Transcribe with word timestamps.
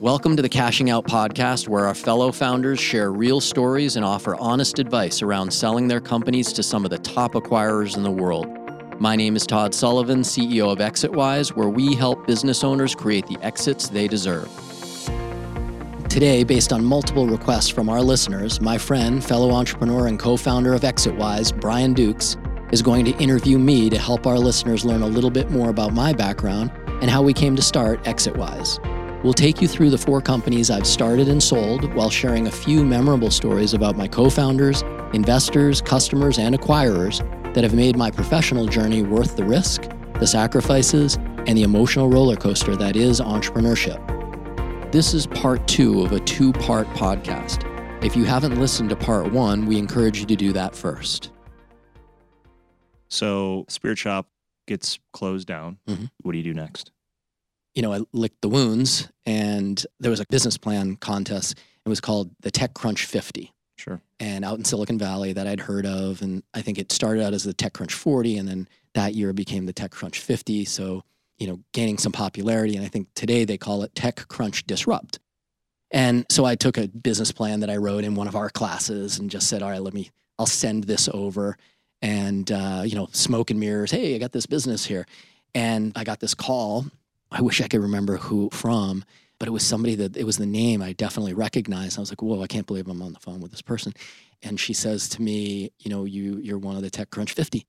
Welcome 0.00 0.34
to 0.34 0.42
the 0.42 0.48
Cashing 0.48 0.90
Out 0.90 1.04
podcast, 1.04 1.68
where 1.68 1.86
our 1.86 1.94
fellow 1.94 2.32
founders 2.32 2.80
share 2.80 3.12
real 3.12 3.40
stories 3.40 3.94
and 3.94 4.04
offer 4.04 4.34
honest 4.36 4.80
advice 4.80 5.22
around 5.22 5.52
selling 5.52 5.86
their 5.86 6.00
companies 6.00 6.52
to 6.54 6.64
some 6.64 6.84
of 6.84 6.90
the 6.90 6.98
top 6.98 7.34
acquirers 7.34 7.96
in 7.96 8.02
the 8.02 8.10
world. 8.10 8.48
My 8.98 9.14
name 9.14 9.36
is 9.36 9.46
Todd 9.46 9.72
Sullivan, 9.72 10.22
CEO 10.22 10.72
of 10.72 10.78
ExitWise, 10.78 11.54
where 11.54 11.68
we 11.68 11.94
help 11.94 12.26
business 12.26 12.64
owners 12.64 12.94
create 12.94 13.26
the 13.28 13.38
exits 13.40 13.88
they 13.88 14.08
deserve. 14.08 14.48
Today, 16.08 16.42
based 16.42 16.72
on 16.72 16.84
multiple 16.84 17.28
requests 17.28 17.68
from 17.68 17.88
our 17.88 18.02
listeners, 18.02 18.60
my 18.60 18.78
friend, 18.78 19.22
fellow 19.24 19.52
entrepreneur, 19.52 20.08
and 20.08 20.18
co 20.18 20.36
founder 20.36 20.74
of 20.74 20.80
ExitWise, 20.80 21.58
Brian 21.60 21.94
Dukes, 21.94 22.36
is 22.72 22.82
going 22.82 23.04
to 23.04 23.16
interview 23.18 23.58
me 23.58 23.90
to 23.90 23.98
help 23.98 24.26
our 24.26 24.38
listeners 24.38 24.84
learn 24.84 25.02
a 25.02 25.06
little 25.06 25.30
bit 25.30 25.50
more 25.52 25.70
about 25.70 25.92
my 25.92 26.12
background 26.12 26.72
and 27.00 27.08
how 27.08 27.22
we 27.22 27.32
came 27.32 27.54
to 27.54 27.62
start 27.62 28.02
ExitWise. 28.04 28.99
We'll 29.22 29.34
take 29.34 29.60
you 29.60 29.68
through 29.68 29.90
the 29.90 29.98
four 29.98 30.22
companies 30.22 30.70
I've 30.70 30.86
started 30.86 31.28
and 31.28 31.42
sold 31.42 31.92
while 31.94 32.08
sharing 32.08 32.46
a 32.46 32.50
few 32.50 32.84
memorable 32.84 33.30
stories 33.30 33.74
about 33.74 33.96
my 33.96 34.08
co 34.08 34.30
founders, 34.30 34.82
investors, 35.12 35.82
customers, 35.82 36.38
and 36.38 36.58
acquirers 36.58 37.18
that 37.54 37.64
have 37.64 37.74
made 37.74 37.96
my 37.96 38.10
professional 38.10 38.66
journey 38.66 39.02
worth 39.02 39.36
the 39.36 39.44
risk, 39.44 39.82
the 40.20 40.26
sacrifices, 40.26 41.16
and 41.46 41.58
the 41.58 41.62
emotional 41.62 42.08
roller 42.08 42.36
coaster 42.36 42.76
that 42.76 42.96
is 42.96 43.20
entrepreneurship. 43.20 44.00
This 44.90 45.12
is 45.14 45.26
part 45.26 45.66
two 45.68 46.02
of 46.02 46.12
a 46.12 46.20
two 46.20 46.52
part 46.52 46.86
podcast. 46.88 47.66
If 48.02 48.16
you 48.16 48.24
haven't 48.24 48.58
listened 48.58 48.88
to 48.90 48.96
part 48.96 49.30
one, 49.32 49.66
we 49.66 49.76
encourage 49.78 50.18
you 50.18 50.26
to 50.26 50.36
do 50.36 50.52
that 50.54 50.74
first. 50.74 51.30
So, 53.08 53.66
Spirit 53.68 53.98
Shop 53.98 54.28
gets 54.66 54.98
closed 55.12 55.46
down. 55.46 55.78
Mhm. 55.88 56.10
What 56.22 56.32
do 56.32 56.38
you 56.38 56.44
do 56.44 56.54
next? 56.54 56.92
You 57.74 57.82
know, 57.82 57.92
I 57.92 58.00
licked 58.12 58.40
the 58.42 58.48
wounds, 58.48 59.08
and 59.26 59.84
there 60.00 60.10
was 60.10 60.20
a 60.20 60.26
business 60.28 60.56
plan 60.56 60.96
contest. 60.96 61.58
It 61.84 61.88
was 61.88 62.00
called 62.00 62.30
the 62.40 62.50
TechCrunch 62.50 63.04
50. 63.04 63.52
Sure. 63.80 64.02
and 64.18 64.44
out 64.44 64.58
in 64.58 64.64
Silicon 64.66 64.98
Valley 64.98 65.32
that 65.32 65.46
I'd 65.46 65.58
heard 65.58 65.86
of. 65.86 66.20
And 66.20 66.42
I 66.52 66.60
think 66.60 66.78
it 66.78 66.92
started 66.92 67.24
out 67.24 67.32
as 67.32 67.44
the 67.44 67.54
TechCrunch 67.54 67.92
40, 67.92 68.36
and 68.36 68.46
then 68.46 68.68
that 68.92 69.14
year 69.14 69.32
became 69.32 69.64
the 69.64 69.72
TechCrunch 69.72 70.16
50. 70.16 70.66
So, 70.66 71.02
you 71.38 71.46
know, 71.46 71.60
gaining 71.72 71.96
some 71.96 72.12
popularity. 72.12 72.76
And 72.76 72.84
I 72.84 72.88
think 72.88 73.08
today 73.14 73.46
they 73.46 73.56
call 73.56 73.82
it 73.82 73.94
TechCrunch 73.94 74.66
Disrupt. 74.66 75.18
And 75.90 76.26
so 76.28 76.44
I 76.44 76.56
took 76.56 76.76
a 76.76 76.88
business 76.88 77.32
plan 77.32 77.60
that 77.60 77.70
I 77.70 77.78
wrote 77.78 78.04
in 78.04 78.14
one 78.14 78.28
of 78.28 78.36
our 78.36 78.50
classes 78.50 79.18
and 79.18 79.30
just 79.30 79.48
said, 79.48 79.62
all 79.62 79.70
right, 79.70 79.82
let 79.82 79.94
me, 79.94 80.10
I'll 80.38 80.44
send 80.44 80.84
this 80.84 81.08
over. 81.14 81.56
And, 82.02 82.52
uh, 82.52 82.82
you 82.84 82.96
know, 82.96 83.08
smoke 83.12 83.50
and 83.50 83.58
mirrors. 83.58 83.90
Hey, 83.90 84.14
I 84.14 84.18
got 84.18 84.32
this 84.32 84.46
business 84.46 84.84
here. 84.84 85.06
And 85.54 85.92
I 85.96 86.04
got 86.04 86.20
this 86.20 86.34
call. 86.34 86.84
I 87.30 87.42
wish 87.42 87.60
I 87.60 87.68
could 87.68 87.80
remember 87.80 88.16
who 88.16 88.50
from, 88.52 89.04
but 89.38 89.48
it 89.48 89.52
was 89.52 89.64
somebody 89.64 89.94
that 89.96 90.16
it 90.16 90.24
was 90.24 90.36
the 90.36 90.46
name 90.46 90.82
I 90.82 90.92
definitely 90.92 91.34
recognized. 91.34 91.98
I 91.98 92.00
was 92.00 92.10
like, 92.10 92.22
whoa, 92.22 92.42
I 92.42 92.46
can't 92.46 92.66
believe 92.66 92.88
I'm 92.88 93.02
on 93.02 93.12
the 93.12 93.20
phone 93.20 93.40
with 93.40 93.52
this 93.52 93.62
person. 93.62 93.94
And 94.42 94.58
she 94.58 94.72
says 94.72 95.08
to 95.10 95.22
me, 95.22 95.72
you 95.78 95.90
know, 95.90 96.04
you 96.04 96.38
you're 96.38 96.58
one 96.58 96.76
of 96.76 96.82
the 96.82 96.90
TechCrunch 96.90 97.30
50. 97.30 97.66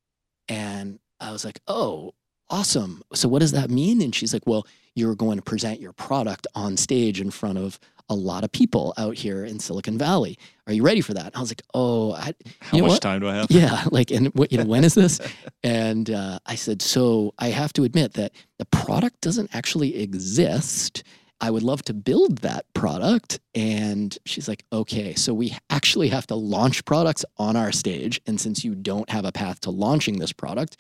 And 0.48 1.00
I 1.20 1.32
was 1.32 1.46
like, 1.46 1.60
oh, 1.68 2.14
awesome. 2.52 3.02
So 3.14 3.28
what 3.28 3.40
does 3.40 3.54
that 3.54 3.72
mean? 3.72 4.02
And 4.02 4.14
she's 4.14 4.34
like, 4.34 4.46
well, 4.46 4.68
you're 4.94 5.16
going 5.16 5.38
to 5.38 5.42
present 5.42 5.80
your 5.80 5.94
product 5.94 6.46
on 6.54 6.78
stage 6.78 7.22
in 7.22 7.32
front 7.32 7.58
of 7.58 7.80
a 8.10 8.14
lot 8.14 8.44
of 8.44 8.52
people 8.52 8.94
out 8.98 9.16
here 9.16 9.46
in 9.46 9.58
Silicon 9.58 9.98
Valley. 9.98 10.38
Are 10.68 10.74
you 10.74 10.84
ready 10.84 11.00
for 11.00 11.14
that? 11.14 11.28
And 11.28 11.36
I 11.36 11.40
was 11.40 11.50
like, 11.50 11.62
oh, 11.74 12.12
I, 12.12 12.34
How 12.60 12.80
much 12.80 12.90
what? 12.90 13.02
time 13.02 13.22
do 13.22 13.30
I 13.30 13.36
have? 13.36 13.48
yeah, 13.50 13.86
like, 13.90 14.12
and 14.12 14.28
what, 14.34 14.52
you 14.52 14.58
know, 14.58 14.66
when 14.66 14.84
is 14.84 14.94
this? 14.94 15.20
And 15.64 16.10
uh, 16.10 16.40
I 16.48 16.56
said, 16.56 16.82
so 16.82 17.36
I 17.38 17.50
have 17.50 17.72
to 17.74 17.84
admit 17.84 18.14
that 18.14 18.32
the 18.58 18.66
product 18.66 19.22
doesn't 19.22 19.56
actually 19.56 20.02
exist. 20.02 21.04
I 21.40 21.52
would 21.52 21.62
love 21.62 21.84
to 21.84 21.94
build 21.94 22.40
that 22.40 22.66
product. 22.74 23.40
And 23.54 24.18
she's 24.26 24.48
like, 24.48 24.66
okay, 24.74 25.14
so 25.14 25.36
we 25.36 25.56
actually 25.70 26.10
have 26.10 26.26
to 26.28 26.36
launch 26.36 26.84
products 26.86 27.24
on 27.38 27.56
our 27.56 27.72
stage. 27.72 28.20
And 28.26 28.42
since 28.42 28.66
you 28.66 28.74
don't 28.74 29.10
have 29.12 29.24
a 29.24 29.32
path 29.32 29.62
to 29.62 29.70
launching 29.70 30.18
this 30.18 30.34
product, 30.34 30.78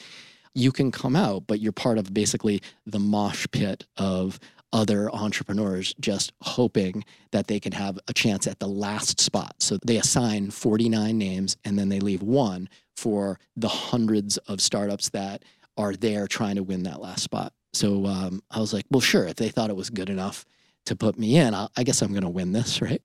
you 0.54 0.72
can 0.72 0.92
come 0.92 1.16
out, 1.16 1.48
but 1.48 1.60
you're 1.60 1.72
part 1.72 1.98
of 1.98 2.14
basically 2.14 2.62
the 2.86 3.00
mosh 3.00 3.48
pit 3.52 3.86
of 3.98 4.40
other 4.74 5.14
entrepreneurs 5.14 5.94
just 6.00 6.32
hoping 6.42 7.04
that 7.32 7.48
they 7.48 7.60
can 7.60 7.74
have 7.74 8.00
a 8.08 8.14
chance 8.14 8.48
at 8.48 8.60
the 8.60 8.68
last 8.68 9.20
spot. 9.20 9.56
So 9.60 9.78
they 9.86 9.98
assign 9.98 10.50
49 10.50 11.18
names 11.18 11.58
and 11.66 11.78
then 11.78 11.90
they 11.90 12.00
leave 12.00 12.22
one 12.22 12.70
for 12.96 13.40
the 13.56 13.68
hundreds 13.68 14.38
of 14.38 14.62
startups 14.62 15.10
that 15.10 15.44
are 15.78 15.94
there 15.94 16.28
trying 16.28 16.56
to 16.56 16.64
win 16.64 16.84
that 16.84 17.02
last 17.02 17.24
spot. 17.24 17.54
So 17.74 18.06
um, 18.06 18.42
I 18.52 18.60
was 18.60 18.74
like, 18.74 18.86
well, 18.92 19.02
sure, 19.02 19.26
if 19.28 19.36
they 19.36 19.50
thought 19.50 19.70
it 19.70 19.76
was 19.76 19.90
good 19.90 20.10
enough 20.10 20.46
to 20.86 20.96
put 20.96 21.18
me 21.18 21.38
in, 21.38 21.54
I, 21.54 21.68
I 21.76 21.84
guess 21.84 22.02
I'm 22.02 22.12
going 22.12 22.24
to 22.24 22.30
win 22.30 22.52
this, 22.52 22.82
right? 22.82 23.02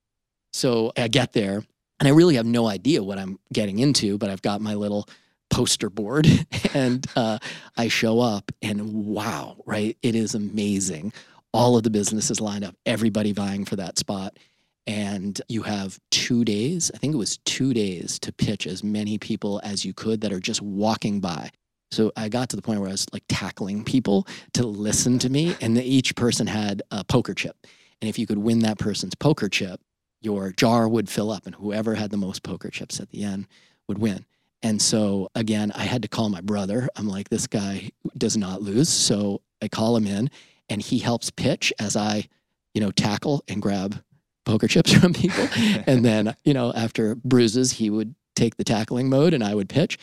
So 0.53 0.91
I 0.97 1.07
get 1.07 1.33
there 1.33 1.63
and 1.99 2.07
I 2.07 2.11
really 2.11 2.35
have 2.35 2.45
no 2.45 2.67
idea 2.67 3.03
what 3.03 3.17
I'm 3.17 3.39
getting 3.51 3.79
into, 3.79 4.17
but 4.17 4.29
I've 4.29 4.41
got 4.41 4.61
my 4.61 4.75
little 4.75 5.07
poster 5.49 5.89
board 5.89 6.27
and 6.73 7.05
uh, 7.15 7.39
I 7.75 7.87
show 7.87 8.19
up 8.19 8.51
and 8.61 9.05
wow, 9.05 9.57
right? 9.65 9.97
It 10.01 10.15
is 10.15 10.35
amazing. 10.35 11.13
All 11.53 11.77
of 11.77 11.83
the 11.83 11.89
businesses 11.89 12.41
lined 12.41 12.63
up, 12.63 12.75
everybody 12.85 13.31
vying 13.31 13.65
for 13.65 13.75
that 13.77 13.97
spot. 13.97 14.37
And 14.85 15.41
you 15.49 15.63
have 15.63 15.99
two 16.11 16.45
days, 16.45 16.91
I 16.93 16.97
think 16.97 17.13
it 17.13 17.17
was 17.17 17.39
two 17.39 17.73
days 17.73 18.19
to 18.19 18.31
pitch 18.31 18.65
as 18.65 18.83
many 18.83 19.17
people 19.17 19.59
as 19.63 19.83
you 19.83 19.93
could 19.93 20.21
that 20.21 20.31
are 20.31 20.39
just 20.39 20.61
walking 20.61 21.19
by. 21.19 21.51
So 21.91 22.11
I 22.15 22.29
got 22.29 22.49
to 22.49 22.55
the 22.55 22.61
point 22.61 22.79
where 22.79 22.89
I 22.89 22.93
was 22.93 23.05
like 23.13 23.23
tackling 23.29 23.83
people 23.83 24.27
to 24.53 24.65
listen 24.65 25.19
to 25.19 25.29
me, 25.29 25.55
and 25.61 25.77
each 25.77 26.15
person 26.15 26.47
had 26.47 26.81
a 26.91 27.03
poker 27.03 27.33
chip. 27.33 27.55
And 28.01 28.09
if 28.09 28.19
you 28.19 28.27
could 28.27 28.37
win 28.37 28.59
that 28.59 28.77
person's 28.77 29.15
poker 29.15 29.49
chip, 29.49 29.81
your 30.21 30.51
jar 30.51 30.87
would 30.87 31.09
fill 31.09 31.31
up, 31.31 31.45
and 31.45 31.55
whoever 31.55 31.95
had 31.95 32.11
the 32.11 32.17
most 32.17 32.43
poker 32.43 32.69
chips 32.69 32.99
at 32.99 33.09
the 33.09 33.23
end 33.23 33.47
would 33.87 33.99
win. 33.99 34.25
And 34.63 34.81
so 34.81 35.29
again, 35.35 35.71
I 35.75 35.83
had 35.83 36.01
to 36.01 36.07
call 36.07 36.29
my 36.29 36.41
brother. 36.41 36.89
I'm 36.95 37.07
like, 37.07 37.29
this 37.29 37.47
guy 37.47 37.91
does 38.17 38.35
not 38.37 38.61
lose. 38.61 38.89
So 38.89 39.41
I 39.61 39.67
call 39.67 39.95
him 39.95 40.07
in, 40.07 40.29
and 40.69 40.81
he 40.81 40.99
helps 40.99 41.29
pitch 41.31 41.71
as 41.79 41.95
I, 41.95 42.27
you 42.73 42.81
know, 42.81 42.91
tackle 42.91 43.43
and 43.47 43.61
grab 43.61 44.01
poker 44.45 44.67
chips 44.67 44.93
from 44.99 45.13
people. 45.13 45.47
and 45.87 46.03
then, 46.03 46.35
you 46.43 46.53
know, 46.53 46.73
after 46.73 47.15
bruises, 47.15 47.73
he 47.73 47.89
would 47.89 48.15
take 48.35 48.57
the 48.57 48.63
tackling 48.63 49.09
mode 49.09 49.33
and 49.33 49.43
I 49.43 49.55
would 49.55 49.69
pitch. 49.69 49.97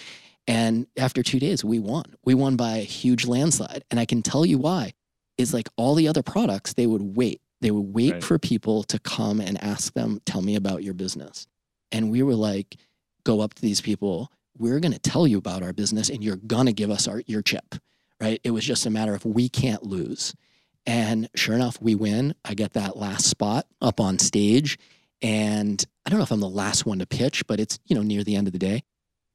And 0.47 0.87
after 0.99 1.23
two 1.23 1.39
days, 1.39 1.65
we 1.65 1.79
won. 1.79 2.05
We 2.25 2.35
won 2.35 2.57
by 2.57 2.77
a 2.77 2.83
huge 2.83 3.27
landslide. 3.27 3.85
And 3.91 3.99
I 3.99 4.05
can 4.05 4.23
tell 4.23 4.45
you 4.45 4.59
why. 4.59 4.93
Is 5.37 5.53
like 5.53 5.69
all 5.77 5.95
the 5.97 6.07
other 6.07 6.23
products, 6.23 6.75
they 6.75 6.87
would 6.87 7.17
wait. 7.17 7.41
They 7.61 7.73
would 7.73 7.93
wait 7.95 8.13
Right. 8.13 8.23
for 8.25 8.39
people 8.39 8.85
to 8.85 8.99
come 9.01 9.41
and 9.41 9.63
ask 9.65 9.93
them, 9.95 10.21
tell 10.27 10.43
me 10.43 10.55
about 10.55 10.85
your 10.85 10.95
business. 10.95 11.49
And 11.91 12.11
we 12.11 12.23
were 12.23 12.35
like, 12.37 12.77
go 13.25 13.41
up 13.41 13.55
to 13.55 13.63
these 13.63 13.81
people. 13.81 14.31
We're 14.57 14.81
going 14.81 14.93
to 14.93 14.99
tell 14.99 15.27
you 15.27 15.39
about 15.39 15.63
our 15.63 15.73
business 15.73 16.09
and 16.09 16.23
you're 16.23 16.37
going 16.37 16.67
to 16.67 16.73
give 16.73 16.91
us 16.91 17.09
our, 17.09 17.23
your 17.27 17.43
chip, 17.43 17.75
right? 18.21 18.41
It 18.45 18.53
was 18.53 18.65
just 18.65 18.87
a 18.87 18.91
matter 18.91 19.15
of 19.15 19.25
we 19.25 19.49
can't 19.49 19.83
lose. 19.83 20.35
And 20.87 21.29
sure 21.35 21.55
enough, 21.55 21.81
we 21.81 21.95
win. 21.95 22.35
I 22.45 22.55
get 22.55 22.75
that 22.75 22.97
last 22.97 23.27
spot 23.27 23.67
up 23.81 24.01
on 24.01 24.19
stage. 24.19 24.79
And 25.23 25.85
I 26.05 26.11
don't 26.11 26.19
know 26.19 26.25
if 26.25 26.31
I'm 26.31 26.41
the 26.41 26.49
last 26.49 26.85
one 26.85 26.99
to 26.99 27.07
pitch, 27.07 27.47
but 27.47 27.59
it's, 27.59 27.79
you 27.87 27.97
know, 27.97 28.03
near 28.03 28.23
the 28.23 28.37
end 28.37 28.47
of 28.47 28.53
the 28.53 28.59
day. 28.59 28.85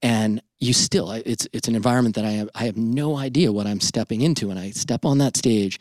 And 0.01 0.41
you 0.59 0.73
still, 0.73 1.11
it's, 1.11 1.47
it's 1.51 1.67
an 1.67 1.75
environment 1.75 2.15
that 2.15 2.25
I 2.25 2.31
have, 2.31 2.49
I 2.55 2.65
have 2.65 2.77
no 2.77 3.17
idea 3.17 3.51
what 3.51 3.67
I'm 3.67 3.81
stepping 3.81 4.21
into. 4.21 4.49
And 4.51 4.59
I 4.59 4.71
step 4.71 5.03
on 5.03 5.17
that 5.17 5.35
stage 5.35 5.79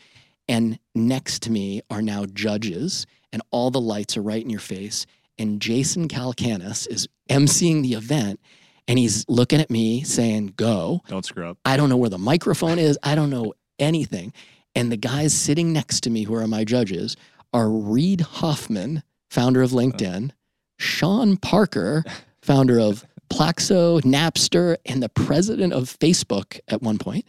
and 0.49 0.79
next 0.95 1.43
to 1.43 1.51
me 1.53 1.83
are 1.91 2.03
now 2.03 2.25
judges 2.25 3.07
and 3.33 3.43
all 3.51 3.71
the 3.71 3.81
lights 3.81 4.17
are 4.17 4.23
right 4.23 4.43
in 4.43 4.51
your 4.51 4.61
face. 4.61 5.07
And 5.39 5.61
Jason 5.61 6.09
Calacanis 6.09 6.89
is 6.89 7.07
emceeing 7.29 7.83
the 7.83 7.93
event 7.93 8.41
and 8.89 8.99
he's 8.99 9.25
looking 9.29 9.61
at 9.61 9.71
me 9.71 10.03
saying, 10.03 10.55
go. 10.57 11.03
Don't 11.07 11.25
screw 11.25 11.49
up. 11.49 11.59
I 11.65 11.77
don't 11.77 11.91
know 11.91 11.97
where 11.99 12.09
the 12.11 12.19
microphone 12.19 12.79
is. 12.79 12.99
I 13.03 13.15
don't 13.15 13.31
know 13.31 13.53
anything. 13.79 14.33
And 14.75 14.91
the 14.91 14.97
guys 14.97 15.35
sitting 15.35 15.73
next 15.73 16.01
to 16.05 16.11
me, 16.11 16.25
who 16.25 16.35
are 16.35 16.47
my 16.47 16.65
judges, 16.65 17.17
are 17.53 17.69
Reid 17.69 18.23
Hoffman, 18.23 19.03
founder 19.31 19.63
of 19.63 19.71
LinkedIn, 19.71 20.31
Sean 20.79 21.37
Parker, 21.37 22.03
founder 22.43 22.81
of 22.81 23.05
Plaxo, 23.31 24.01
Napster, 24.03 24.77
and 24.87 25.03
the 25.03 25.11
president 25.11 25.75
of 25.75 25.85
Facebook 25.99 26.59
at 26.69 26.81
one 26.81 26.97
point, 26.97 27.27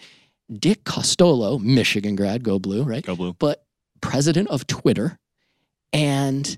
Dick 0.51 0.85
Costolo, 0.85 1.59
Michigan 1.61 2.15
grad, 2.15 2.43
go 2.43 2.57
blue, 2.57 2.83
right? 2.83 3.05
Go 3.05 3.15
blue. 3.15 3.33
but 3.33 3.65
president 4.01 4.47
of 4.49 4.65
Twitter. 4.65 5.19
And 5.91 6.57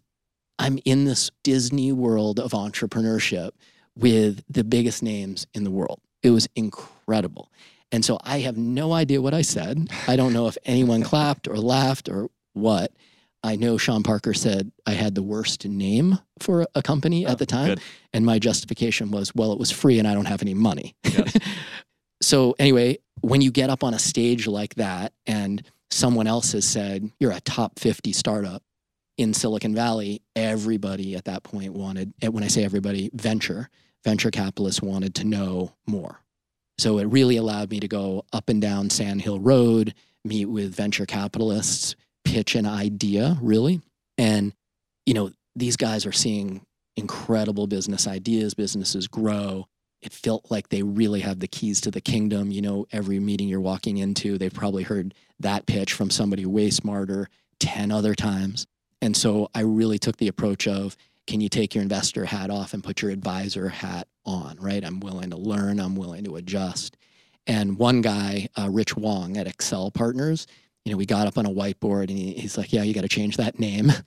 I'm 0.59 0.79
in 0.85 1.05
this 1.05 1.31
Disney 1.43 1.91
world 1.91 2.39
of 2.39 2.51
entrepreneurship 2.51 3.51
with 3.97 4.43
the 4.49 4.63
biggest 4.63 5.03
names 5.03 5.47
in 5.53 5.63
the 5.63 5.71
world. 5.71 5.99
It 6.23 6.31
was 6.31 6.47
incredible. 6.55 7.51
And 7.91 8.05
so 8.05 8.17
I 8.23 8.39
have 8.39 8.57
no 8.57 8.93
idea 8.93 9.21
what 9.21 9.33
I 9.33 9.41
said. 9.41 9.89
I 10.07 10.15
don't 10.15 10.33
know 10.33 10.47
if 10.47 10.57
anyone 10.65 11.03
clapped 11.03 11.47
or 11.47 11.57
laughed 11.57 12.09
or 12.09 12.29
what. 12.53 12.91
I 13.43 13.55
know 13.55 13.77
Sean 13.77 14.03
Parker 14.03 14.33
said 14.35 14.71
I 14.85 14.91
had 14.91 15.15
the 15.15 15.23
worst 15.23 15.65
name 15.65 16.19
for 16.39 16.67
a 16.75 16.81
company 16.83 17.25
Oh, 17.25 17.31
at 17.31 17.39
the 17.39 17.45
time. 17.45 17.65
good. 17.69 17.81
And 18.13 18.25
my 18.25 18.37
justification 18.39 19.09
was, 19.11 19.33
well, 19.33 19.51
it 19.51 19.57
was 19.59 19.71
free 19.71 19.97
and 19.99 20.07
I 20.07 20.13
don't 20.13 20.25
have 20.25 20.43
any 20.43 20.53
money. 20.53 20.95
Yes. 21.03 21.35
so, 22.21 22.55
anyway, 22.59 22.99
when 23.21 23.41
you 23.41 23.51
get 23.51 23.69
up 23.71 23.83
on 23.83 23.93
a 23.95 23.99
stage 23.99 24.47
like 24.47 24.75
that 24.75 25.13
and 25.25 25.63
someone 25.89 26.27
else 26.27 26.51
has 26.51 26.65
said, 26.67 27.09
you're 27.19 27.31
a 27.31 27.41
top 27.41 27.79
50 27.79 28.11
startup 28.13 28.61
in 29.21 29.33
Silicon 29.33 29.75
Valley, 29.75 30.21
everybody 30.35 31.15
at 31.15 31.25
that 31.25 31.43
point 31.43 31.73
wanted, 31.73 32.13
when 32.27 32.43
I 32.43 32.47
say 32.47 32.63
everybody, 32.63 33.11
venture, 33.13 33.69
venture 34.03 34.31
capitalists 34.31 34.81
wanted 34.81 35.15
to 35.15 35.23
know 35.25 35.73
more. 35.85 36.21
So 36.77 36.97
it 36.97 37.05
really 37.05 37.37
allowed 37.37 37.69
me 37.69 37.79
to 37.79 37.87
go 37.87 38.25
up 38.33 38.49
and 38.49 38.61
down 38.61 38.89
Sand 38.89 39.21
Hill 39.21 39.39
Road, 39.39 39.93
meet 40.25 40.45
with 40.45 40.73
venture 40.73 41.05
capitalists, 41.05 41.95
pitch 42.25 42.55
an 42.55 42.65
idea, 42.65 43.37
really. 43.41 43.81
And, 44.17 44.53
you 45.05 45.13
know, 45.13 45.31
these 45.55 45.77
guys 45.77 46.05
are 46.05 46.11
seeing 46.11 46.65
incredible 46.95 47.67
business 47.67 48.07
ideas, 48.07 48.55
businesses 48.55 49.07
grow. 49.07 49.67
It 50.01 50.13
felt 50.13 50.49
like 50.49 50.69
they 50.69 50.81
really 50.81 51.19
have 51.19 51.39
the 51.39 51.47
keys 51.47 51.81
to 51.81 51.91
the 51.91 52.01
kingdom. 52.01 52.51
You 52.51 52.63
know, 52.63 52.87
every 52.91 53.19
meeting 53.19 53.47
you're 53.47 53.61
walking 53.61 53.97
into, 53.97 54.39
they've 54.39 54.51
probably 54.51 54.81
heard 54.81 55.13
that 55.39 55.67
pitch 55.67 55.93
from 55.93 56.09
somebody 56.09 56.45
way 56.47 56.71
smarter 56.71 57.29
10 57.59 57.91
other 57.91 58.15
times. 58.15 58.65
And 59.01 59.15
so 59.15 59.49
I 59.55 59.61
really 59.61 59.97
took 59.97 60.17
the 60.17 60.27
approach 60.27 60.67
of 60.67 60.95
can 61.27 61.41
you 61.41 61.49
take 61.49 61.75
your 61.75 61.81
investor 61.81 62.25
hat 62.25 62.49
off 62.49 62.73
and 62.73 62.83
put 62.83 63.01
your 63.01 63.11
advisor 63.11 63.69
hat 63.69 64.07
on, 64.25 64.57
right? 64.59 64.83
I'm 64.83 64.99
willing 64.99 65.29
to 65.31 65.37
learn, 65.37 65.79
I'm 65.79 65.95
willing 65.95 66.23
to 66.25 66.35
adjust. 66.35 66.97
And 67.47 67.77
one 67.77 68.01
guy, 68.01 68.49
uh, 68.57 68.69
Rich 68.69 68.95
Wong 68.95 69.37
at 69.37 69.47
Accel 69.47 69.93
Partners, 69.93 70.45
you 70.85 70.91
know, 70.91 70.97
we 70.97 71.05
got 71.05 71.27
up 71.27 71.37
on 71.37 71.45
a 71.45 71.49
whiteboard 71.49 72.09
and 72.09 72.17
he, 72.17 72.33
he's 72.33 72.57
like, 72.57 72.73
yeah, 72.73 72.83
you 72.83 72.93
got 72.93 73.01
to 73.01 73.09
change 73.09 73.37
that 73.37 73.59
name. 73.59 73.91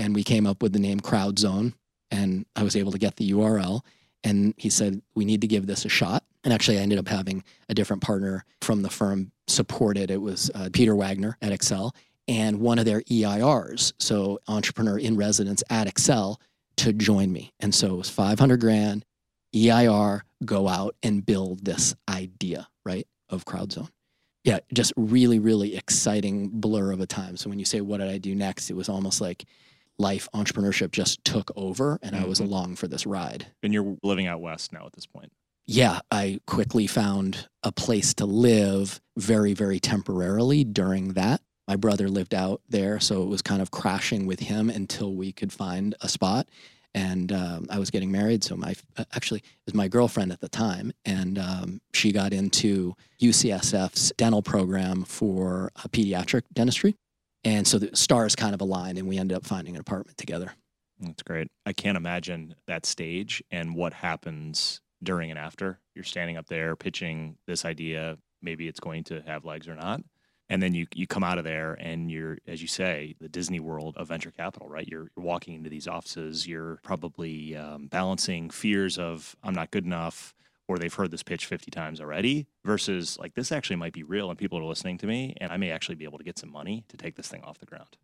And 0.00 0.14
we 0.14 0.22
came 0.22 0.46
up 0.46 0.62
with 0.62 0.72
the 0.72 0.78
name 0.78 1.00
CrowdZone 1.00 1.74
and 2.12 2.46
I 2.54 2.62
was 2.62 2.76
able 2.76 2.92
to 2.92 2.98
get 2.98 3.16
the 3.16 3.32
URL. 3.32 3.80
And 4.22 4.54
he 4.56 4.70
said, 4.70 5.02
we 5.16 5.24
need 5.24 5.40
to 5.40 5.48
give 5.48 5.66
this 5.66 5.84
a 5.84 5.88
shot. 5.88 6.22
And 6.44 6.52
actually, 6.52 6.78
I 6.78 6.82
ended 6.82 7.00
up 7.00 7.08
having 7.08 7.42
a 7.68 7.74
different 7.74 8.02
partner 8.02 8.44
from 8.62 8.82
the 8.82 8.90
firm 8.90 9.32
support 9.48 9.98
it. 9.98 10.10
It 10.10 10.20
was 10.20 10.52
uh, 10.54 10.68
Peter 10.72 10.94
Wagner 10.94 11.36
at 11.42 11.50
Accel 11.50 11.96
and 12.28 12.60
one 12.60 12.78
of 12.78 12.84
their 12.84 13.00
EIRs, 13.02 13.94
so 13.98 14.38
entrepreneur 14.46 14.98
in 14.98 15.16
residence 15.16 15.64
at 15.70 15.88
Accel, 15.88 16.36
to 16.76 16.92
join 16.92 17.32
me. 17.32 17.52
And 17.58 17.74
so 17.74 17.94
it 17.94 17.96
was 17.96 18.10
500 18.10 18.60
grand, 18.60 19.04
EIR, 19.54 20.22
go 20.44 20.68
out 20.68 20.94
and 21.02 21.24
build 21.24 21.64
this 21.64 21.96
idea, 22.08 22.68
right, 22.84 23.06
of 23.30 23.44
CrowdZone. 23.46 23.88
Yeah, 24.44 24.60
just 24.72 24.92
really, 24.96 25.38
really 25.38 25.76
exciting 25.76 26.48
blur 26.48 26.92
of 26.92 27.00
a 27.00 27.06
time. 27.06 27.36
So 27.36 27.50
when 27.50 27.58
you 27.58 27.64
say, 27.64 27.80
what 27.80 27.98
did 27.98 28.08
I 28.08 28.18
do 28.18 28.34
next? 28.34 28.70
It 28.70 28.76
was 28.76 28.88
almost 28.88 29.20
like 29.20 29.44
life 29.98 30.28
entrepreneurship 30.34 30.92
just 30.92 31.24
took 31.24 31.50
over 31.56 31.98
and 32.02 32.14
mm-hmm. 32.14 32.24
I 32.24 32.28
was 32.28 32.38
mm-hmm. 32.38 32.52
along 32.52 32.76
for 32.76 32.86
this 32.86 33.04
ride. 33.04 33.46
And 33.62 33.74
you're 33.74 33.96
living 34.02 34.26
out 34.26 34.40
west 34.40 34.72
now 34.72 34.86
at 34.86 34.92
this 34.92 35.06
point. 35.06 35.32
Yeah, 35.66 36.00
I 36.10 36.40
quickly 36.46 36.86
found 36.86 37.48
a 37.62 37.72
place 37.72 38.14
to 38.14 38.24
live 38.24 39.00
very, 39.18 39.52
very 39.52 39.80
temporarily 39.80 40.64
during 40.64 41.08
that. 41.14 41.42
My 41.68 41.76
brother 41.76 42.08
lived 42.08 42.34
out 42.34 42.62
there, 42.70 42.98
so 42.98 43.22
it 43.22 43.26
was 43.26 43.42
kind 43.42 43.60
of 43.60 43.70
crashing 43.70 44.26
with 44.26 44.40
him 44.40 44.70
until 44.70 45.14
we 45.14 45.32
could 45.32 45.52
find 45.52 45.94
a 46.00 46.08
spot. 46.08 46.48
And 46.94 47.30
um, 47.30 47.66
I 47.68 47.78
was 47.78 47.90
getting 47.90 48.10
married, 48.10 48.42
so 48.42 48.56
my 48.56 48.74
uh, 48.96 49.04
actually 49.14 49.40
it 49.40 49.66
was 49.66 49.74
my 49.74 49.86
girlfriend 49.86 50.32
at 50.32 50.40
the 50.40 50.48
time, 50.48 50.94
and 51.04 51.38
um, 51.38 51.80
she 51.92 52.10
got 52.10 52.32
into 52.32 52.94
UCSF's 53.20 54.10
dental 54.16 54.40
program 54.40 55.04
for 55.04 55.70
uh, 55.76 55.88
pediatric 55.88 56.44
dentistry, 56.54 56.96
and 57.44 57.68
so 57.68 57.78
the 57.78 57.94
stars 57.94 58.34
kind 58.34 58.54
of 58.54 58.62
aligned, 58.62 58.96
and 58.96 59.06
we 59.06 59.18
ended 59.18 59.36
up 59.36 59.44
finding 59.44 59.74
an 59.74 59.80
apartment 59.82 60.16
together. 60.16 60.52
That's 60.98 61.22
great. 61.22 61.48
I 61.66 61.74
can't 61.74 61.98
imagine 61.98 62.54
that 62.66 62.86
stage 62.86 63.42
and 63.50 63.76
what 63.76 63.92
happens 63.92 64.80
during 65.02 65.30
and 65.30 65.38
after. 65.38 65.78
You're 65.94 66.04
standing 66.04 66.38
up 66.38 66.46
there 66.46 66.74
pitching 66.74 67.36
this 67.46 67.66
idea. 67.66 68.16
Maybe 68.40 68.66
it's 68.66 68.80
going 68.80 69.04
to 69.04 69.20
have 69.26 69.44
legs 69.44 69.68
or 69.68 69.74
not 69.74 70.00
and 70.48 70.62
then 70.62 70.74
you 70.74 70.86
you 70.94 71.06
come 71.06 71.24
out 71.24 71.38
of 71.38 71.44
there 71.44 71.74
and 71.74 72.10
you're 72.10 72.38
as 72.46 72.62
you 72.62 72.68
say 72.68 73.14
the 73.20 73.28
disney 73.28 73.60
world 73.60 73.96
of 73.96 74.08
venture 74.08 74.30
capital 74.30 74.68
right? 74.68 74.88
You're, 74.88 75.10
you're 75.16 75.24
walking 75.24 75.54
into 75.54 75.70
these 75.70 75.88
offices 75.88 76.46
you're 76.46 76.78
probably 76.82 77.56
um, 77.56 77.86
balancing 77.86 78.50
fears 78.50 78.98
of 78.98 79.36
i'm 79.42 79.54
not 79.54 79.70
good 79.70 79.84
enough 79.84 80.34
or 80.66 80.78
they've 80.78 80.92
heard 80.92 81.10
this 81.10 81.22
pitch 81.22 81.46
50 81.46 81.70
times 81.70 82.00
already 82.00 82.46
versus 82.64 83.18
like 83.18 83.34
this 83.34 83.52
actually 83.52 83.76
might 83.76 83.92
be 83.92 84.02
real 84.02 84.28
and 84.28 84.38
people 84.38 84.58
are 84.58 84.64
listening 84.64 84.98
to 84.98 85.06
me 85.06 85.34
and 85.40 85.52
i 85.52 85.56
may 85.56 85.70
actually 85.70 85.94
be 85.94 86.04
able 86.04 86.18
to 86.18 86.24
get 86.24 86.38
some 86.38 86.50
money 86.50 86.84
to 86.88 86.96
take 86.96 87.16
this 87.16 87.28
thing 87.28 87.42
off 87.44 87.58
the 87.58 87.66
ground. 87.66 87.96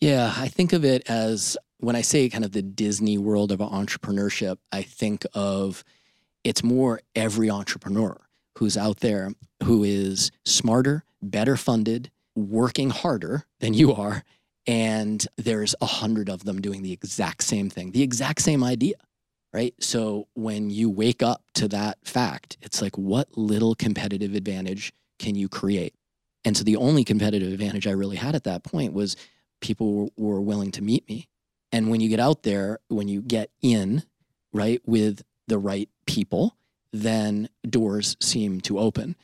Yeah 0.00 0.32
i 0.36 0.48
think 0.48 0.72
of 0.72 0.84
it 0.84 1.08
as 1.08 1.56
when 1.78 1.96
i 1.96 2.02
say 2.02 2.28
kind 2.28 2.44
of 2.44 2.52
the 2.52 2.62
disney 2.62 3.18
world 3.18 3.52
of 3.52 3.60
entrepreneurship 3.60 4.58
i 4.72 4.82
think 4.82 5.26
of 5.34 5.84
it's 6.42 6.62
more 6.62 7.00
every 7.14 7.50
entrepreneur 7.50 8.18
who's 8.58 8.76
out 8.76 8.98
there 8.98 9.32
who 9.64 9.84
is 9.84 10.30
smarter, 10.44 11.04
better 11.22 11.56
funded, 11.56 12.10
working 12.34 12.90
harder 12.90 13.44
than 13.60 13.74
you 13.74 13.94
are. 13.94 14.24
And 14.66 15.26
there's 15.36 15.74
a 15.80 15.86
hundred 15.86 16.28
of 16.28 16.44
them 16.44 16.60
doing 16.60 16.82
the 16.82 16.92
exact 16.92 17.42
same 17.44 17.70
thing, 17.70 17.92
the 17.92 18.02
exact 18.02 18.42
same 18.42 18.62
idea, 18.62 18.96
right? 19.52 19.74
So 19.80 20.28
when 20.34 20.70
you 20.70 20.90
wake 20.90 21.22
up 21.22 21.42
to 21.54 21.68
that 21.68 21.98
fact, 22.04 22.56
it's 22.62 22.82
like, 22.82 22.96
what 22.96 23.36
little 23.36 23.74
competitive 23.74 24.34
advantage 24.34 24.92
can 25.18 25.34
you 25.34 25.48
create? 25.48 25.94
And 26.44 26.56
so 26.56 26.64
the 26.64 26.76
only 26.76 27.04
competitive 27.04 27.52
advantage 27.52 27.86
I 27.86 27.92
really 27.92 28.16
had 28.16 28.34
at 28.34 28.44
that 28.44 28.64
point 28.64 28.92
was 28.92 29.16
people 29.60 30.10
were 30.16 30.40
willing 30.40 30.70
to 30.72 30.82
meet 30.82 31.08
me. 31.08 31.28
And 31.72 31.90
when 31.90 32.00
you 32.00 32.08
get 32.08 32.20
out 32.20 32.42
there, 32.42 32.78
when 32.88 33.08
you 33.08 33.22
get 33.22 33.50
in, 33.62 34.02
right, 34.52 34.80
with 34.86 35.22
the 35.48 35.58
right 35.58 35.88
people, 36.06 36.56
then 36.92 37.48
doors 37.68 38.16
seem 38.20 38.60
to 38.62 38.78
open. 38.78 39.16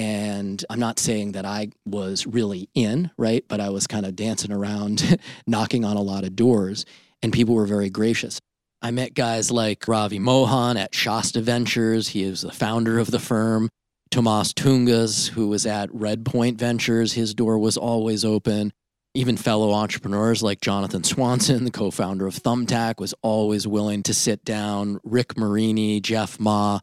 And 0.00 0.64
I'm 0.70 0.80
not 0.80 0.98
saying 0.98 1.32
that 1.32 1.44
I 1.44 1.68
was 1.84 2.26
really 2.26 2.70
in, 2.74 3.10
right? 3.18 3.44
But 3.46 3.60
I 3.60 3.68
was 3.68 3.86
kind 3.86 4.06
of 4.06 4.16
dancing 4.16 4.50
around, 4.50 5.20
knocking 5.46 5.84
on 5.84 5.98
a 5.98 6.02
lot 6.02 6.24
of 6.24 6.34
doors, 6.34 6.86
and 7.22 7.34
people 7.34 7.54
were 7.54 7.66
very 7.66 7.90
gracious. 7.90 8.40
I 8.80 8.92
met 8.92 9.12
guys 9.12 9.50
like 9.50 9.86
Ravi 9.86 10.18
Mohan 10.18 10.78
at 10.78 10.94
Shasta 10.94 11.42
Ventures. 11.42 12.08
He 12.08 12.22
is 12.22 12.40
the 12.40 12.50
founder 12.50 12.98
of 12.98 13.10
the 13.10 13.18
firm. 13.18 13.68
Tomasz 14.10 14.54
Tunguz, 14.54 15.28
who 15.28 15.48
was 15.48 15.66
at 15.66 15.90
Redpoint 15.90 16.56
Ventures, 16.56 17.12
his 17.12 17.34
door 17.34 17.58
was 17.58 17.76
always 17.76 18.24
open. 18.24 18.72
Even 19.12 19.36
fellow 19.36 19.72
entrepreneurs 19.72 20.42
like 20.42 20.62
Jonathan 20.62 21.04
Swanson, 21.04 21.64
the 21.66 21.70
co 21.70 21.90
founder 21.90 22.26
of 22.26 22.34
Thumbtack, 22.34 23.00
was 23.00 23.12
always 23.20 23.66
willing 23.66 24.02
to 24.04 24.14
sit 24.14 24.46
down. 24.46 24.98
Rick 25.04 25.36
Marini, 25.36 26.00
Jeff 26.00 26.40
Ma, 26.40 26.78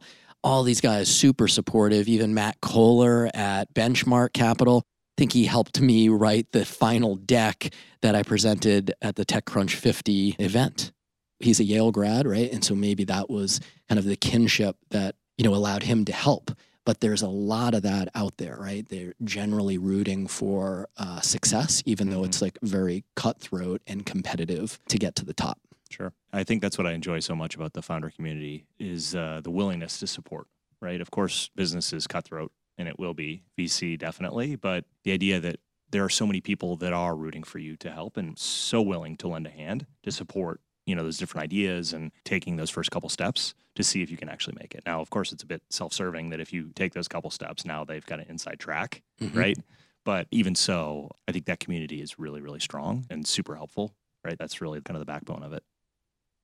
all 0.48 0.62
these 0.62 0.80
guys 0.80 1.14
super 1.14 1.46
supportive. 1.46 2.08
Even 2.08 2.32
Matt 2.32 2.60
Cohler 2.62 3.30
at 3.34 3.72
Benchmark 3.74 4.32
Capital. 4.32 4.82
I 4.86 5.14
think 5.18 5.32
he 5.32 5.44
helped 5.44 5.80
me 5.80 6.08
write 6.08 6.52
the 6.52 6.64
final 6.64 7.16
deck 7.16 7.70
that 8.00 8.14
I 8.14 8.22
presented 8.22 8.94
at 9.02 9.16
the 9.16 9.26
TechCrunch 9.26 9.74
50 9.74 10.36
event. 10.38 10.92
He's 11.38 11.60
a 11.60 11.64
Yale 11.64 11.92
grad, 11.92 12.26
right? 12.26 12.50
And 12.50 12.64
so 12.64 12.74
maybe 12.74 13.04
that 13.04 13.28
was 13.28 13.60
kind 13.88 13.98
of 13.98 14.06
the 14.06 14.16
kinship 14.16 14.76
that, 14.90 15.16
you 15.36 15.44
know, 15.44 15.54
allowed 15.54 15.82
him 15.82 16.04
to 16.06 16.12
help. 16.12 16.50
But 16.86 17.00
there's 17.00 17.22
a 17.22 17.28
lot 17.28 17.74
of 17.74 17.82
that 17.82 18.08
out 18.14 18.38
there, 18.38 18.56
right? 18.56 18.88
They're 18.88 19.12
generally 19.22 19.76
rooting 19.76 20.26
for 20.26 20.88
uh, 20.96 21.20
success, 21.20 21.82
even 21.84 22.08
though 22.08 22.18
mm-hmm. 22.18 22.26
it's 22.26 22.40
like 22.40 22.58
very 22.62 23.04
cutthroat 23.16 23.82
and 23.86 24.06
competitive 24.06 24.78
to 24.88 24.98
get 24.98 25.14
to 25.16 25.26
the 25.26 25.34
top. 25.34 25.58
Sure. 25.90 26.12
I 26.32 26.44
think 26.44 26.62
that's 26.62 26.76
what 26.76 26.86
I 26.86 26.92
enjoy 26.92 27.20
so 27.20 27.34
much 27.34 27.54
about 27.54 27.72
the 27.72 27.82
founder 27.82 28.10
community 28.10 28.66
is 28.78 29.14
uh, 29.14 29.40
the 29.42 29.50
willingness 29.50 29.98
to 30.00 30.06
support, 30.06 30.46
right? 30.80 31.00
Of 31.00 31.10
course, 31.10 31.50
business 31.54 31.92
is 31.92 32.06
cutthroat 32.06 32.52
and 32.76 32.88
it 32.88 32.98
will 32.98 33.14
be 33.14 33.42
VC 33.58 33.98
definitely, 33.98 34.56
but 34.56 34.84
the 35.04 35.12
idea 35.12 35.40
that 35.40 35.60
there 35.90 36.04
are 36.04 36.10
so 36.10 36.26
many 36.26 36.40
people 36.40 36.76
that 36.76 36.92
are 36.92 37.16
rooting 37.16 37.42
for 37.42 37.58
you 37.58 37.76
to 37.76 37.90
help 37.90 38.16
and 38.16 38.38
so 38.38 38.82
willing 38.82 39.16
to 39.16 39.28
lend 39.28 39.46
a 39.46 39.50
hand 39.50 39.86
to 40.02 40.12
support 40.12 40.60
you 40.86 40.94
know 40.94 41.02
those 41.02 41.18
different 41.18 41.44
ideas 41.44 41.92
and 41.92 42.10
taking 42.24 42.56
those 42.56 42.70
first 42.70 42.90
couple 42.90 43.08
steps 43.08 43.54
to 43.74 43.84
see 43.84 44.02
if 44.02 44.10
you 44.10 44.16
can 44.16 44.28
actually 44.28 44.56
make 44.58 44.74
it 44.74 44.82
now 44.86 45.00
of 45.00 45.10
course 45.10 45.32
it's 45.32 45.42
a 45.42 45.46
bit 45.46 45.62
self-serving 45.70 46.30
that 46.30 46.40
if 46.40 46.52
you 46.52 46.70
take 46.74 46.94
those 46.94 47.08
couple 47.08 47.30
steps 47.30 47.64
now 47.64 47.84
they've 47.84 48.06
got 48.06 48.20
an 48.20 48.26
inside 48.28 48.58
track 48.58 49.02
mm-hmm. 49.20 49.38
right 49.38 49.58
but 50.04 50.26
even 50.30 50.54
so 50.54 51.10
i 51.28 51.32
think 51.32 51.44
that 51.44 51.60
community 51.60 52.00
is 52.00 52.18
really 52.18 52.40
really 52.40 52.60
strong 52.60 53.04
and 53.10 53.26
super 53.26 53.54
helpful 53.54 53.94
right 54.24 54.38
that's 54.38 54.60
really 54.62 54.80
kind 54.80 54.96
of 54.96 55.00
the 55.00 55.10
backbone 55.10 55.42
of 55.42 55.52
it 55.52 55.62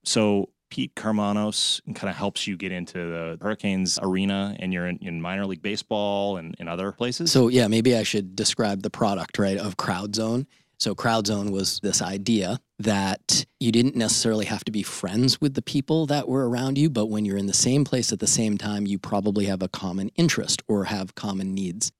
so 0.04 0.50
Pete 0.74 0.94
Karmanos 0.96 1.80
kind 1.94 2.10
of 2.10 2.16
helps 2.16 2.48
you 2.48 2.56
get 2.56 2.72
into 2.72 2.98
the 2.98 3.38
Hurricanes 3.40 3.96
arena 4.02 4.56
and 4.58 4.72
you're 4.72 4.88
in, 4.88 4.98
in 4.98 5.20
minor 5.20 5.46
league 5.46 5.62
baseball 5.62 6.36
and 6.36 6.56
in 6.58 6.66
other 6.66 6.90
places. 6.90 7.30
So 7.30 7.46
yeah, 7.46 7.68
maybe 7.68 7.96
I 7.96 8.02
should 8.02 8.34
describe 8.34 8.82
the 8.82 8.90
product, 8.90 9.38
right, 9.38 9.56
of 9.56 9.76
CrowdZone. 9.76 10.46
So 10.78 10.96
CrowdZone 10.96 11.52
was 11.52 11.78
this 11.84 12.02
idea 12.02 12.58
that 12.80 13.46
you 13.60 13.70
didn't 13.70 13.94
necessarily 13.94 14.46
have 14.46 14.64
to 14.64 14.72
be 14.72 14.82
friends 14.82 15.40
with 15.40 15.54
the 15.54 15.62
people 15.62 16.06
that 16.06 16.26
were 16.28 16.48
around 16.48 16.76
you, 16.76 16.90
but 16.90 17.06
when 17.06 17.24
you're 17.24 17.38
in 17.38 17.46
the 17.46 17.54
same 17.54 17.84
place 17.84 18.12
at 18.12 18.18
the 18.18 18.26
same 18.26 18.58
time, 18.58 18.84
you 18.84 18.98
probably 18.98 19.44
have 19.44 19.62
a 19.62 19.68
common 19.68 20.10
interest 20.16 20.60
or 20.66 20.86
have 20.86 21.14
common 21.14 21.54
needs. 21.54 21.92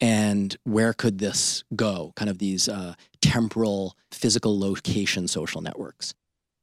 And 0.00 0.56
where 0.64 0.94
could 0.94 1.18
this 1.18 1.64
go? 1.74 2.12
Kind 2.16 2.30
of 2.30 2.38
these 2.38 2.66
uh, 2.66 2.94
temporal, 3.20 3.94
physical 4.10 4.58
location 4.58 5.28
social 5.28 5.60
networks 5.60 6.14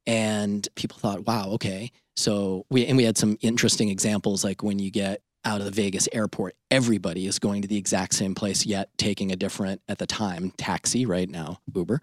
and 0.05 0.67
people 0.75 0.97
thought, 0.97 1.25
wow, 1.25 1.49
okay. 1.51 1.91
So 2.15 2.65
we 2.69 2.85
and 2.85 2.97
we 2.97 3.03
had 3.03 3.17
some 3.17 3.37
interesting 3.41 3.89
examples 3.89 4.43
like 4.43 4.61
when 4.61 4.79
you 4.79 4.91
get 4.91 5.21
out 5.45 5.59
of 5.59 5.65
the 5.65 5.71
Vegas 5.71 6.07
airport. 6.11 6.55
Everybody 6.71 7.27
is 7.27 7.39
going 7.39 7.61
to 7.61 7.67
the 7.67 7.77
exact 7.77 8.13
same 8.13 8.35
place, 8.35 8.65
yet 8.65 8.89
taking 8.97 9.31
a 9.31 9.35
different, 9.35 9.81
at 9.87 9.97
the 9.97 10.07
time, 10.07 10.51
taxi, 10.57 11.05
right 11.05 11.29
now, 11.29 11.59
Uber. 11.73 12.01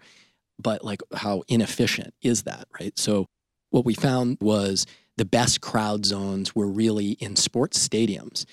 But 0.59 0.83
like, 0.83 1.01
how 1.13 1.43
inefficient 1.47 2.13
is 2.21 2.43
that, 2.43 2.67
right? 2.79 2.97
So, 2.99 3.25
what 3.71 3.85
we 3.85 3.93
found 3.93 4.37
was 4.41 4.85
the 5.17 5.25
best 5.25 5.61
crowd 5.61 6.05
zones 6.05 6.55
were 6.55 6.67
really 6.67 7.11
in 7.11 7.35
sports 7.35 7.87
stadiums. 7.87 8.45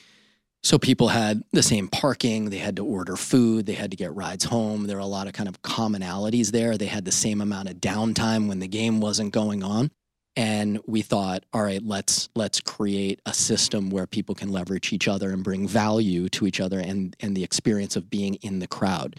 So 0.63 0.79
people 0.79 1.09
had 1.09 1.45
the 1.53 1.63
same 1.63 1.89
parking, 1.89 2.51
they 2.51 2.59
had 2.59 2.77
to 2.77 2.85
order 2.85 3.17
food, 3.17 3.67
they 3.67 3.75
had 3.75 3.91
to 3.93 3.97
get 3.97 4.15
rides 4.15 4.45
home. 4.45 4.87
There 4.87 4.97
were 4.97 5.03
a 5.03 5.07
lot 5.07 5.29
of 5.29 5.33
kind 5.33 5.49
of 5.49 5.63
commonalities 5.63 6.51
there. 6.51 6.77
They 6.77 6.87
had 6.87 7.05
the 7.05 7.13
same 7.13 7.41
amount 7.41 7.69
of 7.69 7.77
downtime 7.77 8.49
when 8.49 8.59
the 8.59 8.69
game 8.69 9.01
wasn't 9.01 9.33
going 9.33 9.63
on. 9.63 9.91
And 10.37 10.79
we 10.87 11.03
thought, 11.03 11.45
all 11.53 11.63
right, 11.63 11.83
let's 11.83 12.29
let's 12.37 12.61
create 12.61 13.21
a 13.27 13.35
system 13.35 13.91
where 13.91 14.07
people 14.07 14.37
can 14.37 14.53
leverage 14.53 14.93
each 14.93 15.09
other 15.09 15.31
and 15.31 15.43
bring 15.43 15.67
value 15.67 16.29
to 16.31 16.47
each 16.47 16.61
other 16.61 16.79
and 16.79 17.17
and 17.19 17.37
the 17.37 17.43
experience 17.43 17.97
of 17.97 18.09
being 18.09 18.35
in 18.37 18.61
the 18.61 18.69
crowd. 18.69 19.17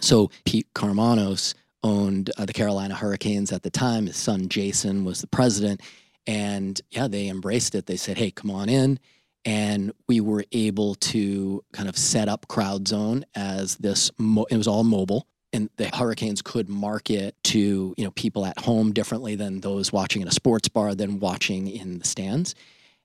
So 0.00 0.30
Pete 0.44 0.72
Karmanos 0.74 1.54
owned 1.82 2.30
uh, 2.36 2.44
the 2.44 2.52
Carolina 2.52 2.94
Hurricanes 2.94 3.50
at 3.52 3.62
the 3.62 3.70
time. 3.70 4.06
His 4.06 4.16
son 4.16 4.48
Jason 4.48 5.04
was 5.04 5.22
the 5.22 5.26
president, 5.26 5.80
and 6.26 6.78
yeah, 6.90 7.08
they 7.08 7.28
embraced 7.28 7.74
it. 7.74 7.86
They 7.86 7.96
said, 7.96 8.18
"Hey, 8.18 8.30
come 8.30 8.50
on 8.50 8.68
in." 8.68 8.98
And 9.46 9.92
we 10.08 10.20
were 10.20 10.44
able 10.52 10.96
to 10.96 11.64
kind 11.72 11.88
of 11.88 11.96
set 11.96 12.28
up 12.28 12.46
CrowdZone 12.48 13.22
as 13.34 13.76
this 13.76 14.10
mo- 14.18 14.46
it 14.50 14.56
was 14.56 14.66
all 14.66 14.84
mobile 14.84 15.26
and 15.52 15.70
the 15.76 15.88
hurricanes 15.94 16.42
could 16.42 16.68
market 16.68 17.34
to 17.44 17.94
you 17.96 18.04
know 18.04 18.10
people 18.10 18.44
at 18.44 18.58
home 18.58 18.92
differently 18.92 19.36
than 19.36 19.60
those 19.60 19.92
watching 19.92 20.20
in 20.20 20.28
a 20.28 20.32
sports 20.32 20.68
bar 20.68 20.94
than 20.94 21.20
watching 21.20 21.68
in 21.68 21.98
the 21.98 22.04
stands. 22.04 22.54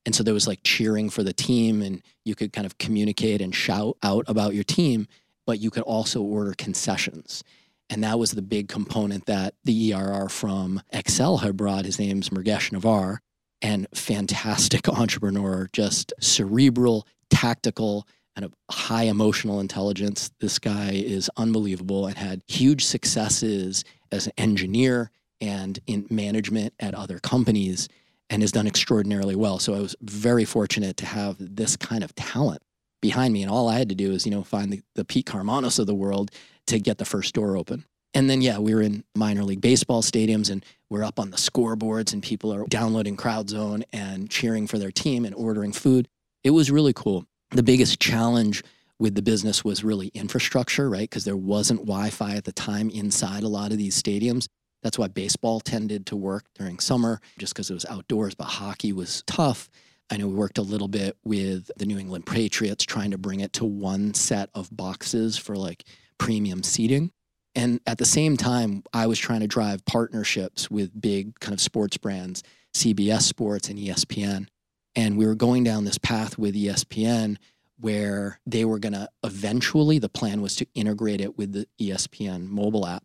And 0.03 0.15
so 0.15 0.23
there 0.23 0.33
was 0.33 0.47
like 0.47 0.61
cheering 0.63 1.11
for 1.11 1.21
the 1.21 1.31
team 1.31 1.83
and 1.83 2.01
you 2.25 2.33
could 2.33 2.51
kind 2.51 2.65
of 2.65 2.79
communicate 2.79 3.39
and 3.39 3.55
shout 3.55 3.97
out 4.03 4.25
about 4.27 4.55
your 4.55 4.63
team 4.63 5.07
but 5.45 5.59
you 5.59 5.69
could 5.69 5.83
also 5.83 6.21
order 6.21 6.53
concessions. 6.57 7.43
And 7.89 8.03
that 8.03 8.17
was 8.17 8.31
the 8.31 8.41
big 8.41 8.69
component 8.69 9.25
that 9.25 9.55
the 9.65 9.93
ERR 9.93 10.29
from 10.29 10.81
Accel 10.93 11.41
had 11.41 11.57
brought. 11.57 11.83
His 11.83 11.99
name's 11.99 12.29
Mrugesh 12.29 12.71
Navar 12.71 13.17
and 13.61 13.87
fantastic 13.93 14.87
entrepreneur, 14.89 15.69
just 15.73 16.13
cerebral, 16.19 17.07
tactical, 17.29 18.07
and 18.35 18.45
a 18.45 18.51
high 18.73 19.03
emotional 19.03 19.59
intelligence. 19.59 20.31
This 20.39 20.59
guy 20.59 20.91
is 20.91 21.29
unbelievable 21.37 22.07
and 22.07 22.17
had 22.17 22.41
huge 22.47 22.85
successes 22.85 23.83
as 24.11 24.27
an 24.27 24.33
engineer 24.37 25.11
and 25.39 25.79
in 25.87 26.07
management 26.09 26.73
at 26.79 26.93
other 26.93 27.19
companies 27.19 27.89
and 28.29 28.41
has 28.41 28.51
done 28.51 28.67
extraordinarily 28.67 29.35
well. 29.35 29.59
So 29.59 29.73
I 29.75 29.79
was 29.79 29.95
very 30.01 30.45
fortunate 30.45 30.95
to 30.97 31.05
have 31.05 31.35
this 31.39 31.75
kind 31.75 32.03
of 32.03 32.15
talent 32.15 32.61
behind 33.01 33.33
me. 33.33 33.41
And 33.41 33.51
all 33.51 33.67
I 33.67 33.77
had 33.77 33.89
to 33.89 33.95
do 33.95 34.11
is, 34.11 34.25
you 34.25 34.31
know, 34.31 34.43
find 34.43 34.71
the, 34.71 34.81
the 34.95 35.03
Pete 35.03 35.25
Karmanos 35.25 35.79
of 35.79 35.87
the 35.87 35.95
world 35.95 36.31
to 36.67 36.79
get 36.79 36.97
the 36.97 37.05
first 37.05 37.33
door 37.33 37.57
open. 37.57 37.85
And 38.13 38.29
then, 38.29 38.41
yeah, 38.41 38.59
we 38.59 38.75
were 38.75 38.81
in 38.81 39.03
minor 39.15 39.43
league 39.43 39.61
baseball 39.61 40.01
stadiums 40.01 40.49
and 40.49 40.65
we're 40.89 41.03
up 41.03 41.19
on 41.19 41.31
the 41.31 41.37
scoreboards 41.37 42.11
and 42.11 42.21
people 42.21 42.53
are 42.53 42.65
downloading 42.67 43.15
CrowdZone 43.15 43.83
and 43.93 44.29
cheering 44.29 44.67
for 44.67 44.77
their 44.77 44.91
team 44.91 45.23
and 45.23 45.33
ordering 45.33 45.71
food. 45.71 46.07
It 46.43 46.49
was 46.49 46.69
really 46.69 46.93
cool. 46.93 47.25
The 47.51 47.63
biggest 47.63 47.99
challenge 47.99 48.63
with 48.99 49.15
the 49.15 49.21
business 49.21 49.63
was 49.63 49.83
really 49.83 50.07
infrastructure, 50.13 50.89
right? 50.89 51.09
Because 51.09 51.25
there 51.25 51.37
wasn't 51.37 51.81
Wi 51.81 52.09
Fi 52.09 52.35
at 52.35 52.43
the 52.43 52.51
time 52.51 52.89
inside 52.89 53.43
a 53.43 53.47
lot 53.47 53.71
of 53.71 53.77
these 53.77 54.01
stadiums. 54.01 54.47
That's 54.83 54.97
why 54.97 55.07
baseball 55.07 55.59
tended 55.59 56.05
to 56.07 56.15
work 56.15 56.45
during 56.55 56.79
summer, 56.79 57.19
just 57.37 57.53
because 57.53 57.69
it 57.69 57.73
was 57.73 57.85
outdoors, 57.85 58.35
but 58.35 58.45
hockey 58.45 58.93
was 58.93 59.23
tough. 59.27 59.69
I 60.09 60.17
know 60.17 60.27
we 60.27 60.33
worked 60.33 60.57
a 60.57 60.63
little 60.63 60.87
bit 60.87 61.17
with 61.23 61.71
the 61.77 61.85
New 61.85 61.97
England 61.97 62.25
Patriots 62.25 62.83
trying 62.83 63.11
to 63.11 63.17
bring 63.17 63.39
it 63.39 63.53
to 63.53 63.65
one 63.65 64.13
set 64.13 64.49
of 64.53 64.75
boxes 64.75 65.37
for 65.37 65.55
like 65.55 65.85
premium 66.17 66.63
seating. 66.63 67.11
And 67.55 67.81
at 67.85 67.97
the 67.97 68.05
same 68.05 68.37
time, 68.37 68.83
I 68.93 69.07
was 69.07 69.19
trying 69.19 69.41
to 69.41 69.47
drive 69.47 69.85
partnerships 69.85 70.71
with 70.71 70.99
big 70.99 71.39
kind 71.39 71.53
of 71.53 71.59
sports 71.59 71.97
brands, 71.97 72.43
CBS 72.73 73.23
Sports 73.23 73.69
and 73.69 73.77
ESPN. 73.77 74.47
And 74.95 75.17
we 75.17 75.25
were 75.25 75.35
going 75.35 75.63
down 75.63 75.85
this 75.85 75.97
path 75.97 76.37
with 76.37 76.55
ESPN 76.55 77.37
where 77.79 78.39
they 78.45 78.63
were 78.63 78.79
going 78.79 78.93
to 78.93 79.09
eventually, 79.23 79.99
the 79.99 80.09
plan 80.09 80.41
was 80.41 80.55
to 80.57 80.67
integrate 80.75 81.19
it 81.19 81.37
with 81.37 81.53
the 81.53 81.67
ESPN 81.79 82.47
mobile 82.47 82.85
app. 82.85 83.03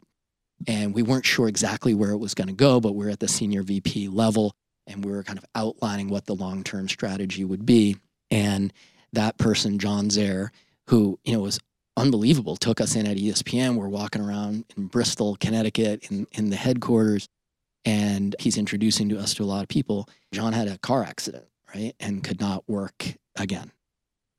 And 0.66 0.94
we 0.94 1.02
weren't 1.02 1.26
sure 1.26 1.48
exactly 1.48 1.94
where 1.94 2.10
it 2.10 2.18
was 2.18 2.34
going 2.34 2.48
to 2.48 2.54
go, 2.54 2.80
but 2.80 2.94
we 2.94 3.06
are 3.06 3.10
at 3.10 3.20
the 3.20 3.28
senior 3.28 3.62
VP 3.62 4.08
level 4.08 4.54
and 4.86 5.04
we 5.04 5.10
were 5.10 5.22
kind 5.22 5.38
of 5.38 5.44
outlining 5.54 6.08
what 6.08 6.26
the 6.26 6.34
long 6.34 6.62
term 6.62 6.88
strategy 6.88 7.44
would 7.44 7.66
be. 7.66 7.96
And 8.30 8.72
that 9.12 9.38
person, 9.38 9.78
John 9.78 10.10
Zaire, 10.10 10.52
who 10.88 11.18
you 11.24 11.32
know 11.32 11.40
was 11.40 11.58
unbelievable. 11.96 12.56
Took 12.56 12.80
us 12.80 12.94
in 12.96 13.06
at 13.06 13.16
ESPN. 13.16 13.76
We're 13.76 13.88
walking 13.88 14.22
around 14.22 14.64
in 14.76 14.86
Bristol, 14.86 15.36
Connecticut, 15.40 16.10
in, 16.10 16.26
in 16.32 16.50
the 16.50 16.56
headquarters, 16.56 17.28
and 17.84 18.36
he's 18.38 18.58
introducing 18.58 19.08
to 19.10 19.18
us 19.18 19.34
to 19.34 19.42
a 19.42 19.46
lot 19.46 19.62
of 19.62 19.68
people. 19.68 20.08
John 20.32 20.52
had 20.52 20.68
a 20.68 20.78
car 20.78 21.04
accident, 21.04 21.46
right, 21.74 21.94
and 22.00 22.22
could 22.22 22.40
not 22.40 22.64
work 22.68 23.14
again. 23.36 23.72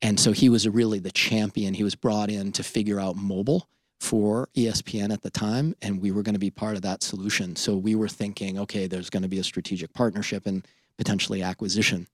And 0.00 0.18
so 0.20 0.32
he 0.32 0.48
was 0.48 0.68
really 0.68 1.00
the 1.00 1.10
champion. 1.10 1.74
He 1.74 1.82
was 1.82 1.96
brought 1.96 2.30
in 2.30 2.52
to 2.52 2.62
figure 2.62 3.00
out 3.00 3.16
mobile 3.16 3.68
for 4.00 4.48
ESPN 4.56 5.12
at 5.12 5.22
the 5.22 5.30
time, 5.30 5.74
and 5.82 6.00
we 6.00 6.12
were 6.12 6.22
going 6.22 6.34
to 6.34 6.38
be 6.38 6.50
part 6.50 6.76
of 6.76 6.82
that 6.82 7.02
solution. 7.02 7.56
So 7.56 7.76
we 7.76 7.96
were 7.96 8.08
thinking, 8.08 8.58
okay, 8.60 8.86
there's 8.86 9.10
going 9.10 9.24
to 9.24 9.28
be 9.28 9.40
a 9.40 9.44
strategic 9.44 9.92
partnership 9.92 10.46
and 10.46 10.64
potentially 10.96 11.42
acquisition. 11.42 12.06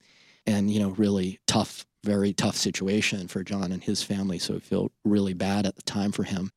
And, 0.46 0.70
you 0.70 0.80
know, 0.80 0.90
really 0.90 1.40
tough 1.46 1.84
very 2.04 2.32
tough 2.32 2.56
situation 2.56 3.26
for 3.26 3.42
John 3.42 3.72
and 3.72 3.82
his 3.82 4.02
family. 4.02 4.38
So 4.38 4.54
it 4.54 4.62
felt 4.62 4.92
really 5.04 5.32
bad 5.34 5.66
at 5.66 5.76
the 5.76 5.82
time 5.82 6.12
for 6.12 6.22
him. 6.22 6.52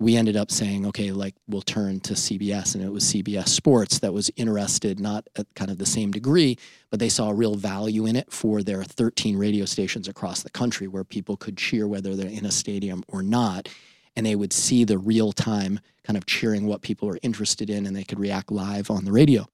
We 0.00 0.16
ended 0.16 0.36
up 0.36 0.50
saying, 0.50 0.86
okay, 0.86 1.10
like 1.10 1.34
we'll 1.48 1.62
turn 1.62 2.00
to 2.00 2.14
CBS. 2.14 2.74
And 2.74 2.84
it 2.84 2.92
was 2.92 3.04
CBS 3.04 3.48
Sports 3.48 3.98
that 4.00 4.12
was 4.12 4.30
interested, 4.36 5.00
not 5.00 5.28
at 5.36 5.46
kind 5.54 5.70
of 5.70 5.78
the 5.78 5.86
same 5.86 6.10
degree, 6.10 6.58
but 6.90 7.00
they 7.00 7.08
saw 7.08 7.30
real 7.30 7.54
value 7.54 8.06
in 8.06 8.16
it 8.16 8.32
for 8.32 8.62
their 8.62 8.84
13 8.84 9.36
radio 9.36 9.64
stations 9.64 10.08
across 10.08 10.42
the 10.42 10.50
country 10.50 10.88
where 10.88 11.04
people 11.04 11.36
could 11.36 11.56
cheer 11.56 11.86
whether 11.86 12.14
they're 12.16 12.28
in 12.28 12.46
a 12.46 12.50
stadium 12.50 13.04
or 13.08 13.22
not. 13.22 13.68
And 14.16 14.24
they 14.24 14.36
would 14.36 14.52
see 14.52 14.84
the 14.84 14.98
real 14.98 15.32
time 15.32 15.80
kind 16.04 16.16
of 16.16 16.26
cheering 16.26 16.66
what 16.66 16.82
people 16.82 17.08
were 17.08 17.18
interested 17.22 17.68
in 17.68 17.86
and 17.86 17.96
they 17.96 18.04
could 18.04 18.20
react 18.20 18.52
live 18.52 18.90
on 18.90 19.04
the 19.04 19.12
radio. 19.12 19.48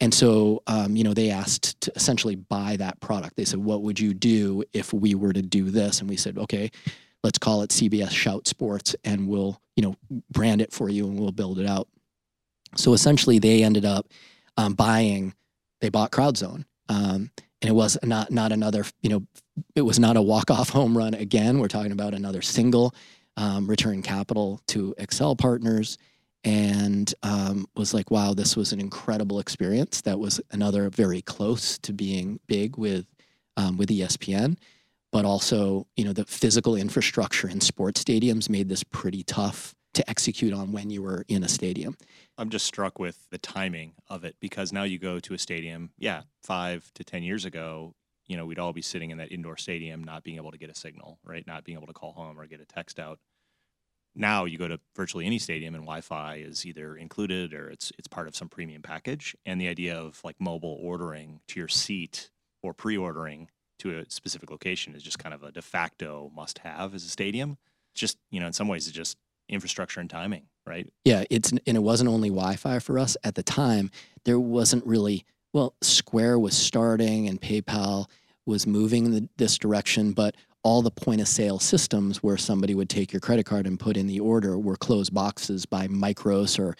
And 0.00 0.14
so, 0.14 0.62
um, 0.66 0.96
you 0.96 1.04
know, 1.04 1.12
they 1.12 1.30
asked 1.30 1.80
to 1.82 1.92
essentially 1.94 2.34
buy 2.34 2.76
that 2.76 2.98
product. 3.00 3.36
They 3.36 3.44
said, 3.44 3.60
"What 3.60 3.82
would 3.82 4.00
you 4.00 4.14
do 4.14 4.64
if 4.72 4.92
we 4.92 5.14
were 5.14 5.32
to 5.32 5.42
do 5.42 5.70
this?" 5.70 6.00
And 6.00 6.08
we 6.08 6.16
said, 6.16 6.38
"Okay, 6.38 6.70
let's 7.22 7.38
call 7.38 7.62
it 7.62 7.70
CBS 7.70 8.10
Shout 8.10 8.48
Sports, 8.48 8.96
and 9.04 9.28
we'll, 9.28 9.60
you 9.76 9.82
know, 9.82 10.22
brand 10.30 10.62
it 10.62 10.72
for 10.72 10.88
you, 10.88 11.06
and 11.06 11.18
we'll 11.18 11.32
build 11.32 11.58
it 11.58 11.66
out." 11.66 11.86
So 12.76 12.94
essentially, 12.94 13.38
they 13.38 13.62
ended 13.62 13.84
up 13.84 14.06
um, 14.56 14.72
buying. 14.74 15.34
They 15.80 15.90
bought 15.90 16.12
CrowdZone, 16.12 16.64
um, 16.88 17.30
and 17.60 17.68
it 17.68 17.74
was 17.74 17.98
not 18.02 18.30
not 18.30 18.52
another. 18.52 18.86
You 19.02 19.10
know, 19.10 19.26
it 19.74 19.82
was 19.82 19.98
not 19.98 20.16
a 20.16 20.22
walk 20.22 20.50
off 20.50 20.70
home 20.70 20.96
run 20.96 21.12
again. 21.12 21.58
We're 21.58 21.68
talking 21.68 21.92
about 21.92 22.14
another 22.14 22.40
single 22.40 22.94
um, 23.36 23.66
return 23.66 24.00
capital 24.00 24.60
to 24.68 24.94
Accel 24.98 25.36
Partners 25.36 25.98
and 26.44 27.12
um, 27.22 27.66
was 27.76 27.92
like, 27.92 28.10
wow, 28.10 28.32
this 28.34 28.56
was 28.56 28.72
an 28.72 28.80
incredible 28.80 29.38
experience. 29.38 30.00
That 30.02 30.18
was 30.18 30.40
another 30.50 30.88
very 30.88 31.22
close 31.22 31.78
to 31.78 31.92
being 31.92 32.40
big 32.46 32.76
with 32.76 33.06
um, 33.56 33.76
with 33.76 33.88
ESPN, 33.90 34.56
but 35.12 35.24
also 35.24 35.86
you 35.96 36.04
know 36.04 36.12
the 36.12 36.24
physical 36.24 36.76
infrastructure 36.76 37.48
in 37.48 37.60
sports 37.60 38.02
stadiums 38.02 38.48
made 38.48 38.68
this 38.68 38.82
pretty 38.84 39.22
tough 39.22 39.74
to 39.92 40.08
execute 40.08 40.52
on 40.52 40.70
when 40.72 40.88
you 40.88 41.02
were 41.02 41.24
in 41.28 41.42
a 41.42 41.48
stadium. 41.48 41.96
I'm 42.38 42.48
just 42.48 42.64
struck 42.64 42.98
with 42.98 43.28
the 43.30 43.38
timing 43.38 43.94
of 44.08 44.24
it 44.24 44.36
because 44.40 44.72
now 44.72 44.84
you 44.84 44.98
go 44.98 45.18
to 45.18 45.34
a 45.34 45.38
stadium, 45.38 45.90
yeah, 45.98 46.22
five 46.42 46.90
to 46.94 47.04
ten 47.04 47.22
years 47.22 47.44
ago, 47.44 47.94
you 48.30 48.36
know, 48.36 48.46
we'd 48.46 48.60
all 48.60 48.72
be 48.72 48.80
sitting 48.80 49.10
in 49.10 49.18
that 49.18 49.32
indoor 49.32 49.56
stadium, 49.56 50.04
not 50.04 50.22
being 50.22 50.36
able 50.36 50.52
to 50.52 50.58
get 50.58 50.70
a 50.70 50.74
signal, 50.74 51.18
right? 51.24 51.44
Not 51.48 51.64
being 51.64 51.76
able 51.76 51.88
to 51.88 51.92
call 51.92 52.12
home 52.12 52.38
or 52.38 52.46
get 52.46 52.60
a 52.60 52.64
text 52.64 53.00
out 53.00 53.18
now 54.14 54.44
you 54.44 54.58
go 54.58 54.68
to 54.68 54.80
virtually 54.96 55.26
any 55.26 55.38
stadium 55.38 55.74
and 55.74 55.84
Wi-Fi 55.84 56.36
is 56.36 56.66
either 56.66 56.96
included 56.96 57.54
or 57.54 57.70
it's 57.70 57.92
it's 57.98 58.08
part 58.08 58.28
of 58.28 58.36
some 58.36 58.48
premium 58.48 58.82
package. 58.82 59.36
And 59.46 59.60
the 59.60 59.68
idea 59.68 59.98
of 59.98 60.20
like 60.24 60.36
mobile 60.38 60.78
ordering 60.80 61.40
to 61.48 61.60
your 61.60 61.68
seat 61.68 62.30
or 62.62 62.74
pre-ordering 62.74 63.48
to 63.78 63.98
a 63.98 64.10
specific 64.10 64.50
location 64.50 64.94
is 64.94 65.02
just 65.02 65.18
kind 65.18 65.34
of 65.34 65.42
a 65.42 65.52
de 65.52 65.62
facto 65.62 66.30
must-have 66.34 66.94
as 66.94 67.04
a 67.04 67.08
stadium. 67.08 67.56
Just 67.94 68.18
you 68.30 68.40
know, 68.40 68.46
in 68.46 68.52
some 68.52 68.68
ways, 68.68 68.86
it's 68.86 68.96
just 68.96 69.16
infrastructure 69.48 70.00
and 70.00 70.10
timing, 70.10 70.46
right? 70.66 70.92
Yeah, 71.04 71.24
it's 71.30 71.50
and 71.50 71.60
it 71.66 71.82
wasn't 71.82 72.10
only 72.10 72.28
Wi-Fi 72.28 72.78
for 72.80 72.98
us 72.98 73.16
at 73.24 73.34
the 73.34 73.42
time. 73.42 73.90
There 74.24 74.40
wasn't 74.40 74.86
really 74.86 75.24
well, 75.52 75.74
Square 75.82 76.38
was 76.38 76.56
starting 76.56 77.28
and 77.28 77.40
PayPal 77.40 78.06
was 78.46 78.66
moving 78.66 79.06
in 79.06 79.12
the, 79.12 79.28
this 79.36 79.58
direction, 79.58 80.12
but 80.12 80.36
all 80.62 80.82
the 80.82 80.90
point 80.90 81.20
of 81.20 81.28
sale 81.28 81.58
systems 81.58 82.22
where 82.22 82.36
somebody 82.36 82.74
would 82.74 82.90
take 82.90 83.12
your 83.12 83.20
credit 83.20 83.46
card 83.46 83.66
and 83.66 83.80
put 83.80 83.96
in 83.96 84.06
the 84.06 84.20
order 84.20 84.58
were 84.58 84.76
closed 84.76 85.14
boxes 85.14 85.64
by 85.64 85.88
Micros 85.88 86.58
or 86.58 86.76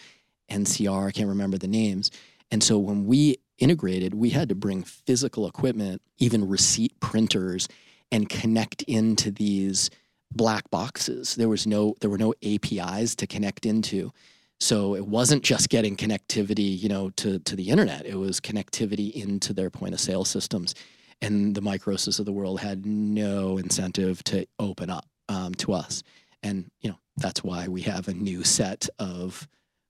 NCR. 0.51 1.07
I 1.07 1.11
can't 1.11 1.29
remember 1.29 1.57
the 1.57 1.67
names. 1.67 2.11
And 2.51 2.63
so 2.63 2.77
when 2.77 3.05
we 3.05 3.37
integrated, 3.57 4.13
we 4.13 4.29
had 4.29 4.49
to 4.49 4.55
bring 4.55 4.83
physical 4.83 5.47
equipment, 5.47 6.01
even 6.17 6.47
receipt 6.47 6.99
printers, 6.99 7.67
and 8.11 8.27
connect 8.29 8.81
into 8.83 9.31
these 9.31 9.89
black 10.31 10.69
boxes. 10.69 11.35
There 11.35 11.49
was 11.49 11.65
no 11.65 11.95
there 12.01 12.09
were 12.09 12.17
no 12.17 12.33
APIs 12.43 13.15
to 13.15 13.27
connect 13.27 13.65
into. 13.65 14.11
So 14.59 14.95
it 14.95 15.07
wasn't 15.07 15.43
just 15.43 15.69
getting 15.69 15.95
connectivity, 15.97 16.79
you 16.79 16.89
know, 16.89 17.09
to 17.11 17.39
to 17.39 17.55
the 17.55 17.69
internet. 17.69 18.05
It 18.05 18.15
was 18.15 18.39
connectivity 18.39 19.11
into 19.13 19.53
their 19.53 19.69
point 19.69 19.93
of 19.93 19.99
sale 19.99 20.25
systems. 20.25 20.75
And 21.21 21.55
the 21.55 21.61
Microses 21.61 22.19
of 22.19 22.25
the 22.25 22.31
world 22.31 22.59
had 22.59 22.85
no 22.85 23.57
incentive 23.57 24.23
to 24.25 24.45
open 24.59 24.89
up 24.89 25.05
um, 25.29 25.53
to 25.55 25.73
us. 25.73 26.03
And 26.43 26.71
you 26.81 26.89
know, 26.89 26.97
that's 27.17 27.43
why 27.43 27.67
we 27.67 27.81
have 27.81 28.07
a 28.07 28.13
new 28.13 28.43
set 28.43 28.89
of 28.99 29.47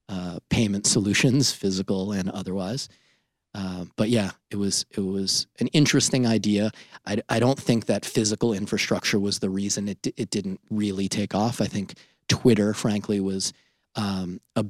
uh, 0.10 0.40
payment 0.50 0.86
solutions, 0.86 1.52
physical 1.52 2.12
and 2.12 2.30
otherwise. 2.30 2.90
Uh, 3.54 3.86
but 3.98 4.10
yeah, 4.10 4.32
it 4.50 4.56
was 4.56 4.86
it 4.92 5.02
was 5.02 5.48
an 5.60 5.68
interesting 5.68 6.26
idea. 6.26 6.72
I, 7.06 7.18
I 7.30 7.40
don't 7.40 7.60
think 7.60 7.86
that 7.86 8.06
physical 8.06 8.54
infrastructure 8.54 9.20
was 9.20 9.40
the 9.40 9.50
reason 9.50 9.90
it 9.90 10.06
it 10.16 10.30
didn't 10.30 10.62
really 10.70 11.10
take 11.10 11.36
off. 11.36 11.60
I 11.60 11.66
think 11.66 11.96
Twitter, 12.30 12.74
frankly, 12.74 13.20
was 13.20 13.52
um, 13.96 14.40
a, 14.56 14.66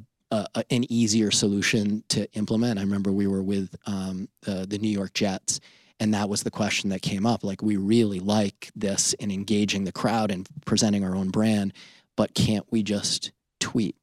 an 0.70 0.91
easier 0.91 1.30
solution 1.30 2.03
to 2.10 2.32
implement. 2.34 2.80
I 2.80 2.84
remember 2.84 3.12
we 3.12 3.27
were 3.27 3.44
with 3.44 3.75
um, 3.86 4.30
the 4.41 4.80
New 4.82 4.89
York 4.89 5.13
Jets, 5.13 5.60
and 6.01 6.15
that 6.15 6.29
was 6.29 6.41
the 6.41 6.50
question 6.50 6.89
that 6.89 7.03
came 7.03 7.27
up. 7.27 7.43
Like, 7.43 7.62
we 7.62 7.77
really 7.77 8.20
like 8.20 8.72
this 8.75 9.13
in 9.13 9.29
engaging 9.29 9.84
the 9.84 9.91
crowd 9.91 10.31
and 10.31 10.48
presenting 10.65 11.03
our 11.03 11.15
own 11.15 11.29
brand, 11.29 11.74
but 12.17 12.34
can't 12.34 12.65
we 12.72 12.81
just 12.81 13.31
tweet 13.60 13.96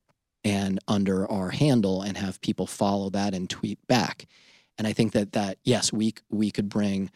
and 0.45 0.79
under 0.87 1.29
our 1.29 1.51
handle 1.51 2.03
and 2.03 2.17
have 2.17 2.41
people 2.41 2.69
follow 2.69 3.11
that 3.11 3.35
and 3.35 3.51
tweet 3.51 3.85
back? 3.89 4.27
And 4.79 4.87
I 4.87 4.93
think 4.93 5.13
that 5.13 5.33
that 5.33 5.59
yes, 5.65 5.93
we 5.93 6.15
we 6.31 6.53
could 6.53 6.69
bring, 6.69 7.11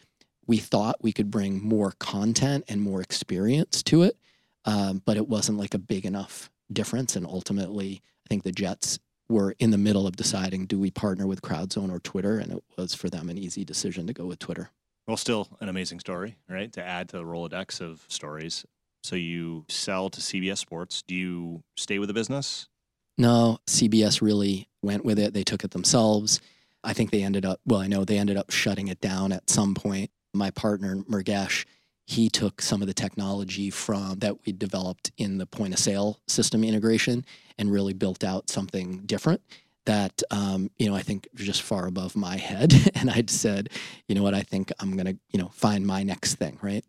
we 0.47 0.57
thought 0.57 0.97
we 1.01 1.13
could 1.13 1.31
bring 1.31 1.63
more 1.63 1.93
content 1.99 2.65
and 2.67 2.81
more 2.81 3.01
experience 3.01 3.83
to 3.83 4.03
it, 4.03 4.17
um, 4.65 5.01
but 5.05 5.15
it 5.15 5.29
wasn't 5.29 5.59
like 5.59 5.73
a 5.73 5.79
big 5.79 6.05
enough 6.05 6.51
difference. 6.73 7.15
And 7.15 7.25
ultimately, 7.25 8.01
I 8.25 8.27
think 8.27 8.43
the 8.43 8.51
Jets 8.51 8.99
were 9.33 9.55
in 9.59 9.71
the 9.71 9.77
middle 9.77 10.07
of 10.07 10.15
deciding 10.15 10.67
do 10.67 10.79
we 10.79 10.91
partner 10.91 11.27
with 11.27 11.41
CrowdZone 11.41 11.91
or 11.91 11.99
Twitter, 11.99 12.37
and 12.39 12.53
it 12.53 12.63
was 12.77 12.93
for 12.93 13.09
them 13.09 13.29
an 13.29 13.37
easy 13.37 13.65
decision 13.65 14.07
to 14.07 14.13
go 14.13 14.25
with 14.25 14.39
Twitter. 14.39 14.69
Well, 15.07 15.17
still 15.17 15.49
an 15.59 15.67
amazing 15.67 15.99
story, 15.99 16.37
right? 16.47 16.71
To 16.73 16.83
add 16.83 17.09
to 17.09 17.17
the 17.17 17.23
Rolodex 17.23 17.81
of 17.81 18.05
stories. 18.07 18.65
So 19.03 19.17
you 19.17 19.65
sell 19.67 20.09
to 20.09 20.21
CBS 20.21 20.59
Sports. 20.59 21.01
Do 21.01 21.13
you 21.13 21.63
stay 21.75 21.99
with 21.99 22.07
the 22.07 22.13
business? 22.13 22.69
No, 23.17 23.59
CBS 23.67 24.21
really 24.21 24.69
went 24.81 25.03
with 25.03 25.19
it. 25.19 25.33
They 25.33 25.43
took 25.43 25.63
it 25.63 25.71
themselves. 25.71 26.39
I 26.83 26.93
think 26.93 27.11
they 27.11 27.21
ended 27.23 27.45
up, 27.45 27.59
well, 27.65 27.81
I 27.81 27.87
know 27.87 28.05
they 28.05 28.17
ended 28.17 28.37
up 28.37 28.49
shutting 28.49 28.87
it 28.87 29.01
down 29.01 29.31
at 29.31 29.49
some 29.49 29.75
point. 29.75 30.09
My 30.33 30.51
partner, 30.51 30.95
Murgesh, 31.09 31.65
he 32.05 32.29
took 32.29 32.61
some 32.61 32.81
of 32.81 32.87
the 32.87 32.93
technology 32.93 33.69
from 33.69 34.19
that 34.19 34.45
we 34.45 34.51
developed 34.51 35.11
in 35.17 35.37
the 35.37 35.45
point 35.45 35.73
of 35.73 35.79
sale 35.79 36.19
system 36.27 36.63
integration 36.63 37.25
and 37.57 37.71
really 37.71 37.93
built 37.93 38.23
out 38.23 38.49
something 38.49 39.01
different 39.05 39.41
that 39.85 40.21
um, 40.31 40.69
you 40.77 40.87
know 40.89 40.95
I 40.95 41.01
think 41.01 41.27
just 41.35 41.61
far 41.61 41.87
above 41.87 42.15
my 42.15 42.37
head. 42.37 42.73
and 42.95 43.09
I'd 43.09 43.29
said, 43.29 43.69
you 44.07 44.15
know 44.15 44.23
what, 44.23 44.33
I 44.33 44.41
think 44.41 44.71
I'm 44.79 44.97
gonna 44.97 45.15
you 45.31 45.39
know 45.39 45.49
find 45.49 45.85
my 45.85 46.03
next 46.03 46.35
thing, 46.35 46.57
right? 46.61 46.85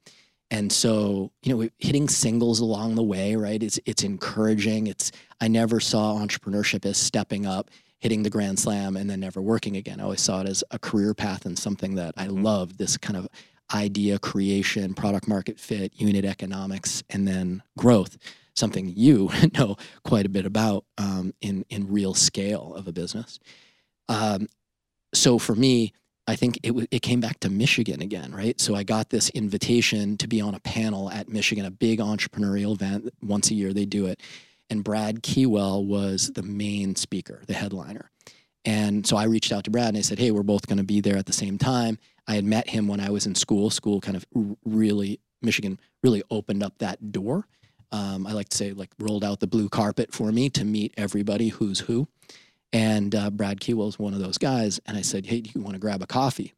And 0.50 0.70
so 0.70 1.30
you 1.42 1.54
know 1.54 1.68
hitting 1.78 2.08
singles 2.08 2.60
along 2.60 2.94
the 2.94 3.02
way, 3.02 3.36
right? 3.36 3.62
It's 3.62 3.78
it's 3.86 4.02
encouraging. 4.02 4.86
It's 4.86 5.12
I 5.40 5.48
never 5.48 5.80
saw 5.80 6.18
entrepreneurship 6.18 6.84
as 6.86 6.96
stepping 6.96 7.46
up 7.46 7.70
hitting 8.04 8.22
the 8.22 8.28
grand 8.28 8.58
slam 8.58 8.98
and 8.98 9.08
then 9.08 9.18
never 9.18 9.40
working 9.40 9.78
again. 9.78 9.98
I 9.98 10.02
always 10.02 10.20
saw 10.20 10.42
it 10.42 10.46
as 10.46 10.62
a 10.70 10.78
career 10.78 11.14
path 11.14 11.46
and 11.46 11.58
something 11.58 11.94
that 11.94 12.12
I 12.18 12.26
mm-hmm. 12.26 12.42
loved 12.42 12.76
this 12.76 12.98
kind 12.98 13.16
of 13.16 13.26
idea 13.74 14.18
creation, 14.18 14.94
product 14.94 15.28
market 15.28 15.58
fit, 15.58 15.92
unit 15.96 16.24
economics, 16.24 17.02
and 17.10 17.26
then 17.26 17.62
growth. 17.76 18.16
Something 18.54 18.92
you 18.94 19.30
know 19.58 19.76
quite 20.04 20.26
a 20.26 20.30
bit 20.30 20.46
about 20.46 20.84
um, 20.96 21.34
in 21.40 21.64
in 21.68 21.92
real 21.92 22.14
scale 22.14 22.74
of 22.74 22.86
a 22.88 22.92
business. 22.92 23.40
Um, 24.08 24.48
so 25.12 25.38
for 25.38 25.54
me, 25.54 25.92
I 26.26 26.36
think 26.36 26.58
it 26.62 26.68
w- 26.68 26.86
it 26.90 27.02
came 27.02 27.20
back 27.20 27.40
to 27.40 27.50
Michigan 27.50 28.00
again, 28.00 28.32
right? 28.32 28.58
So 28.60 28.74
I 28.74 28.84
got 28.84 29.10
this 29.10 29.28
invitation 29.30 30.16
to 30.18 30.28
be 30.28 30.40
on 30.40 30.54
a 30.54 30.60
panel 30.60 31.10
at 31.10 31.28
Michigan, 31.28 31.66
a 31.66 31.70
big 31.70 31.98
entrepreneurial 31.98 32.74
event. 32.74 33.12
Once 33.22 33.50
a 33.50 33.54
year 33.54 33.72
they 33.72 33.84
do 33.84 34.06
it, 34.06 34.20
and 34.70 34.84
Brad 34.84 35.22
Keywell 35.22 35.84
was 35.84 36.32
the 36.32 36.42
main 36.42 36.96
speaker, 36.96 37.42
the 37.46 37.54
headliner. 37.54 38.10
And 38.64 39.06
so 39.06 39.16
I 39.16 39.24
reached 39.24 39.52
out 39.52 39.64
to 39.64 39.70
Brad 39.70 39.88
and 39.88 39.98
I 39.98 40.02
said, 40.02 40.18
"Hey, 40.18 40.30
we're 40.30 40.42
both 40.42 40.66
going 40.66 40.78
to 40.78 40.84
be 40.84 41.00
there 41.00 41.16
at 41.16 41.26
the 41.26 41.32
same 41.32 41.58
time." 41.58 41.98
I 42.26 42.34
had 42.34 42.44
met 42.44 42.70
him 42.70 42.88
when 42.88 43.00
I 43.00 43.10
was 43.10 43.26
in 43.26 43.34
school. 43.34 43.70
School 43.70 44.00
kind 44.00 44.16
of 44.16 44.26
really 44.64 45.20
Michigan 45.42 45.78
really 46.02 46.22
opened 46.30 46.62
up 46.62 46.78
that 46.78 47.12
door. 47.12 47.46
Um, 47.92 48.26
I 48.26 48.32
like 48.32 48.48
to 48.48 48.56
say 48.56 48.72
like 48.72 48.90
rolled 48.98 49.24
out 49.24 49.40
the 49.40 49.46
blue 49.46 49.68
carpet 49.68 50.12
for 50.12 50.32
me 50.32 50.48
to 50.50 50.64
meet 50.64 50.94
everybody 50.96 51.48
who's 51.48 51.80
who. 51.80 52.08
And 52.72 53.14
uh, 53.14 53.30
Brad 53.30 53.60
Keywell 53.60 53.86
was 53.86 53.98
one 53.98 54.14
of 54.14 54.20
those 54.20 54.38
guys. 54.38 54.80
And 54.86 54.96
I 54.96 55.02
said, 55.02 55.26
"Hey, 55.26 55.40
do 55.40 55.50
you 55.54 55.60
want 55.60 55.74
to 55.74 55.80
grab 55.80 56.02
a 56.02 56.06
coffee?" 56.06 56.54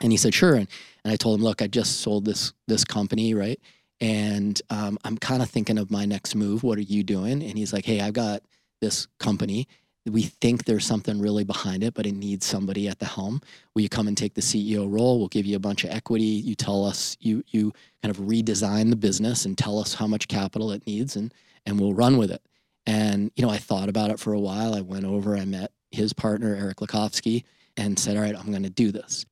And 0.00 0.12
he 0.12 0.18
said, 0.18 0.34
"Sure." 0.34 0.54
And, 0.54 0.68
and 1.04 1.12
I 1.12 1.16
told 1.16 1.38
him, 1.38 1.44
"Look, 1.44 1.62
I 1.62 1.68
just 1.68 2.00
sold 2.00 2.24
this 2.24 2.52
this 2.66 2.84
company, 2.84 3.34
right?" 3.34 3.60
and 4.02 4.60
um, 4.68 4.98
I'm 5.04 5.16
kind 5.16 5.42
of 5.42 5.48
thinking 5.48 5.78
of 5.78 5.88
my 5.88 6.04
next 6.04 6.34
move. 6.34 6.64
What 6.64 6.76
are 6.76 6.82
you 6.82 7.04
doing? 7.04 7.40
And 7.40 7.56
he's 7.56 7.72
like, 7.72 7.84
hey, 7.84 8.00
I've 8.00 8.14
got 8.14 8.42
this 8.80 9.06
company. 9.20 9.68
We 10.06 10.22
think 10.22 10.64
there's 10.64 10.84
something 10.84 11.20
really 11.20 11.44
behind 11.44 11.84
it, 11.84 11.94
but 11.94 12.06
it 12.06 12.12
needs 12.12 12.44
somebody 12.44 12.88
at 12.88 12.98
the 12.98 13.06
helm. 13.06 13.40
Will 13.74 13.82
you 13.82 13.88
come 13.88 14.08
and 14.08 14.16
take 14.16 14.34
the 14.34 14.40
CEO 14.40 14.90
role? 14.90 15.18
We'll 15.18 15.28
give 15.28 15.46
you 15.46 15.54
a 15.54 15.60
bunch 15.60 15.84
of 15.84 15.90
equity. 15.90 16.24
You 16.24 16.56
tell 16.56 16.84
us 16.84 17.16
you 17.20 17.44
you 17.48 17.72
kind 18.02 18.10
of 18.10 18.22
redesign 18.24 18.90
the 18.90 18.96
business 18.96 19.44
and 19.44 19.56
tell 19.56 19.78
us 19.78 19.94
how 19.94 20.08
much 20.08 20.26
capital 20.26 20.72
it 20.72 20.86
needs, 20.86 21.14
and 21.14 21.32
and 21.66 21.78
we'll 21.78 21.94
run 21.94 22.16
with 22.16 22.32
it. 22.32 22.42
And 22.84 23.30
you 23.36 23.44
know, 23.44 23.50
I 23.50 23.58
thought 23.58 23.88
about 23.88 24.10
it 24.10 24.18
for 24.18 24.32
a 24.32 24.40
while. 24.40 24.74
I 24.74 24.80
went 24.80 25.04
over. 25.04 25.36
I 25.36 25.44
met 25.44 25.72
his 25.92 26.12
partner 26.12 26.54
Eric 26.56 26.78
Lefkofsky 26.78 27.44
and 27.76 27.96
said, 27.98 28.16
"All 28.16 28.22
right, 28.22 28.36
I'm 28.36 28.50
going 28.50 28.64
to 28.64 28.70
do 28.70 28.90
this." 28.90 29.24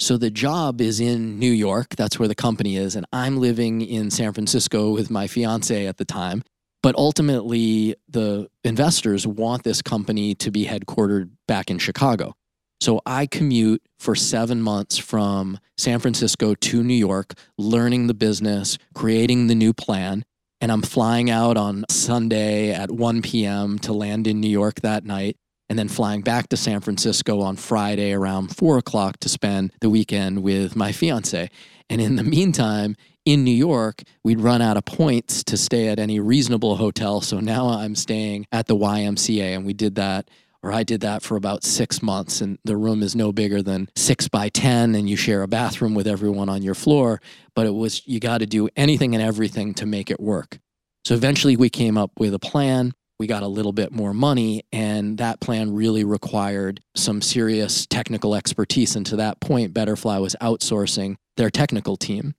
So 0.00 0.16
the 0.18 0.30
job 0.30 0.80
is 0.80 1.00
in 1.00 1.38
New 1.38 1.50
York. 1.50 1.96
That's 1.96 2.18
where 2.18 2.28
the 2.28 2.34
company 2.34 2.76
is. 2.76 2.96
And 2.96 3.06
I'm 3.12 3.38
living 3.38 3.80
in 3.80 4.10
San 4.10 4.32
Francisco 4.32 4.90
with 4.90 5.08
my 5.08 5.26
fiance 5.26 5.86
at 5.86 5.96
the 5.96 6.04
time. 6.04 6.42
But 6.84 6.96
ultimately, 6.96 7.94
the 8.10 8.50
investors 8.62 9.26
want 9.26 9.64
this 9.64 9.80
company 9.80 10.34
to 10.34 10.50
be 10.50 10.66
headquartered 10.66 11.30
back 11.48 11.70
in 11.70 11.78
Chicago. 11.78 12.34
So 12.78 13.00
I 13.06 13.24
commute 13.24 13.80
for 13.98 14.14
seven 14.14 14.60
months 14.60 14.98
from 14.98 15.58
San 15.78 15.98
Francisco 15.98 16.54
to 16.54 16.82
New 16.82 16.92
York, 16.92 17.32
learning 17.56 18.06
the 18.06 18.12
business, 18.12 18.76
creating 18.94 19.46
the 19.46 19.54
new 19.54 19.72
plan. 19.72 20.26
And 20.60 20.70
I'm 20.70 20.82
flying 20.82 21.30
out 21.30 21.56
on 21.56 21.86
Sunday 21.88 22.70
at 22.70 22.90
1 22.90 23.22
p.m. 23.22 23.78
to 23.78 23.94
land 23.94 24.26
in 24.26 24.42
New 24.42 24.50
York 24.50 24.82
that 24.82 25.06
night 25.06 25.38
and 25.70 25.78
then 25.78 25.88
flying 25.88 26.20
back 26.20 26.50
to 26.50 26.56
San 26.58 26.82
Francisco 26.82 27.40
on 27.40 27.56
Friday 27.56 28.12
around 28.12 28.54
four 28.54 28.76
o'clock 28.76 29.16
to 29.20 29.30
spend 29.30 29.72
the 29.80 29.88
weekend 29.88 30.42
with 30.42 30.76
my 30.76 30.92
fiance. 30.92 31.48
And 31.88 32.00
in 32.02 32.16
the 32.16 32.22
meantime, 32.22 32.94
in 33.24 33.44
New 33.44 33.54
York, 33.54 34.02
we'd 34.22 34.40
run 34.40 34.60
out 34.60 34.76
of 34.76 34.84
points 34.84 35.42
to 35.44 35.56
stay 35.56 35.88
at 35.88 35.98
any 35.98 36.20
reasonable 36.20 36.76
hotel. 36.76 37.20
So 37.20 37.40
now 37.40 37.68
I'm 37.68 37.94
staying 37.94 38.46
at 38.52 38.66
the 38.66 38.76
YMCA, 38.76 39.56
and 39.56 39.64
we 39.64 39.72
did 39.72 39.94
that, 39.94 40.28
or 40.62 40.72
I 40.72 40.82
did 40.82 41.00
that 41.00 41.22
for 41.22 41.36
about 41.36 41.64
six 41.64 42.02
months. 42.02 42.40
And 42.40 42.58
the 42.64 42.76
room 42.76 43.02
is 43.02 43.16
no 43.16 43.32
bigger 43.32 43.62
than 43.62 43.88
six 43.96 44.28
by 44.28 44.50
10, 44.50 44.94
and 44.94 45.08
you 45.08 45.16
share 45.16 45.42
a 45.42 45.48
bathroom 45.48 45.94
with 45.94 46.06
everyone 46.06 46.48
on 46.48 46.62
your 46.62 46.74
floor. 46.74 47.20
But 47.54 47.66
it 47.66 47.74
was, 47.74 48.06
you 48.06 48.20
got 48.20 48.38
to 48.38 48.46
do 48.46 48.68
anything 48.76 49.14
and 49.14 49.22
everything 49.22 49.74
to 49.74 49.86
make 49.86 50.10
it 50.10 50.20
work. 50.20 50.58
So 51.04 51.14
eventually 51.14 51.56
we 51.56 51.70
came 51.70 51.96
up 51.96 52.12
with 52.18 52.34
a 52.34 52.38
plan 52.38 52.92
we 53.18 53.28
got 53.28 53.42
a 53.42 53.48
little 53.48 53.72
bit 53.72 53.92
more 53.92 54.12
money 54.12 54.64
and 54.72 55.18
that 55.18 55.40
plan 55.40 55.72
really 55.72 56.04
required 56.04 56.80
some 56.96 57.22
serious 57.22 57.86
technical 57.86 58.34
expertise 58.34 58.96
and 58.96 59.06
to 59.06 59.16
that 59.16 59.40
point 59.40 59.72
betterfly 59.72 60.20
was 60.20 60.34
outsourcing 60.40 61.14
their 61.36 61.48
technical 61.48 61.96
team 61.96 62.34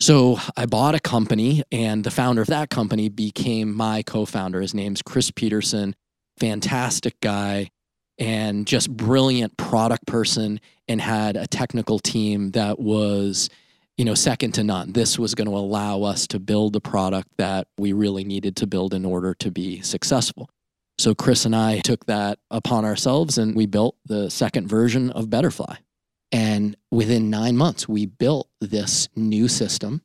so 0.00 0.38
i 0.56 0.66
bought 0.66 0.94
a 0.94 1.00
company 1.00 1.62
and 1.70 2.04
the 2.04 2.10
founder 2.10 2.42
of 2.42 2.48
that 2.48 2.70
company 2.70 3.08
became 3.08 3.74
my 3.74 4.02
co-founder 4.02 4.60
his 4.60 4.74
name's 4.74 5.02
chris 5.02 5.30
peterson 5.30 5.94
fantastic 6.38 7.18
guy 7.20 7.68
and 8.18 8.66
just 8.66 8.94
brilliant 8.94 9.56
product 9.56 10.06
person 10.06 10.60
and 10.88 11.00
had 11.00 11.36
a 11.36 11.46
technical 11.46 11.98
team 11.98 12.50
that 12.50 12.78
was 12.78 13.48
you 14.00 14.06
know, 14.06 14.14
second 14.14 14.52
to 14.52 14.64
none. 14.64 14.94
This 14.94 15.18
was 15.18 15.34
going 15.34 15.46
to 15.46 15.54
allow 15.54 16.04
us 16.04 16.26
to 16.28 16.38
build 16.38 16.72
the 16.72 16.80
product 16.80 17.28
that 17.36 17.68
we 17.76 17.92
really 17.92 18.24
needed 18.24 18.56
to 18.56 18.66
build 18.66 18.94
in 18.94 19.04
order 19.04 19.34
to 19.34 19.50
be 19.50 19.82
successful. 19.82 20.48
So 20.96 21.14
Chris 21.14 21.44
and 21.44 21.54
I 21.54 21.80
took 21.80 22.06
that 22.06 22.38
upon 22.50 22.86
ourselves 22.86 23.36
and 23.36 23.54
we 23.54 23.66
built 23.66 23.96
the 24.06 24.30
second 24.30 24.68
version 24.68 25.10
of 25.10 25.26
Betterfly. 25.26 25.76
And 26.32 26.76
within 26.90 27.30
nine 27.30 27.56
months, 27.56 27.88
we 27.88 28.06
built 28.06 28.48
this 28.60 29.08
new 29.16 29.48
system 29.48 30.00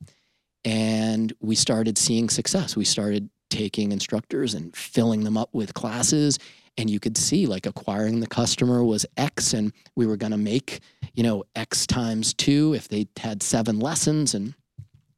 and 0.64 1.32
we 1.40 1.54
started 1.54 1.96
seeing 1.96 2.28
success. 2.28 2.76
We 2.76 2.84
started 2.84 3.30
taking 3.48 3.92
instructors 3.92 4.54
and 4.54 4.74
filling 4.76 5.22
them 5.22 5.36
up 5.36 5.50
with 5.52 5.74
classes 5.74 6.38
and 6.78 6.90
you 6.90 7.00
could 7.00 7.16
see 7.16 7.46
like 7.46 7.66
acquiring 7.66 8.20
the 8.20 8.26
customer 8.26 8.84
was 8.84 9.06
X 9.16 9.54
and 9.54 9.72
we 9.94 10.06
were 10.06 10.16
going 10.16 10.32
to 10.32 10.38
make, 10.38 10.80
you 11.14 11.22
know, 11.22 11.44
X 11.54 11.86
times 11.86 12.34
two 12.34 12.74
if 12.74 12.88
they 12.88 13.08
had 13.16 13.42
seven 13.42 13.80
lessons. 13.80 14.34
And 14.34 14.54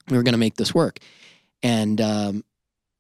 We 0.09 0.17
were 0.17 0.23
going 0.23 0.33
to 0.33 0.39
make 0.39 0.57
this 0.57 0.75
work. 0.75 0.99
And 1.63 2.01
um, 2.01 2.45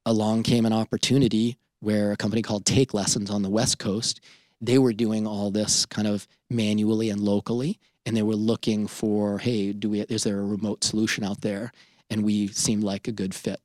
along 0.05 0.43
came 0.43 0.67
an 0.67 0.73
opportunity 0.73 1.59
where 1.81 2.11
a 2.11 2.17
company 2.17 2.43
called 2.43 2.65
TakeLessons 2.65 3.31
on 3.31 3.43
the 3.43 3.51
West 3.51 3.79
Coast, 3.79 4.21
they 4.61 4.79
were 4.79 4.93
doing 4.93 5.27
all 5.27 5.53
this 5.53 5.87
kind 5.87 6.09
of 6.09 6.27
manually 6.51 7.11
and 7.11 7.21
locally. 7.21 7.79
And 8.09 8.17
they 8.17 8.23
were 8.23 8.37
looking 8.37 8.87
for, 8.87 9.37
hey, 9.37 9.75
do 9.75 9.91
we, 9.91 10.01
is 10.01 10.25
there 10.25 10.41
a 10.41 10.45
remote 10.45 10.83
solution 10.83 11.25
out 11.25 11.43
there? 11.43 11.73
And 12.09 12.25
we 12.25 12.47
seemed 12.49 12.83
like 12.83 13.07
a 13.07 13.13
good 13.13 13.35
fit. 13.35 13.61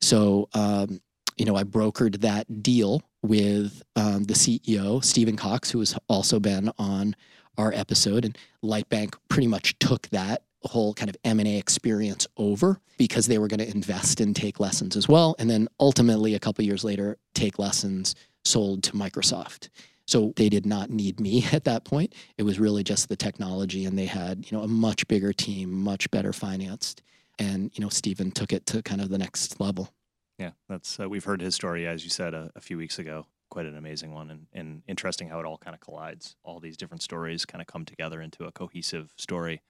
So, 0.00 0.48
um, 0.52 1.00
you 1.36 1.44
know, 1.44 1.54
I 1.54 1.62
brokered 1.62 2.20
that 2.22 2.60
deal 2.60 3.02
with 3.22 3.84
um, 3.94 4.24
the 4.24 4.34
CEO, 4.34 5.02
Stephen 5.04 5.36
Cox, 5.36 5.70
who 5.70 5.78
has 5.78 5.96
also 6.08 6.40
been 6.40 6.72
on 6.76 7.14
our 7.56 7.72
episode. 7.72 8.24
And 8.24 8.36
Lightbank 8.64 9.14
pretty 9.28 9.46
much 9.46 9.78
took 9.78 10.08
that 10.08 10.42
whole 10.64 10.92
kind 10.92 11.08
of 11.08 11.16
M&A 11.22 11.56
experience 11.56 12.26
over 12.36 12.80
because 12.98 13.28
they 13.28 13.38
were 13.38 13.46
going 13.46 13.60
to 13.60 13.70
invest 13.70 14.20
and 14.20 14.34
TakeLessons 14.34 14.96
as 14.96 15.08
well. 15.08 15.36
And 15.38 15.48
then 15.48 15.68
ultimately, 15.78 16.34
a 16.34 16.40
couple 16.40 16.64
years 16.64 16.82
later, 16.82 17.16
TakeLessons 17.36 18.14
sold 18.44 18.82
to 18.82 18.92
Microsoft. 18.94 19.68
So 20.06 20.32
they 20.36 20.48
did 20.48 20.66
not 20.66 20.90
need 20.90 21.20
me 21.20 21.46
at 21.52 21.64
that 21.64 21.84
point. 21.84 22.14
It 22.36 22.42
was 22.42 22.58
really 22.58 22.84
just 22.84 23.08
the 23.08 23.16
technology, 23.16 23.84
and 23.84 23.98
they 23.98 24.06
had 24.06 24.50
you 24.50 24.56
know 24.56 24.64
a 24.64 24.68
much 24.68 25.06
bigger 25.08 25.32
team, 25.32 25.72
much 25.72 26.10
better 26.10 26.32
financed, 26.32 27.02
and 27.38 27.70
you 27.74 27.82
know 27.82 27.88
Stephen 27.88 28.30
took 28.30 28.52
it 28.52 28.66
to 28.66 28.82
kind 28.82 29.00
of 29.00 29.08
the 29.08 29.18
next 29.18 29.60
level. 29.60 29.90
Yeah, 30.38 30.50
that's 30.68 30.98
uh, 30.98 31.08
we've 31.08 31.24
heard 31.24 31.40
his 31.40 31.54
story 31.54 31.86
as 31.86 32.04
you 32.04 32.10
said 32.10 32.34
a, 32.34 32.50
a 32.54 32.60
few 32.60 32.76
weeks 32.76 32.98
ago. 32.98 33.26
Quite 33.50 33.66
an 33.66 33.76
amazing 33.76 34.12
one, 34.12 34.30
and, 34.30 34.46
and 34.52 34.82
interesting 34.88 35.28
how 35.28 35.38
it 35.38 35.46
all 35.46 35.58
kind 35.58 35.74
of 35.74 35.80
collides. 35.80 36.34
All 36.42 36.58
these 36.58 36.76
different 36.76 37.02
stories 37.02 37.44
kind 37.44 37.62
of 37.62 37.68
come 37.68 37.84
together 37.84 38.20
into 38.20 38.44
a 38.44 38.52
cohesive 38.52 39.12
story. 39.16 39.62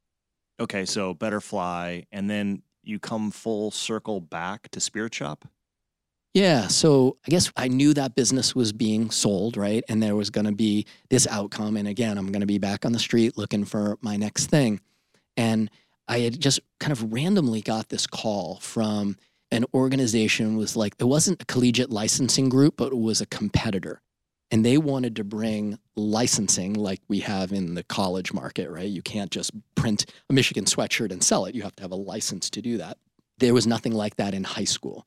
Okay, 0.58 0.84
so 0.84 1.14
Betterfly, 1.14 2.06
and 2.12 2.30
then 2.30 2.62
you 2.82 2.98
come 2.98 3.30
full 3.30 3.70
circle 3.70 4.20
back 4.20 4.68
to 4.70 4.80
Spirit 4.80 5.14
Shop. 5.14 5.46
Yeah. 6.34 6.66
So 6.66 7.16
I 7.26 7.30
guess 7.30 7.50
I 7.56 7.68
knew 7.68 7.94
that 7.94 8.16
business 8.16 8.56
was 8.56 8.72
being 8.72 9.10
sold, 9.10 9.56
right? 9.56 9.84
And 9.88 10.02
there 10.02 10.16
was 10.16 10.30
going 10.30 10.46
to 10.46 10.52
be 10.52 10.84
this 11.08 11.28
outcome. 11.28 11.76
And 11.76 11.86
again, 11.86 12.18
I'm 12.18 12.32
going 12.32 12.40
to 12.40 12.46
be 12.46 12.58
back 12.58 12.84
on 12.84 12.92
the 12.92 12.98
street 12.98 13.38
looking 13.38 13.64
for 13.64 13.96
my 14.00 14.16
next 14.16 14.46
thing. 14.46 14.80
And 15.36 15.70
I 16.08 16.18
had 16.18 16.40
just 16.40 16.60
kind 16.80 16.92
of 16.92 17.12
randomly 17.12 17.62
got 17.62 17.88
this 17.88 18.06
call 18.06 18.58
from 18.60 19.16
an 19.50 19.64
organization 19.72 20.56
was 20.56 20.76
like 20.76 20.94
it 20.98 21.04
wasn't 21.04 21.40
a 21.40 21.46
collegiate 21.46 21.90
licensing 21.90 22.48
group 22.48 22.76
but 22.76 22.92
it 22.92 22.98
was 22.98 23.20
a 23.20 23.26
competitor 23.26 24.00
and 24.50 24.64
they 24.64 24.78
wanted 24.78 25.14
to 25.16 25.24
bring 25.24 25.78
licensing 25.96 26.74
like 26.74 27.00
we 27.08 27.20
have 27.20 27.52
in 27.52 27.74
the 27.74 27.84
college 27.84 28.32
market 28.32 28.68
right 28.68 28.88
you 28.88 29.02
can't 29.02 29.30
just 29.30 29.52
print 29.76 30.06
a 30.28 30.32
michigan 30.32 30.64
sweatshirt 30.64 31.12
and 31.12 31.22
sell 31.22 31.44
it 31.44 31.54
you 31.54 31.62
have 31.62 31.76
to 31.76 31.82
have 31.82 31.92
a 31.92 31.96
license 31.96 32.50
to 32.50 32.60
do 32.60 32.78
that 32.78 32.98
there 33.38 33.54
was 33.54 33.66
nothing 33.66 33.92
like 33.92 34.16
that 34.16 34.34
in 34.34 34.42
high 34.42 34.64
school 34.64 35.06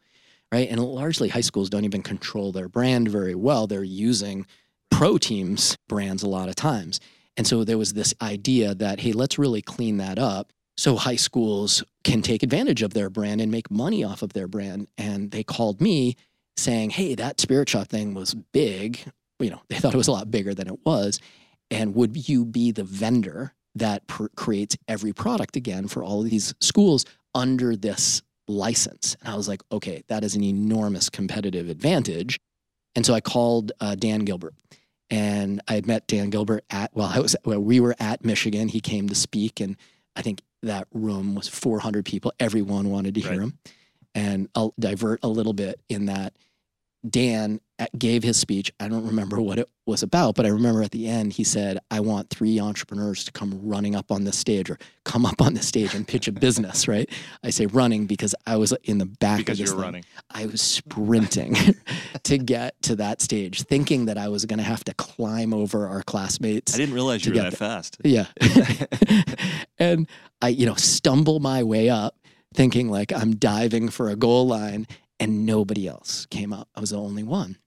right 0.52 0.70
and 0.70 0.80
largely 0.84 1.30
high 1.30 1.42
schools 1.42 1.70
don't 1.70 1.86
even 1.86 2.02
control 2.02 2.52
their 2.52 2.70
brand 2.70 3.08
very 3.10 3.36
well 3.36 3.68
they're 3.68 3.84
using 3.84 4.46
pro 4.90 5.18
teams 5.18 5.78
brands 5.88 6.24
a 6.24 6.30
lot 6.30 6.50
of 6.50 6.56
times 6.56 7.00
and 7.36 7.46
so 7.46 7.64
there 7.64 7.78
was 7.78 7.94
this 7.94 8.14
idea 8.22 8.74
that 8.76 9.00
hey 9.00 9.12
let's 9.12 9.38
really 9.38 9.62
clean 9.62 9.98
that 9.98 10.18
up 10.18 10.52
so 10.78 10.96
high 10.96 11.16
schools 11.16 11.84
can 12.04 12.22
take 12.22 12.44
advantage 12.44 12.84
of 12.84 12.94
their 12.94 13.10
brand 13.10 13.42
and 13.42 13.52
make 13.52 13.72
money 13.72 14.04
off 14.04 14.22
of 14.22 14.34
their 14.34 14.48
brand. 14.48 14.88
And 14.98 15.32
they 15.32 15.44
called 15.44 15.82
me 15.82 16.16
saying, 16.56 16.92
Hey, 16.92 17.16
that 17.16 17.42
spirit 17.42 17.68
shop 17.68 17.88
thing 17.88 18.14
was 18.14 18.36
big. 18.36 19.00
You 19.40 19.50
know, 19.50 19.62
they 19.70 19.78
thought 19.78 19.94
it 19.94 19.98
was 19.98 20.08
a 20.08 20.14
lot 20.14 20.32
bigger 20.32 20.54
than 20.54 20.68
it 20.68 20.86
was. 20.86 21.20
And 21.70 21.96
would 21.96 22.30
you 22.30 22.46
be 22.46 22.72
the 22.72 22.84
vendor 22.84 23.54
that 23.76 24.08
pr- 24.08 24.28
creates 24.36 24.78
every 24.88 25.14
product 25.14 25.56
again 25.56 25.88
for 25.88 26.04
all 26.04 26.22
of 26.24 26.30
these 26.30 26.54
schools 26.62 27.06
under 27.36 27.76
this 27.76 28.22
license? 28.48 29.16
And 29.22 29.34
I 29.34 29.36
was 29.36 29.48
like, 29.48 29.62
okay, 29.72 30.04
that 30.08 30.24
is 30.24 30.36
an 30.36 30.44
enormous 30.44 31.10
competitive 31.10 31.70
advantage. 31.70 32.40
And 32.96 33.06
so 33.06 33.14
I 33.14 33.22
called 33.22 33.72
uh, 33.80 33.96
Dan 33.96 34.22
Gilbert 34.22 34.56
and 35.10 35.62
I 35.68 35.74
had 35.74 35.86
met 35.86 36.08
Dan 36.08 36.30
Gilbert 36.30 36.66
at, 36.70 36.92
well, 36.94 37.12
I 37.14 37.20
was, 37.20 37.36
well, 37.46 37.60
we 37.60 37.80
were 37.80 37.96
at 38.00 38.26
Michigan. 38.26 38.68
He 38.68 38.80
came 38.80 39.08
to 39.10 39.16
speak 39.16 39.60
and 39.60 39.78
I 40.16 40.22
think 40.22 40.42
that 40.64 40.88
room 40.92 41.36
was 41.36 41.48
400 41.48 42.06
people. 42.06 42.34
Everyone 42.40 42.90
wanted 42.90 43.16
to 43.16 43.22
hear 43.22 43.32
right. 43.32 43.42
him. 43.42 43.60
And 44.16 44.50
I'll 44.56 44.74
divert 44.80 45.20
a 45.22 45.28
little 45.28 45.54
bit 45.54 45.80
in 45.90 46.08
that 46.08 46.34
Dan 47.08 47.62
gave 47.98 48.24
his 48.24 48.38
speech. 48.38 48.72
I 48.80 48.88
don't 48.88 49.06
remember 49.06 49.40
what 49.40 49.60
it 49.60 49.70
was 49.86 50.04
about, 50.04 50.36
but 50.36 50.46
I 50.46 50.50
remember 50.50 50.82
at 50.82 50.92
the 50.92 51.08
end 51.08 51.34
he 51.34 51.44
said, 51.44 51.80
I 51.92 52.00
want 52.00 52.30
three 52.30 52.60
entrepreneurs 52.60 53.24
to 53.26 53.32
come 53.32 53.60
running 53.64 53.96
up 53.96 54.12
on 54.12 54.24
this 54.24 54.38
stage 54.38 54.70
or 54.70 54.80
come 55.04 55.26
up 55.26 55.42
on 55.42 55.54
the 55.54 55.62
stage 55.62 55.94
and 55.94 56.08
pitch 56.08 56.28
a 56.28 56.32
business, 56.48 56.88
right? 56.88 57.10
I 57.44 57.52
say 57.52 57.68
running 57.68 58.08
because 58.08 58.34
I 58.46 58.58
was 58.58 58.74
in 58.84 58.98
the 58.98 59.06
back 59.06 59.40
because 59.40 59.60
of 59.60 59.66
this 59.66 59.72
you're 59.72 59.80
thing. 59.80 59.86
running. 59.86 60.06
I 60.32 60.46
was 60.48 60.62
sprinting 60.62 61.56
to 62.24 62.38
get 62.38 62.82
to 62.84 62.96
that 62.96 63.22
stage, 63.22 63.64
thinking 63.64 64.06
that 64.06 64.18
I 64.18 64.28
was 64.30 64.46
going 64.46 64.60
to 64.60 64.66
have 64.66 64.84
to 64.86 64.94
climb 64.96 65.54
over 65.54 65.88
our 65.88 66.02
classmates. 66.02 66.74
I 66.74 66.78
didn't 66.78 66.96
realize 66.96 67.26
you 67.26 67.34
were 67.34 67.42
that 67.42 67.58
fast. 67.58 67.98
Yeah. 68.04 68.26
and 69.78 70.08
I, 70.42 70.50
you 70.50 70.66
know, 70.66 70.76
stumble 70.76 71.40
my 71.40 71.64
way 71.64 71.90
up 71.90 72.16
thinking 72.54 72.90
like 72.90 73.14
I'm 73.14 73.36
diving 73.36 73.90
for 73.90 74.10
a 74.10 74.16
goal 74.16 74.48
line 74.48 74.88
and 75.20 75.46
nobody 75.46 75.88
else 75.88 76.26
came 76.26 76.54
up. 76.54 76.68
I 76.76 76.80
was 76.80 76.90
the 76.92 76.98
only 77.00 77.24
one. 77.24 77.58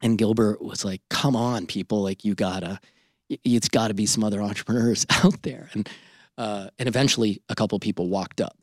And 0.00 0.18
Gilbert 0.18 0.62
was 0.62 0.84
like, 0.84 1.02
"Come 1.10 1.36
on, 1.36 1.66
people! 1.66 2.02
Like 2.02 2.24
you 2.24 2.34
gotta, 2.34 2.80
it's 3.28 3.68
got 3.68 3.88
to 3.88 3.94
be 3.94 4.06
some 4.06 4.24
other 4.24 4.40
entrepreneurs 4.42 5.06
out 5.24 5.42
there." 5.42 5.70
And 5.72 5.88
uh, 6.36 6.68
and 6.78 6.88
eventually, 6.88 7.42
a 7.48 7.54
couple 7.54 7.78
people 7.78 8.08
walked 8.08 8.40
up, 8.40 8.56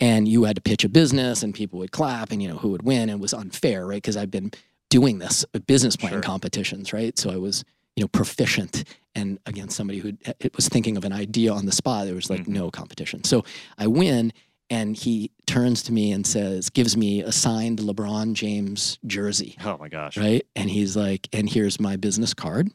and 0.00 0.26
you 0.26 0.44
had 0.44 0.56
to 0.56 0.62
pitch 0.62 0.84
a 0.84 0.88
business, 0.88 1.42
and 1.42 1.54
people 1.54 1.78
would 1.78 1.92
clap, 1.92 2.32
and 2.32 2.42
you 2.42 2.48
know 2.48 2.56
who 2.56 2.70
would 2.70 2.82
win. 2.82 3.02
And 3.02 3.12
it 3.12 3.20
was 3.20 3.34
unfair, 3.34 3.86
right? 3.86 4.02
Because 4.02 4.16
I've 4.16 4.30
been 4.30 4.50
doing 4.88 5.18
this 5.18 5.44
business 5.66 5.96
plan 5.96 6.12
sure. 6.12 6.22
competitions, 6.22 6.92
right? 6.92 7.16
So 7.18 7.30
I 7.30 7.36
was 7.36 7.64
you 7.96 8.04
know 8.04 8.08
proficient 8.08 8.84
and 9.14 9.38
against 9.46 9.76
somebody 9.76 9.98
who 9.98 10.12
it 10.38 10.54
was 10.56 10.68
thinking 10.68 10.96
of 10.96 11.04
an 11.04 11.12
idea 11.12 11.52
on 11.52 11.66
the 11.66 11.72
spot 11.72 12.06
there 12.06 12.14
was 12.14 12.30
like 12.30 12.42
mm-hmm. 12.42 12.52
no 12.52 12.70
competition 12.70 13.24
so 13.24 13.44
i 13.78 13.86
win 13.86 14.32
and 14.70 14.96
he 14.96 15.32
turns 15.46 15.82
to 15.82 15.92
me 15.92 16.12
and 16.12 16.24
says, 16.24 16.70
gives 16.70 16.96
me 16.96 17.22
a 17.22 17.32
signed 17.32 17.80
LeBron 17.80 18.34
James 18.34 18.98
jersey. 19.04 19.56
Oh 19.64 19.76
my 19.76 19.88
gosh. 19.88 20.16
Right. 20.16 20.46
And 20.54 20.70
he's 20.70 20.96
like, 20.96 21.28
and 21.32 21.50
here's 21.50 21.80
my 21.80 21.96
business 21.96 22.32
card. 22.32 22.70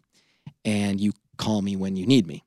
And 0.65 0.99
you 0.99 1.13
call 1.37 1.61
me 1.61 1.77
when 1.77 1.95
you 1.95 2.05
need 2.05 2.27
me. 2.27 2.43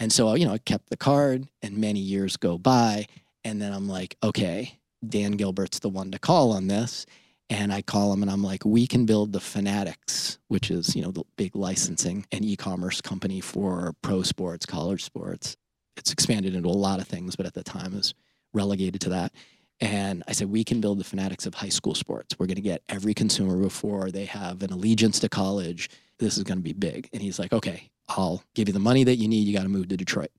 And 0.00 0.10
so, 0.10 0.34
you 0.34 0.46
know, 0.46 0.52
I 0.52 0.58
kept 0.58 0.88
the 0.88 0.96
card 0.96 1.46
and 1.62 1.76
many 1.76 2.00
years 2.00 2.38
go 2.38 2.56
by. 2.56 3.06
And 3.44 3.60
then 3.60 3.72
I'm 3.72 3.86
like, 3.86 4.16
okay, 4.22 4.78
Dan 5.06 5.32
Gilbert's 5.32 5.78
the 5.78 5.88
one 5.90 6.10
to 6.12 6.18
call 6.18 6.52
on 6.52 6.66
this. 6.66 7.04
And 7.48 7.72
I 7.72 7.82
call 7.82 8.12
him 8.12 8.22
and 8.22 8.30
I'm 8.30 8.42
like, 8.42 8.64
we 8.64 8.86
can 8.86 9.06
build 9.06 9.32
the 9.32 9.40
Fanatics, 9.40 10.38
which 10.48 10.70
is, 10.70 10.96
you 10.96 11.02
know, 11.02 11.12
the 11.12 11.22
big 11.36 11.54
licensing 11.54 12.26
and 12.32 12.44
e 12.44 12.56
commerce 12.56 13.00
company 13.00 13.40
for 13.40 13.94
pro 14.02 14.22
sports, 14.22 14.66
college 14.66 15.04
sports. 15.04 15.56
It's 15.96 16.12
expanded 16.12 16.54
into 16.54 16.68
a 16.68 16.70
lot 16.70 17.00
of 17.00 17.06
things, 17.06 17.36
but 17.36 17.46
at 17.46 17.54
the 17.54 17.62
time 17.62 17.92
it 17.92 17.98
was 17.98 18.14
relegated 18.56 19.00
to 19.02 19.10
that. 19.10 19.32
And 19.80 20.24
I 20.26 20.32
said, 20.32 20.50
we 20.50 20.64
can 20.64 20.80
build 20.80 20.98
the 20.98 21.04
fanatics 21.04 21.44
of 21.44 21.54
high 21.54 21.68
school 21.68 21.94
sports. 21.94 22.38
We're 22.38 22.46
going 22.46 22.56
to 22.56 22.62
get 22.62 22.82
every 22.88 23.12
consumer 23.12 23.56
before 23.58 24.10
they 24.10 24.24
have 24.24 24.62
an 24.62 24.72
allegiance 24.72 25.20
to 25.20 25.28
college. 25.28 25.90
This 26.18 26.38
is 26.38 26.44
going 26.44 26.58
to 26.58 26.64
be 26.64 26.72
big. 26.72 27.08
And 27.12 27.20
he's 27.20 27.38
like, 27.38 27.52
okay, 27.52 27.90
I'll 28.08 28.42
give 28.54 28.68
you 28.68 28.72
the 28.72 28.80
money 28.80 29.04
that 29.04 29.16
you 29.16 29.28
need. 29.28 29.46
You 29.46 29.54
got 29.54 29.64
to 29.64 29.68
move 29.68 29.88
to 29.88 29.96
Detroit. 29.96 30.30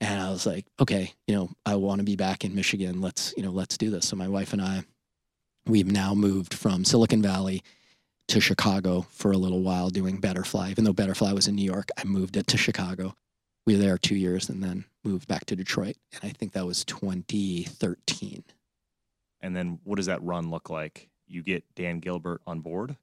And 0.00 0.20
I 0.20 0.30
was 0.30 0.46
like, 0.46 0.66
okay, 0.80 1.12
you 1.28 1.34
know, 1.34 1.50
I 1.64 1.76
want 1.76 2.00
to 2.00 2.04
be 2.04 2.16
back 2.16 2.44
in 2.44 2.54
Michigan. 2.54 3.00
Let's, 3.00 3.32
you 3.36 3.44
know, 3.44 3.50
let's 3.50 3.78
do 3.78 3.90
this. 3.90 4.08
So 4.08 4.16
my 4.16 4.28
wife 4.28 4.52
and 4.52 4.62
I, 4.62 4.82
we've 5.66 5.90
now 5.90 6.14
moved 6.14 6.54
from 6.54 6.84
Silicon 6.84 7.22
Valley 7.22 7.62
to 8.28 8.40
Chicago 8.40 9.06
for 9.10 9.30
a 9.30 9.36
little 9.36 9.60
while 9.60 9.90
doing 9.90 10.20
Betterfly. 10.20 10.70
Even 10.70 10.84
though 10.84 10.94
Betterfly 10.94 11.32
was 11.34 11.46
in 11.46 11.54
New 11.54 11.64
York, 11.64 11.90
I 11.98 12.04
moved 12.04 12.36
it 12.36 12.46
to 12.48 12.56
Chicago 12.56 13.14
we 13.70 13.76
were 13.76 13.82
there 13.82 13.98
two 13.98 14.16
years 14.16 14.48
and 14.48 14.62
then 14.62 14.84
moved 15.04 15.28
back 15.28 15.44
to 15.46 15.54
Detroit. 15.54 15.96
And 16.12 16.28
I 16.28 16.32
think 16.34 16.52
that 16.52 16.66
was 16.66 16.84
2013. 16.84 18.42
And 19.40 19.56
then 19.56 19.78
what 19.84 19.96
does 19.96 20.06
that 20.06 20.22
run 20.22 20.50
look 20.50 20.70
like? 20.70 21.08
You 21.28 21.42
get 21.42 21.62
Dan 21.76 22.00
Gilbert 22.00 22.40
on 22.48 22.60
board? 22.60 22.96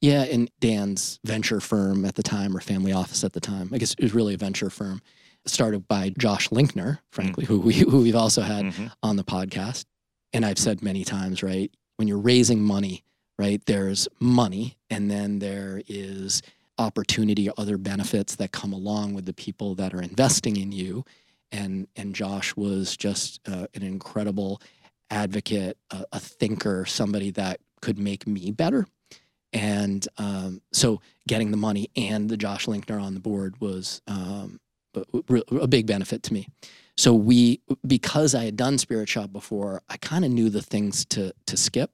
Yeah, 0.00 0.22
and 0.22 0.48
Dan's 0.60 1.18
venture 1.24 1.60
firm 1.60 2.04
at 2.04 2.14
the 2.14 2.22
time 2.22 2.56
or 2.56 2.60
family 2.60 2.92
office 2.92 3.24
at 3.24 3.32
the 3.32 3.40
time. 3.40 3.70
I 3.72 3.78
guess 3.78 3.94
it 3.94 4.02
was 4.02 4.14
really 4.14 4.34
a 4.34 4.38
venture 4.38 4.70
firm 4.70 5.02
started 5.44 5.88
by 5.88 6.12
Josh 6.16 6.50
Linkner, 6.50 6.98
frankly, 7.10 7.44
mm-hmm. 7.44 7.54
who, 7.54 7.60
we, 7.60 7.74
who 7.74 8.02
we've 8.02 8.14
also 8.14 8.42
had 8.42 8.66
mm-hmm. 8.66 8.86
on 9.02 9.16
the 9.16 9.24
podcast. 9.24 9.86
And 10.32 10.46
I've 10.46 10.58
said 10.58 10.82
many 10.82 11.02
times, 11.02 11.42
right, 11.42 11.74
when 11.96 12.06
you're 12.06 12.18
raising 12.18 12.62
money, 12.62 13.02
right, 13.38 13.60
there's 13.66 14.06
money 14.20 14.76
and 14.88 15.10
then 15.10 15.40
there 15.40 15.82
is 15.88 16.42
opportunity, 16.78 17.48
other 17.56 17.78
benefits 17.78 18.36
that 18.36 18.52
come 18.52 18.72
along 18.72 19.14
with 19.14 19.26
the 19.26 19.32
people 19.32 19.74
that 19.76 19.94
are 19.94 20.02
investing 20.02 20.56
in 20.56 20.72
you. 20.72 21.04
And 21.52 21.88
and 21.96 22.14
Josh 22.14 22.56
was 22.56 22.96
just 22.96 23.40
uh, 23.48 23.66
an 23.74 23.82
incredible 23.82 24.60
advocate, 25.10 25.78
a, 25.90 26.04
a, 26.12 26.20
thinker, 26.20 26.84
somebody 26.84 27.30
that 27.30 27.60
could 27.80 27.98
make 27.98 28.26
me 28.26 28.50
better. 28.50 28.86
And 29.52 30.06
um, 30.18 30.60
so 30.72 31.00
getting 31.28 31.52
the 31.52 31.56
money 31.56 31.88
and 31.96 32.28
the 32.28 32.36
Josh 32.36 32.66
Linkner 32.66 33.00
on 33.00 33.14
the 33.14 33.20
board 33.20 33.60
was 33.60 34.02
um, 34.08 34.60
a, 34.94 35.68
big 35.68 35.86
benefit 35.86 36.22
to 36.24 36.34
me. 36.34 36.48
So 36.96 37.14
we, 37.14 37.60
because 37.86 38.34
I 38.34 38.44
had 38.44 38.56
done 38.56 38.78
Spirit 38.78 39.08
Shop 39.08 39.32
before, 39.32 39.82
I 39.88 39.96
kind 39.98 40.24
of 40.24 40.30
knew 40.30 40.50
the 40.50 40.62
things 40.62 41.04
to 41.06 41.32
to 41.46 41.56
skip. 41.56 41.90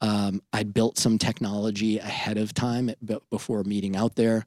Um, 0.00 0.42
I 0.52 0.62
built 0.64 0.98
some 0.98 1.18
technology 1.18 1.98
ahead 1.98 2.36
of 2.36 2.52
time 2.52 2.90
before 3.30 3.64
meeting 3.64 3.96
out 3.96 4.14
there, 4.16 4.44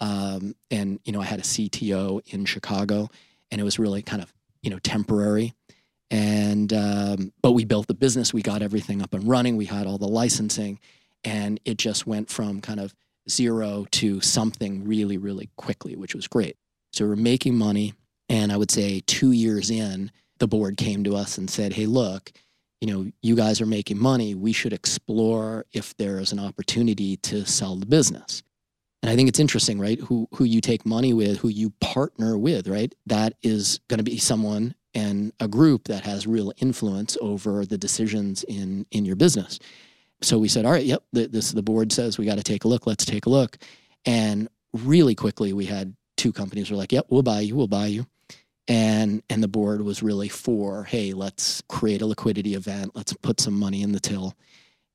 um, 0.00 0.54
and 0.70 1.00
you 1.04 1.12
know 1.12 1.20
I 1.20 1.24
had 1.24 1.40
a 1.40 1.44
CTO 1.44 2.22
in 2.32 2.44
Chicago, 2.44 3.08
and 3.50 3.60
it 3.60 3.64
was 3.64 3.78
really 3.78 4.02
kind 4.02 4.22
of 4.22 4.32
you 4.62 4.70
know 4.70 4.78
temporary. 4.78 5.54
And 6.10 6.72
um, 6.72 7.32
but 7.42 7.52
we 7.52 7.64
built 7.64 7.86
the 7.86 7.94
business, 7.94 8.32
we 8.34 8.42
got 8.42 8.62
everything 8.62 9.02
up 9.02 9.14
and 9.14 9.26
running, 9.26 9.56
we 9.56 9.64
had 9.64 9.86
all 9.86 9.98
the 9.98 10.06
licensing, 10.06 10.78
and 11.24 11.58
it 11.64 11.78
just 11.78 12.06
went 12.06 12.30
from 12.30 12.60
kind 12.60 12.78
of 12.78 12.94
zero 13.28 13.86
to 13.92 14.20
something 14.20 14.84
really 14.84 15.16
really 15.16 15.50
quickly, 15.56 15.96
which 15.96 16.14
was 16.14 16.28
great. 16.28 16.56
So 16.92 17.06
we're 17.06 17.16
making 17.16 17.56
money, 17.56 17.94
and 18.28 18.52
I 18.52 18.56
would 18.56 18.70
say 18.70 19.02
two 19.06 19.32
years 19.32 19.70
in, 19.70 20.12
the 20.38 20.46
board 20.46 20.76
came 20.76 21.02
to 21.04 21.16
us 21.16 21.38
and 21.38 21.50
said, 21.50 21.72
"Hey, 21.72 21.86
look." 21.86 22.30
You 22.82 22.88
know, 22.92 23.08
you 23.22 23.36
guys 23.36 23.60
are 23.60 23.66
making 23.66 23.96
money. 23.96 24.34
We 24.34 24.52
should 24.52 24.72
explore 24.72 25.66
if 25.72 25.96
there 25.98 26.18
is 26.18 26.32
an 26.32 26.40
opportunity 26.40 27.16
to 27.18 27.46
sell 27.46 27.76
the 27.76 27.86
business. 27.86 28.42
And 29.02 29.10
I 29.10 29.14
think 29.14 29.28
it's 29.28 29.38
interesting, 29.38 29.78
right? 29.78 30.00
Who 30.00 30.26
who 30.34 30.42
you 30.42 30.60
take 30.60 30.84
money 30.84 31.12
with, 31.12 31.38
who 31.38 31.48
you 31.48 31.70
partner 31.80 32.36
with, 32.36 32.66
right? 32.66 32.92
That 33.06 33.34
is 33.40 33.78
going 33.86 33.98
to 33.98 34.04
be 34.04 34.18
someone 34.18 34.74
and 34.94 35.32
a 35.38 35.46
group 35.46 35.84
that 35.84 36.02
has 36.04 36.26
real 36.26 36.52
influence 36.56 37.16
over 37.20 37.64
the 37.64 37.78
decisions 37.78 38.42
in 38.44 38.84
in 38.90 39.04
your 39.04 39.16
business. 39.16 39.60
So 40.20 40.40
we 40.40 40.48
said, 40.48 40.66
all 40.66 40.72
right, 40.72 40.84
yep, 40.84 41.04
this 41.12 41.52
the 41.52 41.62
board 41.62 41.92
says 41.92 42.18
we 42.18 42.26
got 42.26 42.38
to 42.38 42.42
take 42.42 42.64
a 42.64 42.68
look. 42.68 42.84
Let's 42.84 43.04
take 43.04 43.26
a 43.26 43.30
look. 43.30 43.58
And 44.06 44.48
really 44.72 45.14
quickly, 45.14 45.52
we 45.52 45.66
had 45.66 45.94
two 46.16 46.32
companies 46.32 46.68
were 46.68 46.76
like, 46.76 46.90
yep, 46.90 47.06
we'll 47.10 47.22
buy 47.22 47.40
you, 47.42 47.54
we'll 47.54 47.68
buy 47.68 47.86
you 47.86 48.06
and 48.68 49.22
and 49.28 49.42
the 49.42 49.48
board 49.48 49.82
was 49.82 50.02
really 50.02 50.28
for 50.28 50.84
hey 50.84 51.12
let's 51.12 51.62
create 51.68 52.02
a 52.02 52.06
liquidity 52.06 52.54
event. 52.54 52.92
Let's 52.94 53.12
put 53.12 53.40
some 53.40 53.58
money 53.58 53.82
in 53.82 53.92
the 53.92 54.00
till. 54.00 54.34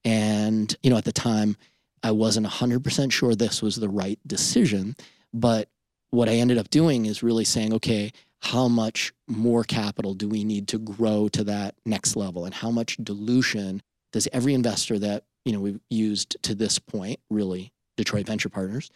And 0.03 0.75
you 0.84 0.89
know 0.89 0.97
at 0.97 1.06
the 1.06 1.12
time 1.12 1.58
i 2.03 2.12
wasn't 2.12 2.45
100% 2.45 3.12
sure 3.12 3.34
this 3.34 3.62
was 3.62 3.75
the 3.75 3.89
right 3.89 4.19
decision 4.25 4.95
but 5.34 5.67
what 6.12 6.30
i 6.30 6.34
ended 6.34 6.58
up 6.60 6.69
doing 6.69 7.08
is 7.08 7.23
really 7.23 7.43
saying 7.43 7.73
okay 7.73 8.12
how 8.41 8.67
much 8.67 9.13
more 9.27 9.63
capital 9.63 10.13
do 10.13 10.27
we 10.27 10.43
need 10.43 10.67
to 10.69 10.77
grow 10.77 11.27
to 11.30 11.43
that 11.43 11.75
next 11.86 12.15
level? 12.15 12.45
And 12.45 12.53
how 12.53 12.71
much 12.71 12.97
dilution 12.97 13.82
does 14.13 14.27
every 14.32 14.53
investor 14.53 14.99
that 14.99 15.23
you 15.45 15.53
know 15.53 15.60
we've 15.60 15.80
used 15.89 16.41
to 16.43 16.56
this 16.56 16.80
point 16.80 17.19
really 17.30 17.71
detroit 17.95 18.25
venture 18.25 18.49
partners 18.49 18.89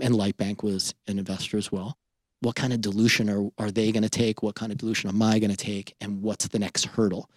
and 0.00 0.14
lightbank 0.14 0.62
was 0.62 0.94
an 1.06 1.18
investor 1.18 1.58
as 1.58 1.72
well 1.72 1.96
what 2.40 2.54
kind 2.54 2.72
of 2.72 2.80
dilution 2.80 3.28
are, 3.28 3.48
are 3.58 3.70
they 3.70 3.92
going 3.92 4.02
to 4.02 4.08
take? 4.08 4.42
What 4.42 4.54
kind 4.54 4.70
of 4.72 4.78
dilution 4.78 5.10
am 5.10 5.22
I 5.22 5.38
going 5.38 5.50
to 5.50 5.56
take? 5.56 5.94
And 6.00 6.22
what's 6.22 6.48
the 6.48 6.58
next 6.58 6.86
hurdle? 6.86 7.30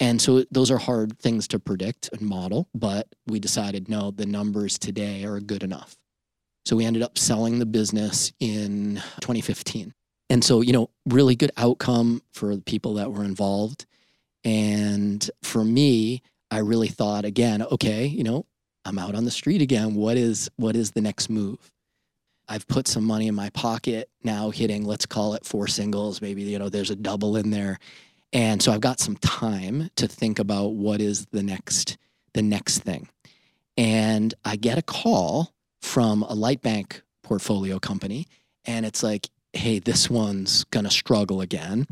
And 0.00 0.20
so 0.20 0.44
those 0.50 0.70
are 0.70 0.78
hard 0.78 1.18
things 1.18 1.46
to 1.48 1.58
predict 1.58 2.08
and 2.12 2.22
model, 2.22 2.68
but 2.74 3.06
we 3.26 3.38
decided 3.38 3.88
no, 3.88 4.10
the 4.10 4.26
numbers 4.26 4.78
today 4.78 5.24
are 5.24 5.40
good 5.40 5.62
enough. 5.62 5.96
So 6.64 6.76
we 6.76 6.86
ended 6.86 7.02
up 7.02 7.18
selling 7.18 7.58
the 7.58 7.66
business 7.66 8.32
in 8.40 8.96
2015. 9.20 9.92
And 10.30 10.44
so, 10.44 10.60
you 10.62 10.72
know, 10.72 10.90
really 11.06 11.36
good 11.36 11.50
outcome 11.56 12.22
for 12.32 12.54
the 12.54 12.62
people 12.62 12.94
that 12.94 13.12
were 13.12 13.24
involved. 13.24 13.86
And 14.44 15.28
for 15.42 15.64
me, 15.64 16.22
I 16.50 16.58
really 16.58 16.88
thought 16.88 17.24
again, 17.24 17.62
okay, 17.62 18.06
you 18.06 18.24
know, 18.24 18.46
I'm 18.84 18.98
out 18.98 19.14
on 19.14 19.24
the 19.24 19.30
street 19.30 19.60
again. 19.60 19.94
What 19.94 20.16
is 20.16 20.50
what 20.56 20.76
is 20.76 20.92
the 20.92 21.02
next 21.02 21.28
move? 21.28 21.70
I've 22.50 22.66
put 22.66 22.88
some 22.88 23.04
money 23.04 23.28
in 23.28 23.34
my 23.36 23.48
pocket 23.50 24.10
now 24.24 24.50
hitting, 24.50 24.84
let's 24.84 25.06
call 25.06 25.34
it 25.34 25.46
four 25.46 25.68
singles. 25.68 26.20
Maybe, 26.20 26.42
you 26.42 26.58
know, 26.58 26.68
there's 26.68 26.90
a 26.90 26.96
double 26.96 27.36
in 27.36 27.50
there. 27.50 27.78
And 28.32 28.60
so 28.60 28.72
I've 28.72 28.80
got 28.80 28.98
some 28.98 29.16
time 29.16 29.88
to 29.94 30.08
think 30.08 30.40
about 30.40 30.74
what 30.74 31.00
is 31.00 31.26
the 31.26 31.44
next, 31.44 31.96
the 32.34 32.42
next 32.42 32.78
thing. 32.80 33.08
And 33.76 34.34
I 34.44 34.56
get 34.56 34.78
a 34.78 34.82
call 34.82 35.54
from 35.80 36.24
a 36.24 36.34
Lightbank 36.34 37.02
portfolio 37.22 37.78
company. 37.78 38.26
And 38.64 38.84
it's 38.84 39.04
like, 39.04 39.28
hey, 39.52 39.78
this 39.78 40.10
one's 40.10 40.64
going 40.64 40.84
to 40.84 40.90
struggle 40.90 41.40
again. 41.40 41.86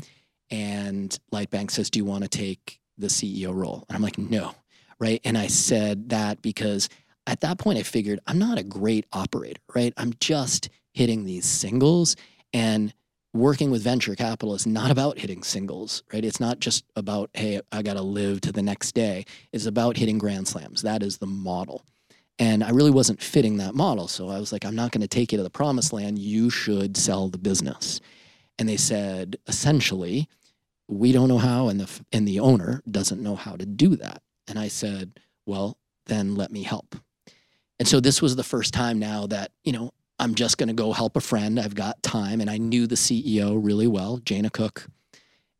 And 0.51 1.17
Lightbank 1.31 1.71
says, 1.71 1.89
do 1.89 1.99
you 1.99 2.05
want 2.05 2.23
to 2.23 2.29
take 2.29 2.81
the 2.97 3.07
CEO 3.07 3.55
role? 3.55 3.85
And 3.87 3.95
I'm 3.95 4.01
like, 4.01 4.17
no. 4.17 4.55
Right. 4.99 5.21
And 5.23 5.37
I 5.37 5.47
said 5.47 6.09
that 6.09 6.41
because 6.41 6.89
at 7.27 7.41
that 7.41 7.59
point, 7.59 7.79
I 7.79 7.83
figured 7.83 8.19
I'm 8.27 8.39
not 8.39 8.57
a 8.57 8.63
great 8.63 9.05
operator, 9.13 9.61
right? 9.75 9.93
I'm 9.97 10.13
just 10.19 10.69
hitting 10.93 11.25
these 11.25 11.45
singles 11.45 12.15
and 12.53 12.93
working 13.33 13.69
with 13.69 13.83
venture 13.83 14.15
capital 14.15 14.55
is 14.55 14.65
not 14.65 14.89
about 14.89 15.19
hitting 15.19 15.43
singles, 15.43 16.03
right? 16.11 16.25
It's 16.25 16.39
not 16.39 16.59
just 16.59 16.83
about, 16.95 17.29
hey, 17.33 17.61
I 17.71 17.81
got 17.83 17.93
to 17.93 18.01
live 18.01 18.41
to 18.41 18.51
the 18.51 18.63
next 18.63 18.93
day. 18.93 19.25
It's 19.51 19.67
about 19.67 19.97
hitting 19.97 20.17
grand 20.17 20.47
slams. 20.47 20.81
That 20.81 21.03
is 21.03 21.19
the 21.19 21.27
model. 21.27 21.83
And 22.39 22.63
I 22.63 22.69
really 22.69 22.91
wasn't 22.91 23.21
fitting 23.21 23.57
that 23.57 23.75
model. 23.75 24.07
So 24.07 24.29
I 24.29 24.39
was 24.39 24.51
like, 24.51 24.65
I'm 24.65 24.75
not 24.75 24.91
going 24.91 25.01
to 25.01 25.07
take 25.07 25.31
you 25.31 25.37
to 25.37 25.43
the 25.43 25.49
promised 25.49 25.93
land. 25.93 26.17
You 26.17 26.49
should 26.49 26.97
sell 26.97 27.27
the 27.27 27.37
business. 27.37 28.01
And 28.57 28.67
they 28.67 28.77
said, 28.77 29.37
essentially, 29.47 30.27
we 30.87 31.11
don't 31.11 31.27
know 31.27 31.37
how, 31.37 31.67
and 31.67 31.79
the, 31.79 32.01
and 32.11 32.27
the 32.27 32.39
owner 32.39 32.81
doesn't 32.89 33.21
know 33.21 33.35
how 33.35 33.55
to 33.55 33.65
do 33.65 33.95
that. 33.97 34.23
And 34.47 34.57
I 34.57 34.69
said, 34.69 35.19
well, 35.45 35.77
then 36.07 36.35
let 36.35 36.51
me 36.51 36.63
help. 36.63 36.95
And 37.79 37.87
so 37.87 37.99
this 37.99 38.21
was 38.21 38.35
the 38.35 38.43
first 38.43 38.73
time 38.73 38.99
now 38.99 39.25
that, 39.27 39.51
you 39.63 39.71
know, 39.71 39.91
I'm 40.19 40.35
just 40.35 40.57
going 40.57 40.67
to 40.67 40.73
go 40.73 40.91
help 40.91 41.15
a 41.15 41.21
friend. 41.21 41.57
I've 41.59 41.75
got 41.75 42.03
time. 42.03 42.41
And 42.41 42.49
I 42.49 42.57
knew 42.57 42.87
the 42.87 42.95
CEO 42.95 43.57
really 43.61 43.87
well, 43.87 44.17
Jana 44.17 44.49
Cook. 44.49 44.87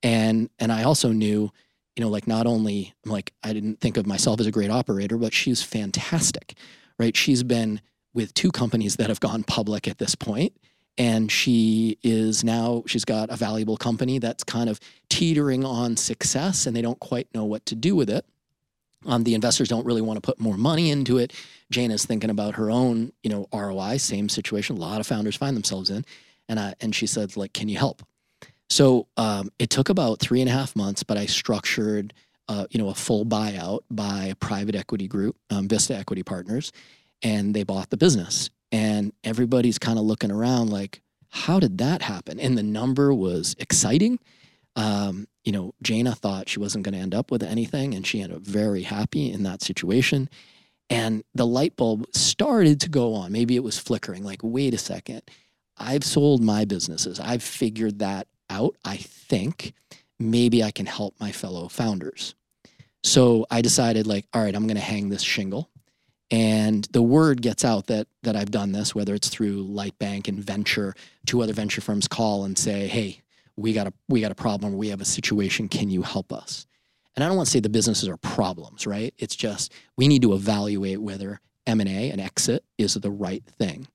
And, 0.04 0.50
and 0.60 0.72
I 0.72 0.84
also 0.84 1.12
knew, 1.14 1.50
you 1.96 2.04
know, 2.04 2.10
like 2.10 2.28
not 2.28 2.46
only, 2.46 2.94
like, 3.06 3.34
I 3.44 3.54
didn't 3.54 3.80
think 3.80 3.96
of 3.98 4.06
myself 4.06 4.40
as 4.40 4.48
a 4.48 4.52
great 4.52 4.70
operator, 4.70 5.18
but 5.18 5.34
she's 5.34 5.64
fantastic, 5.64 6.56
right? 6.98 7.16
She's 7.16 7.44
been 7.44 7.82
with 8.14 8.34
two 8.34 8.52
companies 8.52 8.98
that 8.98 9.08
have 9.08 9.20
gone 9.20 9.44
public 9.44 9.88
at 9.88 9.98
this 9.98 10.16
point, 10.16 10.54
And 11.00 11.32
she 11.32 11.98
is 12.04 12.44
now, 12.44 12.84
she's 12.86 13.06
got 13.06 13.30
a 13.30 13.38
valuable 13.38 13.78
company 13.78 14.20
that's 14.20 14.44
kind 14.44 14.70
of 14.70 14.82
teetering 15.10 15.64
on 15.64 15.96
success 15.96 16.68
and 16.68 16.76
they 16.76 16.82
don't 16.82 17.00
quite 17.00 17.34
know 17.34 17.46
what 17.46 17.66
to 17.68 17.76
do 17.76 17.96
with 17.96 18.10
it. 18.10 18.26
Um, 19.06 19.24
the 19.24 19.34
investors 19.34 19.70
don't 19.70 19.86
really 19.86 20.02
want 20.02 20.18
to 20.18 20.22
put 20.22 20.40
more 20.40 20.58
money 20.58 20.92
into 20.92 21.18
it. 21.18 21.34
Jane 21.72 21.92
is 21.92 22.06
thinking 22.06 22.30
about 22.30 22.56
her 22.56 22.70
own, 22.70 23.14
you 23.24 23.30
know, 23.30 23.48
ROI. 23.54 23.98
Same 23.98 24.28
situation. 24.28 24.78
A 24.78 24.80
lot 24.80 25.00
of 25.00 25.08
founders 25.08 25.36
find 25.36 25.56
themselves 25.56 25.90
in, 25.90 26.04
and 26.48 26.60
I, 26.60 26.76
and 26.82 26.94
she 26.94 27.08
said, 27.08 27.38
like, 27.38 27.54
can 27.54 27.70
you 27.70 27.78
help? 27.78 28.04
So 28.70 29.08
um, 29.18 29.50
it 29.58 29.70
took 29.70 29.90
about 29.90 30.20
three 30.20 30.42
and 30.42 30.50
a 30.50 30.54
half 30.54 30.76
months, 30.76 31.04
but 31.04 31.18
I 31.18 31.26
structured, 31.26 32.14
uh, 32.48 32.68
you 32.70 32.80
know, 32.80 32.90
a 32.90 32.96
full 32.96 33.26
buyout 33.26 33.80
by 33.90 34.26
a 34.26 34.36
private 34.36 34.76
equity 34.76 35.08
group, 35.08 35.38
um, 35.50 35.68
Vista 35.68 35.96
Equity 35.96 36.24
Partners, 36.24 36.72
and 37.24 37.54
they 37.56 37.64
bought 37.64 37.90
the 37.90 37.98
business. 37.98 38.50
And 38.72 39.14
everybody's 39.24 39.80
kind 39.80 39.98
of 39.98 40.06
looking 40.06 40.30
around 40.30 40.70
like, 40.70 41.02
how 41.30 41.60
did 41.60 41.78
that 41.80 42.02
happen? 42.02 42.40
And 42.40 42.58
the 42.58 42.64
number 42.64 43.14
was 43.14 43.56
exciting 43.60 44.20
um, 44.76 45.28
you 45.50 45.54
know, 45.54 45.74
Jana 45.82 46.14
thought 46.14 46.48
she 46.48 46.60
wasn't 46.60 46.86
going 46.86 46.94
to 46.94 47.00
end 47.00 47.16
up 47.16 47.32
with 47.32 47.42
anything, 47.42 47.96
and 47.96 48.06
she 48.06 48.22
ended 48.22 48.38
up 48.38 48.44
very 48.44 48.84
happy 48.84 49.32
in 49.32 49.42
that 49.42 49.64
situation. 49.64 50.30
And 50.92 51.24
the 51.34 51.48
light 51.48 51.76
bulb 51.76 52.06
started 52.14 52.80
to 52.82 52.90
go 52.90 53.16
on. 53.16 53.32
Maybe 53.32 53.56
it 53.56 53.64
was 53.64 53.80
flickering, 53.80 54.24
like, 54.24 54.42
wait 54.44 54.76
a 54.76 54.78
second. 54.78 55.24
I've 55.76 56.04
sold 56.04 56.44
my 56.44 56.66
businesses. 56.66 57.20
I've 57.20 57.42
figured 57.42 57.98
that 57.98 58.28
out. 58.48 58.76
I 58.86 58.98
think 58.98 59.74
maybe 60.20 60.64
I 60.64 60.70
can 60.70 60.86
help 60.86 61.16
my 61.20 61.32
fellow 61.32 61.68
founders. 61.68 62.36
So 63.04 63.48
I 63.50 63.64
decided, 63.64 64.06
like, 64.06 64.28
all 64.32 64.44
right, 64.44 64.54
I'm 64.54 64.68
going 64.68 64.76
to 64.76 64.82
hang 64.82 65.10
this 65.10 65.24
shingle. 65.24 65.68
And 66.30 66.88
the 66.92 67.02
word 67.02 67.42
gets 67.42 67.66
out 67.66 67.88
that 67.88 68.06
that 68.22 68.36
I've 68.36 68.52
done 68.52 68.72
this, 68.72 68.94
whether 68.94 69.16
it's 69.16 69.30
through 69.30 69.66
Lightbank 69.66 70.28
and 70.28 70.38
Venture, 70.38 70.94
two 71.26 71.42
other 71.42 71.54
venture 71.54 71.82
firms 71.82 72.08
call 72.08 72.46
and 72.46 72.56
say, 72.56 72.86
hey, 72.86 73.24
we 73.60 73.74
got 73.74 73.88
a 73.88 73.94
we 74.08 74.22
got 74.22 74.32
a 74.32 74.36
problem 74.36 74.78
we 74.78 74.90
have 74.90 75.02
a 75.02 75.06
situation 75.06 75.68
can 75.68 75.90
you 75.90 76.02
help 76.02 76.32
us? 76.32 76.66
And 77.16 77.24
i 77.24 77.28
don't 77.28 77.36
want 77.36 77.48
to 77.48 77.52
say 77.52 77.60
the 77.60 77.70
businesses 77.70 78.08
are 78.08 78.18
problems 78.18 78.88
right? 78.88 79.14
It's 79.18 79.36
just 79.36 79.74
we 79.98 80.08
need 80.08 80.22
to 80.22 80.34
evaluate 80.34 81.02
whether 81.02 81.42
m&a 81.68 82.10
and 82.10 82.22
exit 82.22 82.64
is 82.78 82.94
the 82.96 83.12
right 83.12 83.44
thing. 83.46 83.88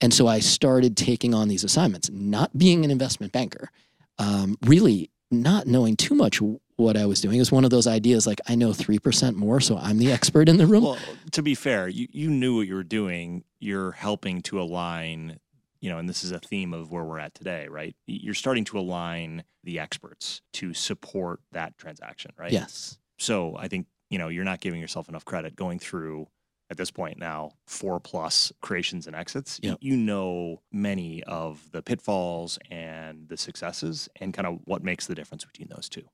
And 0.00 0.14
so 0.14 0.26
i 0.28 0.38
started 0.38 0.96
taking 0.96 1.34
on 1.34 1.48
these 1.48 1.64
assignments 1.64 2.10
not 2.10 2.56
being 2.56 2.84
an 2.84 2.90
investment 2.90 3.32
banker 3.32 3.70
um, 4.18 4.56
really 4.62 5.10
not 5.30 5.66
knowing 5.66 5.96
too 5.96 6.14
much 6.14 6.40
what 6.76 6.96
i 6.96 7.06
was 7.06 7.20
doing. 7.20 7.36
It 7.36 7.40
was 7.40 7.52
one 7.52 7.64
of 7.64 7.70
those 7.70 7.86
ideas 7.86 8.26
like 8.26 8.40
i 8.48 8.54
know 8.54 8.70
3% 8.70 9.34
more 9.34 9.60
so 9.60 9.76
i'm 9.78 9.98
the 9.98 10.12
expert 10.12 10.48
in 10.48 10.58
the 10.58 10.66
room. 10.66 10.84
Well 10.84 10.98
to 11.32 11.42
be 11.42 11.54
fair 11.54 11.88
you, 11.88 12.06
you 12.12 12.30
knew 12.30 12.56
what 12.56 12.68
you 12.68 12.74
were 12.74 12.84
doing. 12.84 13.44
You're 13.58 13.92
helping 13.92 14.42
to 14.42 14.60
align 14.60 15.38
you 15.82 15.90
know, 15.90 15.98
and 15.98 16.08
this 16.08 16.24
is 16.24 16.30
a 16.30 16.38
theme 16.38 16.72
of 16.72 16.90
where 16.90 17.04
we're 17.04 17.18
at 17.18 17.34
today, 17.34 17.66
right? 17.68 17.94
You're 18.06 18.34
starting 18.34 18.64
to 18.66 18.78
align 18.78 19.44
the 19.64 19.78
experts 19.80 20.40
to 20.54 20.72
support 20.72 21.40
that 21.50 21.76
transaction, 21.76 22.30
right? 22.38 22.52
Yes. 22.52 22.98
So 23.18 23.56
I 23.58 23.68
think, 23.68 23.86
you 24.08 24.16
know, 24.16 24.28
you're 24.28 24.44
not 24.44 24.60
giving 24.60 24.80
yourself 24.80 25.08
enough 25.08 25.24
credit 25.24 25.56
going 25.56 25.80
through 25.80 26.28
at 26.70 26.78
this 26.78 26.90
point 26.90 27.18
now 27.18 27.50
four 27.66 28.00
plus 28.00 28.50
creations 28.62 29.06
and 29.06 29.14
exits, 29.14 29.60
Yep. 29.62 29.78
you 29.82 29.94
know 29.94 30.62
many 30.72 31.22
of 31.24 31.70
the 31.72 31.82
pitfalls 31.82 32.58
and 32.70 33.28
the 33.28 33.36
successes 33.36 34.08
and 34.20 34.32
kind 34.32 34.46
of 34.46 34.60
what 34.64 34.82
makes 34.82 35.06
the 35.06 35.14
difference 35.14 35.44
between 35.44 35.68
those 35.68 35.88
two. 35.90 36.04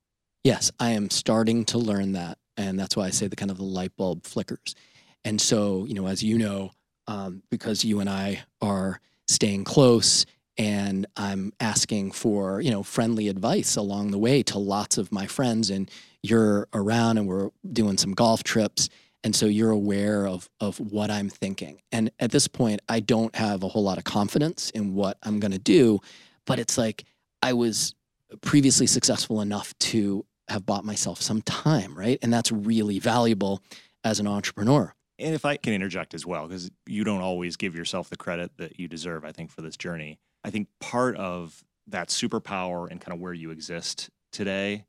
Yes, 0.43 0.71
I 0.79 0.91
am 0.91 1.09
starting 1.11 1.63
to 1.65 1.77
learn 1.77 2.11
that. 2.13 2.39
And 2.57 2.77
that's 2.77 2.97
why 2.97 3.05
I 3.05 3.09
say 3.11 3.27
the 3.27 3.37
kind 3.37 3.51
of 3.51 3.57
the 3.57 3.63
light 3.63 3.95
bulb 3.95 4.25
flickers. 4.25 4.75
And 5.23 5.39
so, 5.39 5.85
you 5.85 5.93
know, 5.93 6.07
as 6.07 6.23
you 6.23 6.37
know, 6.37 6.71
um, 7.07 7.43
because 7.49 7.85
you 7.85 7.99
and 8.01 8.09
I 8.09 8.43
are 8.61 8.99
staying 9.29 9.63
close 9.63 10.25
and 10.57 11.05
I'm 11.15 11.53
asking 11.59 12.11
for, 12.11 12.59
you 12.59 12.71
know, 12.71 12.83
friendly 12.83 13.29
advice 13.29 13.77
along 13.77 14.11
the 14.11 14.17
way 14.17 14.43
to 14.43 14.59
lots 14.59 14.97
of 14.97 15.11
my 15.11 15.27
friends 15.27 15.69
and 15.69 15.89
you're 16.21 16.67
around 16.73 17.17
and 17.17 17.27
we're 17.27 17.51
doing 17.71 17.97
some 17.97 18.13
golf 18.13 18.43
trips. 18.43 18.89
And 19.23 19.35
so 19.35 19.45
you're 19.45 19.69
aware 19.69 20.27
of 20.27 20.49
of 20.59 20.79
what 20.79 21.11
I'm 21.11 21.29
thinking. 21.29 21.81
And 21.91 22.09
at 22.19 22.31
this 22.31 22.47
point, 22.47 22.81
I 22.89 22.99
don't 22.99 23.35
have 23.35 23.63
a 23.63 23.67
whole 23.67 23.83
lot 23.83 23.97
of 23.97 24.03
confidence 24.03 24.69
in 24.71 24.95
what 24.95 25.17
I'm 25.23 25.39
gonna 25.39 25.59
do, 25.59 25.99
but 26.45 26.57
it's 26.59 26.77
like 26.77 27.05
I 27.41 27.53
was 27.53 27.93
previously 28.41 28.87
successful 28.87 29.41
enough 29.41 29.77
to 29.79 30.25
have 30.47 30.65
bought 30.65 30.83
myself 30.83 31.21
some 31.21 31.41
time, 31.43 31.95
right? 31.95 32.17
And 32.21 32.33
that's 32.33 32.51
really 32.51 32.99
valuable 32.99 33.61
as 34.03 34.19
an 34.19 34.27
entrepreneur. 34.27 34.93
And 35.19 35.35
if 35.35 35.45
I 35.45 35.57
can 35.57 35.73
interject 35.73 36.13
as 36.13 36.25
well, 36.25 36.47
because 36.47 36.71
you 36.87 37.03
don't 37.03 37.21
always 37.21 37.57
give 37.57 37.75
yourself 37.75 38.09
the 38.09 38.17
credit 38.17 38.51
that 38.57 38.79
you 38.79 38.87
deserve, 38.87 39.25
I 39.25 39.31
think, 39.31 39.51
for 39.51 39.61
this 39.61 39.77
journey. 39.77 40.19
I 40.43 40.49
think 40.49 40.69
part 40.79 41.17
of 41.17 41.63
that 41.87 42.07
superpower 42.07 42.89
and 42.89 43.01
kind 43.01 43.13
of 43.13 43.19
where 43.19 43.33
you 43.33 43.51
exist 43.51 44.09
today 44.31 44.85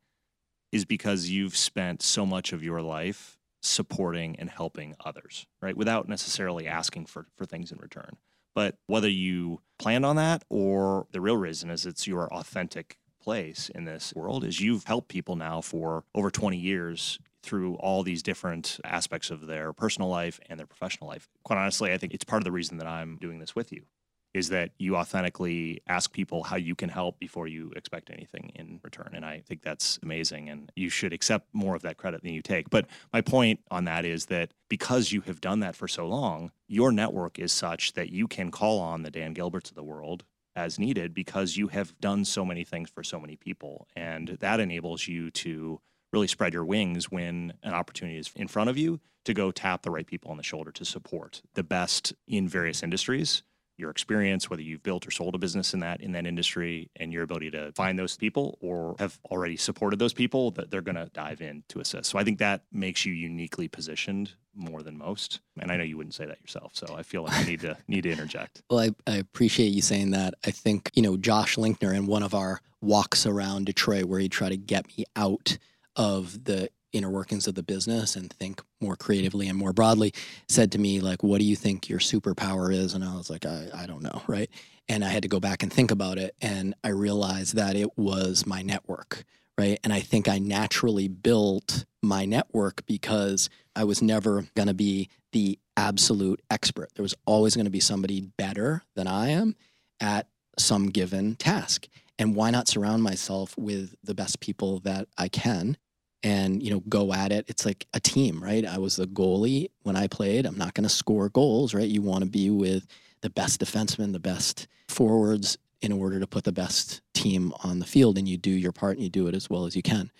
is 0.70 0.84
because 0.84 1.28
you've 1.28 1.56
spent 1.56 2.02
so 2.02 2.24
much 2.24 2.52
of 2.52 2.62
your 2.62 2.80
life 2.80 3.36
supporting 3.62 4.36
and 4.38 4.48
helping 4.48 4.94
others, 5.04 5.46
right? 5.60 5.76
Without 5.76 6.08
necessarily 6.08 6.66
asking 6.66 7.06
for, 7.06 7.26
for 7.36 7.44
things 7.44 7.72
in 7.72 7.78
return. 7.78 8.16
But 8.54 8.76
whether 8.86 9.08
you 9.08 9.60
planned 9.78 10.06
on 10.06 10.16
that 10.16 10.44
or 10.48 11.06
the 11.12 11.20
real 11.20 11.36
reason 11.36 11.70
is 11.70 11.86
it's 11.86 12.06
your 12.06 12.32
authentic 12.32 12.98
place 13.20 13.70
in 13.74 13.84
this 13.84 14.14
world 14.14 14.44
is 14.44 14.60
you've 14.60 14.84
helped 14.84 15.08
people 15.08 15.36
now 15.36 15.60
for 15.60 16.04
over 16.14 16.30
20 16.30 16.56
years 16.56 17.18
through 17.42 17.74
all 17.76 18.02
these 18.02 18.22
different 18.22 18.78
aspects 18.84 19.30
of 19.30 19.46
their 19.46 19.72
personal 19.72 20.08
life 20.08 20.40
and 20.48 20.58
their 20.58 20.66
professional 20.66 21.08
life. 21.08 21.28
Quite 21.44 21.58
honestly, 21.58 21.92
I 21.92 21.98
think 21.98 22.14
it's 22.14 22.24
part 22.24 22.40
of 22.40 22.44
the 22.44 22.52
reason 22.52 22.78
that 22.78 22.86
I'm 22.86 23.16
doing 23.16 23.38
this 23.38 23.54
with 23.54 23.72
you 23.72 23.84
is 24.32 24.50
that 24.50 24.70
you 24.78 24.96
authentically 24.96 25.82
ask 25.88 26.12
people 26.12 26.44
how 26.44 26.56
you 26.56 26.74
can 26.74 26.88
help 26.88 27.18
before 27.18 27.48
you 27.48 27.72
expect 27.74 28.10
anything 28.10 28.52
in 28.54 28.78
return. 28.82 29.10
And 29.12 29.24
I 29.24 29.40
think 29.40 29.62
that's 29.62 29.98
amazing. 30.02 30.48
And 30.48 30.70
you 30.76 30.88
should 30.88 31.12
accept 31.12 31.48
more 31.52 31.74
of 31.74 31.82
that 31.82 31.96
credit 31.96 32.22
than 32.22 32.32
you 32.32 32.42
take. 32.42 32.70
But 32.70 32.86
my 33.12 33.20
point 33.22 33.60
on 33.70 33.84
that 33.86 34.04
is 34.04 34.26
that 34.26 34.52
because 34.68 35.10
you 35.10 35.22
have 35.22 35.40
done 35.40 35.60
that 35.60 35.74
for 35.74 35.88
so 35.88 36.06
long, 36.06 36.52
your 36.68 36.92
network 36.92 37.38
is 37.38 37.52
such 37.52 37.94
that 37.94 38.10
you 38.10 38.28
can 38.28 38.50
call 38.50 38.78
on 38.78 39.02
the 39.02 39.10
Dan 39.10 39.34
Gilberts 39.34 39.70
of 39.70 39.74
the 39.74 39.82
world 39.82 40.24
as 40.54 40.78
needed 40.78 41.14
because 41.14 41.56
you 41.56 41.68
have 41.68 41.98
done 42.00 42.24
so 42.24 42.44
many 42.44 42.64
things 42.64 42.90
for 42.90 43.02
so 43.02 43.18
many 43.18 43.36
people. 43.36 43.88
And 43.96 44.36
that 44.40 44.60
enables 44.60 45.08
you 45.08 45.30
to 45.32 45.80
really 46.12 46.26
spread 46.26 46.52
your 46.52 46.64
wings 46.64 47.10
when 47.10 47.52
an 47.62 47.74
opportunity 47.74 48.18
is 48.18 48.30
in 48.36 48.48
front 48.48 48.70
of 48.70 48.76
you 48.76 49.00
to 49.24 49.34
go 49.34 49.50
tap 49.50 49.82
the 49.82 49.90
right 49.90 50.06
people 50.06 50.30
on 50.30 50.36
the 50.36 50.42
shoulder 50.42 50.70
to 50.72 50.84
support 50.84 51.42
the 51.54 51.62
best 51.62 52.12
in 52.26 52.48
various 52.48 52.82
industries 52.82 53.42
your 53.80 53.90
experience 53.90 54.48
whether 54.48 54.62
you've 54.62 54.82
built 54.82 55.06
or 55.06 55.10
sold 55.10 55.34
a 55.34 55.38
business 55.38 55.74
in 55.74 55.80
that 55.80 56.00
in 56.00 56.12
that 56.12 56.26
industry 56.26 56.90
and 56.96 57.12
your 57.12 57.22
ability 57.22 57.50
to 57.50 57.72
find 57.72 57.98
those 57.98 58.16
people 58.16 58.58
or 58.60 58.94
have 58.98 59.18
already 59.30 59.56
supported 59.56 59.98
those 59.98 60.12
people 60.12 60.50
that 60.52 60.70
they're 60.70 60.82
going 60.82 60.94
to 60.94 61.10
dive 61.14 61.40
in 61.40 61.64
to 61.68 61.80
assist. 61.80 62.10
So 62.10 62.18
i 62.18 62.22
think 62.22 62.38
that 62.38 62.62
makes 62.70 63.04
you 63.04 63.12
uniquely 63.12 63.66
positioned 63.66 64.34
more 64.54 64.82
than 64.82 64.96
most. 64.96 65.40
And 65.58 65.72
i 65.72 65.76
know 65.76 65.82
you 65.82 65.96
wouldn't 65.96 66.14
say 66.14 66.26
that 66.26 66.40
yourself 66.40 66.72
so 66.74 66.94
i 66.96 67.02
feel 67.02 67.24
like 67.24 67.32
i 67.32 67.44
need 67.44 67.60
to 67.60 67.76
need 67.88 68.02
to 68.02 68.10
interject. 68.10 68.62
Well, 68.70 68.80
I, 68.80 68.90
I 69.06 69.16
appreciate 69.16 69.68
you 69.68 69.82
saying 69.82 70.10
that. 70.10 70.34
I 70.44 70.50
think, 70.50 70.90
you 70.94 71.02
know, 71.02 71.16
Josh 71.16 71.56
Linkner 71.56 71.94
in 71.94 72.06
one 72.06 72.22
of 72.22 72.34
our 72.34 72.60
walks 72.82 73.26
around 73.26 73.66
Detroit 73.66 74.04
where 74.04 74.20
he 74.20 74.28
tried 74.28 74.50
to 74.50 74.56
get 74.56 74.86
me 74.96 75.04
out 75.16 75.58
of 76.00 76.44
the 76.44 76.70
inner 76.94 77.10
workings 77.10 77.46
of 77.46 77.54
the 77.54 77.62
business 77.62 78.16
and 78.16 78.32
think 78.32 78.62
more 78.80 78.96
creatively 78.96 79.48
and 79.48 79.58
more 79.58 79.74
broadly 79.74 80.14
said 80.48 80.72
to 80.72 80.78
me 80.78 80.98
like 80.98 81.22
what 81.22 81.38
do 81.38 81.44
you 81.44 81.54
think 81.54 81.90
your 81.90 81.98
superpower 81.98 82.74
is? 82.74 82.94
And 82.94 83.04
i 83.04 83.14
was 83.14 83.28
like 83.28 83.44
i, 83.44 83.66
I 83.74 83.86
don't 83.86 84.02
know 84.02 84.22
right? 84.26 84.48
And 84.88 85.04
i 85.04 85.08
had 85.08 85.22
to 85.22 85.28
go 85.28 85.40
back 85.40 85.62
and 85.62 85.70
think 85.70 85.90
about 85.90 86.16
it 86.16 86.34
and 86.40 86.74
i 86.82 86.88
realized 86.88 87.54
that 87.56 87.76
it 87.76 87.98
was 87.98 88.46
my 88.46 88.62
network 88.62 89.24
right? 89.58 89.78
And 89.84 89.92
i 89.92 90.00
think 90.00 90.26
i 90.26 90.38
naturally 90.38 91.06
built 91.06 91.84
my 92.02 92.24
network 92.24 92.86
because 92.86 93.50
i 93.76 93.84
was 93.84 94.00
never 94.00 94.46
going 94.56 94.68
to 94.68 94.74
be 94.74 95.10
the 95.32 95.58
absolute 95.76 96.40
expert. 96.50 96.88
There 96.94 97.02
was 97.02 97.14
always 97.26 97.54
going 97.54 97.66
to 97.66 97.70
be 97.70 97.80
somebody 97.80 98.22
better 98.22 98.82
than 98.96 99.06
i 99.06 99.28
am 99.28 99.54
at 100.00 100.28
some 100.58 100.88
given 100.88 101.36
task. 101.36 101.88
And 102.18 102.34
why 102.34 102.50
not 102.50 102.68
surround 102.68 103.02
myself 103.02 103.56
with 103.56 103.94
the 104.02 104.14
best 104.14 104.40
people 104.40 104.80
that 104.80 105.06
i 105.18 105.28
can 105.28 105.76
and 106.22 106.62
you 106.62 106.70
know 106.70 106.80
go 106.88 107.12
at 107.12 107.32
it. 107.32 107.44
It's 107.48 107.64
like 107.64 107.86
a 107.94 108.00
team 108.00 108.42
right? 108.42 108.64
I 108.64 108.78
was 108.78 108.96
the 108.96 109.06
goalie 109.06 109.70
when 109.82 109.96
i 109.96 110.06
played. 110.06 110.46
I'm 110.46 110.58
not 110.58 110.74
going 110.74 110.84
to 110.84 110.94
score 110.94 111.28
goals 111.28 111.74
right? 111.74 111.88
You 111.88 112.02
want 112.02 112.24
to 112.24 112.30
be 112.30 112.50
with 112.50 112.86
the 113.20 113.30
best 113.30 113.60
defensemen 113.60 114.12
the 114.12 114.20
best 114.20 114.66
forwards 114.88 115.58
in 115.82 115.92
order 115.92 116.20
to 116.20 116.26
put 116.26 116.44
the 116.44 116.52
best 116.52 117.00
team 117.14 117.52
on 117.64 117.78
the 117.78 117.86
field 117.86 118.18
and 118.18 118.28
you 118.28 118.36
do 118.36 118.50
your 118.50 118.72
part 118.72 118.96
and 118.96 119.02
you 119.02 119.10
do 119.10 119.26
it 119.26 119.34
as 119.34 119.48
well 119.48 119.64
as 119.66 119.74
you 119.74 119.82
can. 119.82 120.10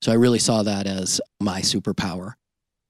So 0.00 0.10
i 0.10 0.14
really 0.14 0.38
saw 0.38 0.62
that 0.62 0.86
as 0.86 1.20
my 1.40 1.60
superpower. 1.60 2.34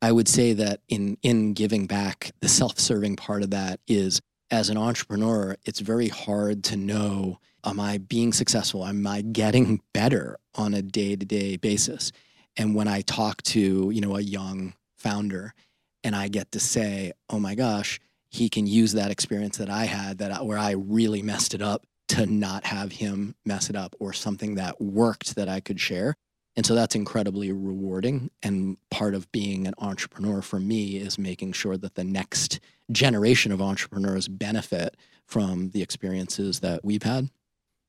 I 0.03 0.13
would 0.13 0.29
say 0.29 0.53
that 0.55 0.81
in 0.89 1.19
in 1.23 1.53
giving 1.53 1.87
back 1.87 2.33
the 2.41 2.49
self-serving 2.49 3.17
part 3.17 3.43
of 3.43 3.51
that 3.51 3.81
is 3.87 4.21
as 4.51 4.71
an 4.71 4.77
entrepreneur 4.77 5.57
it's 5.65 5.81
very 5.81 6.09
hard 6.09 6.65
to 6.65 6.77
know 6.77 7.39
am 7.65 7.79
i 7.79 7.99
being 7.99 8.33
successful? 8.33 8.87
Am 8.87 9.07
i 9.07 9.21
getting 9.23 9.81
better 9.93 10.39
on 10.55 10.75
a 10.75 10.83
day-to-day 10.83 11.57
basis 11.57 12.13
and 12.57 12.75
when 12.75 12.89
I 12.89 13.03
talk 13.03 13.43
to, 13.45 13.91
you 13.91 14.01
know, 14.01 14.17
a 14.17 14.21
young 14.21 14.75
founder 14.97 15.55
and 16.03 16.15
I 16.17 16.29
get 16.29 16.53
to 16.53 16.61
say, 16.61 17.13
"Oh 17.29 17.39
my 17.39 17.55
gosh, 17.55 18.01
he 18.31 18.49
can 18.49 18.67
use 18.67 18.93
that 18.93 19.11
experience 19.11 19.59
that 19.59 19.71
I 19.71 19.85
had 19.85 20.19
that 20.19 20.33
I, 20.33 20.43
where 20.43 20.59
I 20.59 20.73
really 20.73 21.23
messed 21.23 21.55
it 21.55 21.63
up 21.63 21.87
to 22.09 22.27
not 22.27 22.65
have 22.67 22.93
him 22.93 23.35
mess 23.45 23.71
it 23.71 23.77
up 23.77 23.95
or 24.01 24.13
something 24.13 24.57
that 24.57 24.81
worked 24.81 25.37
that 25.37 25.49
I 25.49 25.61
could 25.61 25.81
share." 25.81 26.17
And 26.57 26.67
so 26.67 26.75
that's 26.75 26.95
incredibly 26.95 27.53
rewarding 27.53 28.31
and 28.43 28.77
part 28.91 29.15
of 29.15 29.31
being 29.33 29.67
an 29.67 29.75
entrepreneur 29.79 30.43
for 30.43 30.59
me 30.59 30.97
is 30.97 31.19
making 31.19 31.53
sure 31.53 31.77
that 31.77 31.95
the 31.95 32.05
next 32.05 32.61
generation 32.91 33.53
of 33.53 33.63
entrepreneurs 33.63 34.29
benefit 34.29 34.97
from 35.27 35.71
the 35.71 35.81
experiences 35.81 36.61
that 36.61 36.85
we've 36.85 37.05
had. 37.05 37.31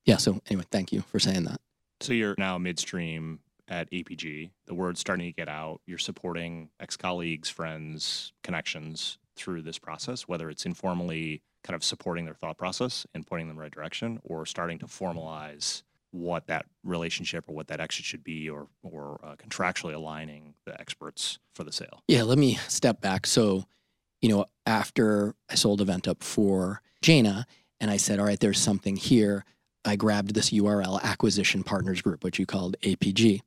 Yeah, 0.06 0.18
so 0.18 0.42
anyway, 0.48 0.66
thank 0.72 0.92
you 0.92 1.02
for 1.02 1.20
saying 1.20 1.44
that. 1.46 1.60
So 2.02 2.14
you're 2.14 2.36
now 2.38 2.58
midstream 2.58 3.40
at 3.72 3.90
APG. 3.90 4.52
The 4.68 4.76
word's 4.76 5.00
starting 5.00 5.26
to 5.28 5.32
get 5.32 5.48
out. 5.48 5.80
You're 5.88 5.98
supporting 5.98 6.70
ex 6.80 6.98
colleagues, 6.98 7.50
friends, 7.50 8.34
connections 8.44 9.18
through 9.36 9.62
this 9.62 9.80
process, 9.80 10.28
whether 10.28 10.50
it's 10.50 10.66
informally 10.66 11.42
kind 11.64 11.76
of 11.76 11.84
supporting 11.84 12.26
their 12.26 12.36
thought 12.36 12.58
process 12.58 13.08
and 13.16 13.26
pointing 13.26 13.48
them 13.48 13.56
the 13.56 13.62
right 13.64 13.72
direction, 13.72 14.20
or 14.24 14.46
starting 14.46 14.78
to 14.80 14.86
formalize 14.86 15.84
what 16.12 16.48
that 16.48 16.66
relationship 16.84 17.46
or 17.48 17.56
what 17.56 17.68
that 17.68 17.80
exit 17.80 18.04
should 18.04 18.24
be, 18.24 18.50
or 18.50 18.68
or 18.84 19.20
uh, 19.24 19.36
contractually 19.38 19.96
aligning 19.96 20.54
the 20.66 20.80
experts 20.80 21.40
for 21.56 21.64
the 21.64 21.72
sale. 21.72 22.04
Yeah, 22.10 22.24
let 22.24 22.38
me 22.38 22.56
step 22.68 23.00
back. 23.00 23.26
So, 23.26 23.64
you 24.22 24.28
know, 24.28 24.48
after 24.66 25.34
I 25.50 25.56
sold 25.56 25.80
event 25.80 26.10
up 26.10 26.24
for 26.24 26.82
Jana, 27.02 27.48
and 27.80 27.90
I 27.90 27.98
said, 27.98 28.20
all 28.20 28.26
right, 28.26 28.40
there's 28.40 28.60
something 28.60 28.98
here. 28.98 29.46
I 29.86 29.96
grabbed 29.96 30.36
this 30.36 30.52
URL, 30.52 31.02
Acquisition 31.02 31.64
Partners 31.64 32.02
Group, 32.02 32.24
which 32.24 32.38
you 32.38 32.46
called 32.46 32.76
APG, 32.82 33.42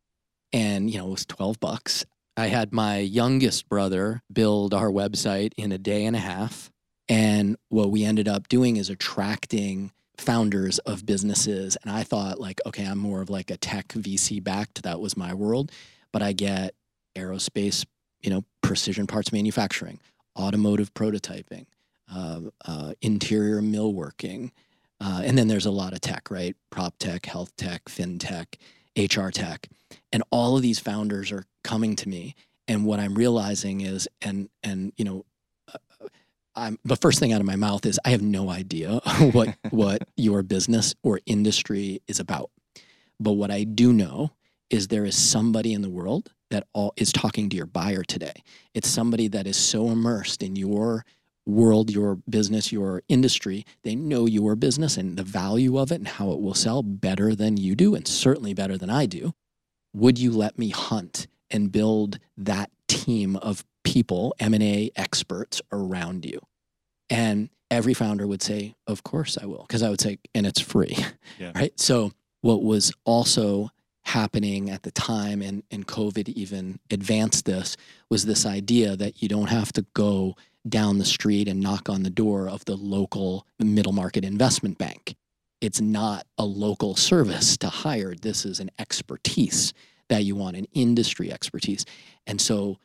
and 0.55 0.89
you 0.89 0.99
know, 0.99 1.09
it 1.09 1.11
was 1.11 1.27
12 1.27 1.59
bucks. 1.59 2.07
I 2.37 2.47
had 2.47 2.73
my 2.73 2.99
youngest 2.99 3.69
brother 3.69 4.23
build 4.33 4.73
our 4.73 4.89
website 4.89 5.53
in 5.57 5.73
a 5.73 5.79
day 5.79 6.07
and 6.07 6.15
a 6.15 6.21
half. 6.21 6.71
And 7.09 7.57
what 7.69 7.91
we 7.91 8.05
ended 8.05 8.29
up 8.29 8.49
doing 8.49 8.77
is 8.77 8.89
attracting 8.89 9.91
founders 10.17 10.79
of 10.81 11.05
businesses. 11.05 11.77
And 11.83 11.91
I 11.91 12.05
thought, 12.05 12.41
like, 12.41 12.61
okay, 12.67 12.85
I'm 12.85 12.99
more 12.99 13.21
of 13.21 13.31
like 13.31 13.51
a 13.51 13.57
tech 13.57 13.89
VC 13.89 14.43
backed. 14.43 14.85
That 14.85 15.01
was 15.01 15.17
my 15.17 15.35
world. 15.35 15.73
But 16.13 16.23
I 16.23 16.33
get 16.33 16.75
aerospace, 17.17 17.85
you 18.23 18.31
know, 18.31 18.45
precision 18.63 19.09
parts 19.09 19.33
manufacturing, 19.33 19.99
automotive 20.39 20.95
prototyping, 20.95 21.67
uh, 22.15 22.41
uh, 22.65 22.95
interior 23.03 23.61
millworking. 23.61 24.53
Uh, 25.01 25.23
and 25.25 25.37
then 25.37 25.49
there's 25.49 25.67
a 25.67 25.73
lot 25.73 25.93
of 25.93 26.01
tech, 26.01 26.31
right? 26.31 26.57
Prop 26.71 26.97
tech, 26.99 27.27
health 27.27 27.55
tech, 27.57 27.87
fintech, 27.87 28.55
HR 28.97 29.29
tech. 29.29 29.69
And 30.13 30.23
all 30.31 30.57
of 30.57 30.63
these 30.63 30.79
founders 30.79 31.33
are 31.33 31.45
coming 31.63 31.97
to 31.97 32.09
me. 32.09 32.35
And 32.69 32.85
what 32.85 33.01
I'm 33.01 33.15
realizing 33.15 33.81
is, 33.81 34.09
and, 34.23 34.49
and, 34.63 34.93
you 34.97 35.05
know, 35.05 35.25
uh, 35.73 36.07
I'm, 36.55 36.79
the 36.85 36.97
first 36.97 37.19
thing 37.19 37.33
out 37.33 37.41
of 37.41 37.47
my 37.47 37.57
mouth 37.57 37.85
is 37.85 37.99
I 38.05 38.11
have 38.11 38.23
no 38.23 38.51
idea 38.51 39.01
what, 39.33 39.57
what 39.71 40.09
your 40.17 40.43
business 40.43 40.95
or 41.03 41.21
industry 41.27 42.01
is 42.07 42.21
about. 42.21 42.51
But 43.21 43.33
what 43.33 43.51
I 43.51 43.65
do 43.65 43.93
know 43.93 44.31
is 44.71 44.89
there 44.89 45.05
is 45.05 45.17
somebody 45.17 45.73
in 45.73 45.83
the 45.83 45.91
world 45.91 46.31
that 46.51 46.67
all 46.73 46.93
is 46.97 47.13
talking 47.13 47.49
to 47.51 47.57
your 47.57 47.67
buyer 47.67 48.03
today. 48.03 48.43
It's 48.75 48.89
somebody 48.89 49.29
that 49.29 49.47
is 49.47 49.57
so 49.57 49.91
immersed 49.91 50.43
in 50.43 50.57
your 50.57 51.05
world, 51.47 51.91
your 51.91 52.17
business, 52.29 52.73
your 52.73 53.03
industry. 53.09 53.65
They 53.83 53.95
know 53.95 54.27
your 54.27 54.57
business 54.57 54.97
and 54.97 55.17
the 55.17 55.23
value 55.23 55.79
of 55.79 55.93
it 55.93 55.97
and 55.97 56.09
how 56.09 56.31
it 56.33 56.41
will 56.41 56.55
sell 56.55 56.83
better 56.83 57.35
than 57.35 57.57
you 57.57 57.75
do, 57.75 57.95
and 57.95 58.07
certainly 58.07 58.55
better 58.55 58.79
than 58.79 58.91
I 58.91 59.07
do. 59.07 59.35
Would 59.95 60.19
you 60.19 60.33
let 60.33 60.59
me 60.59 60.71
hunt 60.71 61.27
and 61.51 61.71
build 61.71 62.19
that 62.37 62.71
team 62.89 63.37
of 63.37 63.65
people, 63.85 64.35
M&A 64.41 64.91
experts 64.97 65.61
around 65.71 66.25
you? 66.25 66.41
And 67.11 67.51
every 67.71 67.95
founder 67.95 68.27
would 68.27 68.43
say, 68.43 68.75
Of 68.87 69.03
course 69.03 69.37
I 69.41 69.47
will. 69.47 69.65
Because 69.69 69.83
I 69.83 69.91
would 69.91 70.01
say, 70.01 70.19
and 70.35 70.47
it's 70.47 70.61
free. 70.61 70.97
Yeah. 71.39 71.51
Right. 71.53 71.79
So, 71.81 72.13
what 72.43 72.63
was 72.63 72.93
also 73.05 73.71
happening 74.05 74.71
at 74.71 74.85
the 74.85 74.93
time, 74.93 75.43
and, 75.43 75.65
and 75.71 75.85
COVID 75.85 76.29
even 76.29 76.79
advanced 76.91 77.45
this, 77.45 77.77
was 78.09 78.27
this 78.27 78.47
idea 78.47 78.97
that 78.97 79.21
you 79.21 79.29
don't 79.29 79.49
have 79.49 79.73
to 79.73 79.87
go 79.95 80.37
down 80.69 80.99
the 80.99 81.05
street 81.05 81.49
and 81.49 81.61
knock 81.61 81.89
on 81.89 82.03
the 82.03 82.11
door 82.11 82.49
of 82.49 82.65
the 82.65 82.77
local 82.77 83.47
middle 83.59 83.93
market 83.93 84.25
investment 84.25 84.79
bank. 84.79 85.15
It's 85.61 85.81
not 85.81 86.27
a 86.39 86.45
local 86.45 86.97
service 86.97 87.57
to 87.59 87.69
hire. 87.69 88.15
This 88.15 88.45
is 88.45 88.61
an 88.61 88.71
expertise 88.79 89.73
that 90.09 90.25
you 90.25 90.35
want, 90.35 90.57
an 90.57 90.67
industry 90.73 91.33
expertise. 91.33 91.85
And 92.27 92.41
so 92.41 92.79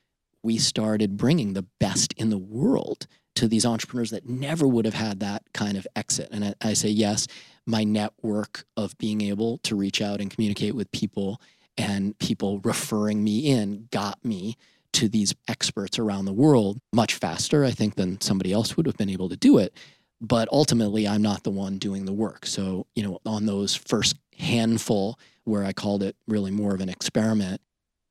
we 0.43 0.57
started 0.57 1.17
bringing 1.17 1.53
the 1.53 1.65
best 1.80 2.13
in 2.13 2.30
the 2.30 2.38
world 2.38 3.07
to 3.36 3.47
these 3.47 3.65
entrepreneurs 3.65 4.11
that 4.11 4.27
never 4.27 4.67
would 4.67 4.86
have 4.86 4.93
had 4.93 5.19
that 5.19 5.43
kind 5.53 5.77
of 5.77 5.88
exit. 5.95 6.30
And 6.32 6.43
I, 6.43 6.53
I 6.61 6.73
say, 6.73 6.89
yes, 6.89 7.27
my 7.65 7.84
network 7.84 8.65
of 8.75 8.97
being 8.97 9.21
able 9.21 9.59
to 9.59 9.75
reach 9.75 10.01
out 10.01 10.19
and 10.19 10.32
communicate 10.32 10.75
with 10.75 10.91
people 10.91 11.41
and 11.77 12.17
people 12.19 12.59
referring 12.59 13.23
me 13.23 13.47
in 13.47 13.88
got 13.91 14.23
me 14.23 14.57
to 14.99 15.07
these 15.07 15.33
experts 15.47 15.97
around 15.97 16.25
the 16.25 16.33
world 16.33 16.79
much 16.93 17.15
faster, 17.15 17.63
I 17.63 17.71
think, 17.71 17.95
than 17.95 18.19
somebody 18.19 18.51
else 18.51 18.75
would 18.75 18.85
have 18.85 18.97
been 18.97 19.09
able 19.09 19.29
to 19.29 19.37
do 19.37 19.57
it. 19.57 19.73
But 20.19 20.49
ultimately, 20.51 21.07
I'm 21.07 21.21
not 21.21 21.43
the 21.43 21.49
one 21.49 21.77
doing 21.77 22.03
the 22.03 22.13
work. 22.13 22.45
So, 22.45 22.85
you 22.95 23.03
know, 23.03 23.19
on 23.25 23.45
those 23.45 23.73
first 23.73 24.17
handful, 24.37 25.17
where 25.45 25.63
I 25.63 25.71
called 25.71 26.03
it 26.03 26.17
really 26.27 26.51
more 26.51 26.75
of 26.75 26.81
an 26.81 26.89
experiment, 26.89 27.61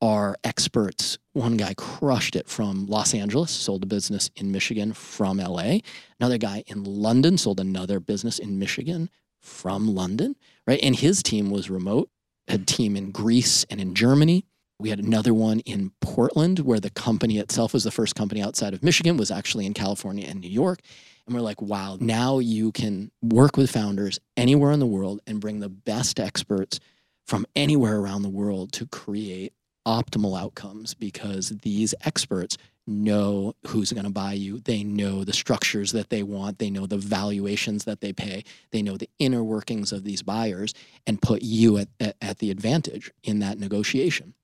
are 0.01 0.37
experts. 0.45 1.19
One 1.35 1.59
guy 1.59 1.75
crushed 1.75 2.37
it 2.37 2.49
from 2.49 2.87
Los 2.87 3.13
Angeles, 3.13 3.51
sold 3.51 3.83
a 3.83 3.87
business 3.87 4.31
in 4.37 4.51
Michigan 4.51 4.95
from 4.95 5.37
LA. 5.37 5.81
Another 6.19 6.39
guy 6.39 6.65
in 6.69 6.85
London 6.85 7.37
sold 7.37 7.61
another 7.61 8.01
business 8.01 8.39
in 8.39 8.59
Michigan 8.59 9.11
from 9.41 9.95
London, 9.95 10.37
right? 10.67 10.81
And 10.83 10.97
his 10.97 11.23
team 11.23 11.51
was 11.51 11.69
remote, 11.69 12.09
had 12.47 12.63
a 12.63 12.65
team 12.65 12.97
in 12.97 13.11
Greece 13.11 13.67
and 13.69 13.79
in 13.79 13.95
Germany. 13.95 14.47
We 14.81 14.91
had 14.91 15.01
another 15.01 15.35
one 15.35 15.59
in 15.61 15.91
Portland 16.01 16.61
where 16.61 16.79
the 16.79 16.91
company 16.91 17.39
itself 17.39 17.73
was 17.73 17.83
the 17.83 17.91
first 17.91 18.15
company 18.15 18.41
outside 18.41 18.75
of 18.75 18.83
Michigan, 18.85 19.17
was 19.17 19.31
actually 19.31 19.67
in 19.67 19.75
California 19.75 20.27
and 20.29 20.41
New 20.41 20.51
York. 20.51 20.81
And 21.27 21.35
we're 21.35 21.43
like, 21.43 21.61
wow, 21.61 21.99
now 22.01 22.39
you 22.39 22.71
can 22.71 23.11
work 23.21 23.57
with 23.57 23.71
founders 23.71 24.21
anywhere 24.37 24.71
in 24.71 24.79
the 24.79 24.87
world 24.87 25.21
and 25.27 25.41
bring 25.41 25.59
the 25.59 25.69
best 25.69 26.21
experts 26.21 26.79
from 27.27 27.45
anywhere 27.57 27.99
around 27.99 28.23
the 28.23 28.29
world 28.29 28.73
to 28.73 28.87
create 28.87 29.53
optimal 29.87 30.41
outcomes 30.41 30.95
because 30.95 31.49
these 31.63 31.95
experts 32.05 32.57
know 32.87 33.55
who's 33.67 33.93
going 33.93 34.05
to 34.05 34.11
buy 34.11 34.33
you. 34.33 34.61
They 34.61 34.85
know 34.85 35.25
the 35.25 35.33
structures 35.33 35.93
that 35.93 36.09
they 36.09 36.23
want. 36.23 36.59
They 36.59 36.71
know 36.71 36.87
the 36.87 36.99
valuations 36.99 37.85
that 37.85 38.01
they 38.01 38.13
pay. 38.13 38.45
They 38.71 38.83
know 38.83 38.97
the 38.97 39.11
inner 39.19 39.43
workings 39.43 39.93
of 39.93 40.05
these 40.05 40.23
buyers 40.23 40.73
and 41.07 41.21
put 41.21 41.43
you 41.43 41.79
at, 41.79 41.89
at, 42.01 42.17
at 42.23 42.39
the 42.39 42.51
advantage 42.51 43.11
in 43.25 43.41
that 43.41 43.59
negotiation. 43.59 44.35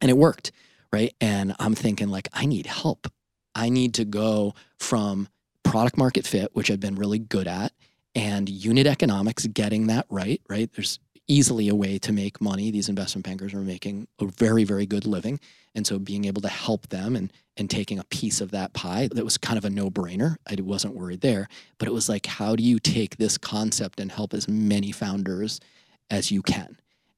And 0.00 0.10
it 0.10 0.16
worked, 0.16 0.52
right? 0.92 1.14
And 1.20 1.54
I'm 1.58 1.74
thinking, 1.74 2.08
like, 2.08 2.28
I 2.32 2.46
need 2.46 2.66
help. 2.66 3.06
I 3.54 3.68
need 3.68 3.94
to 3.94 4.04
go 4.04 4.54
from 4.78 5.28
product 5.62 5.96
market 5.96 6.26
fit, 6.26 6.50
which 6.54 6.70
I've 6.70 6.80
been 6.80 6.96
really 6.96 7.18
good 7.18 7.48
at, 7.48 7.72
and 8.14 8.48
unit 8.48 8.86
economics, 8.86 9.46
getting 9.46 9.86
that 9.88 10.06
right, 10.10 10.40
right? 10.48 10.70
There's 10.74 10.98
easily 11.28 11.68
a 11.68 11.74
way 11.74 11.98
to 11.98 12.12
make 12.12 12.40
money. 12.40 12.70
These 12.70 12.88
investment 12.88 13.24
bankers 13.24 13.52
are 13.52 13.60
making 13.60 14.06
a 14.20 14.26
very, 14.26 14.64
very 14.64 14.86
good 14.86 15.06
living. 15.06 15.40
And 15.74 15.86
so 15.86 15.98
being 15.98 16.24
able 16.24 16.42
to 16.42 16.48
help 16.48 16.88
them 16.88 17.16
and 17.16 17.32
and 17.58 17.70
taking 17.70 17.98
a 17.98 18.04
piece 18.04 18.42
of 18.42 18.50
that 18.50 18.74
pie, 18.74 19.08
that 19.12 19.24
was 19.24 19.38
kind 19.38 19.56
of 19.56 19.64
a 19.64 19.70
no-brainer. 19.70 20.36
I 20.46 20.60
wasn't 20.60 20.94
worried 20.94 21.22
there. 21.22 21.48
But 21.78 21.88
it 21.88 21.92
was 21.92 22.06
like, 22.06 22.26
how 22.26 22.54
do 22.54 22.62
you 22.62 22.78
take 22.78 23.16
this 23.16 23.38
concept 23.38 23.98
and 23.98 24.12
help 24.12 24.34
as 24.34 24.46
many 24.46 24.92
founders 24.92 25.58
as 26.10 26.30
you 26.30 26.42
can? 26.42 26.76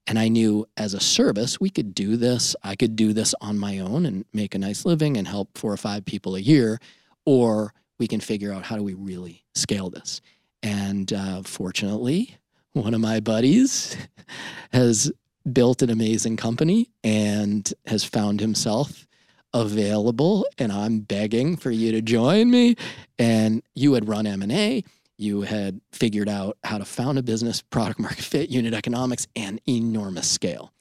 And 0.09 0.19
I 0.19 0.29
knew 0.29 0.67
as 0.79 0.95
a 0.95 1.01
service, 1.01 1.61
we 1.61 1.69
could 1.69 1.95
do 1.95 2.17
this. 2.17 2.57
I 2.63 2.77
could 2.77 2.97
do 2.97 3.13
this 3.13 3.35
on 3.43 3.59
my 3.59 3.79
own 3.79 4.07
and 4.07 4.25
make 4.33 4.55
a 4.55 4.59
nice 4.59 4.87
living 4.87 5.19
and 5.19 5.29
help 5.29 5.57
four 5.57 5.71
or 5.71 5.77
five 5.77 6.07
people 6.07 6.35
a 6.35 6.41
year. 6.41 6.81
Or 7.27 7.75
we 7.99 8.09
can 8.09 8.21
figure 8.21 8.51
out 8.51 8.65
how 8.65 8.77
do 8.77 8.83
we 8.83 8.95
really 8.95 9.45
scale 9.55 9.91
this. 9.91 10.23
And 10.63 11.13
uh, 11.13 11.43
fortunately, 11.43 12.37
one 12.73 12.95
of 12.95 13.03
my 13.03 13.21
buddies 13.21 13.99
has 14.73 15.13
built 15.53 15.83
an 15.83 15.91
amazing 15.91 16.39
company 16.39 16.89
and 17.05 17.71
has 17.87 18.03
found 18.03 18.41
himself 18.41 19.07
available 19.55 20.47
and 20.59 20.71
I'm 20.71 21.01
begging 21.01 21.57
for 21.57 21.71
you 21.71 21.91
to 21.93 22.03
join 22.03 22.51
me 22.51 22.77
and 23.19 23.63
you 23.75 23.95
had 23.95 24.07
run 24.07 24.27
M&A 24.27 24.85
you 25.19 25.43
had 25.43 25.81
figured 25.93 26.29
out 26.29 26.57
how 26.65 26.79
to 26.79 26.85
found 26.85 27.19
a 27.19 27.23
business 27.23 27.61
product 27.63 27.99
market 28.01 28.25
fit 28.25 28.51
unit 28.51 28.75
economics 28.75 29.27
and 29.37 29.61
enormous 29.69 30.29
scale 30.29 30.73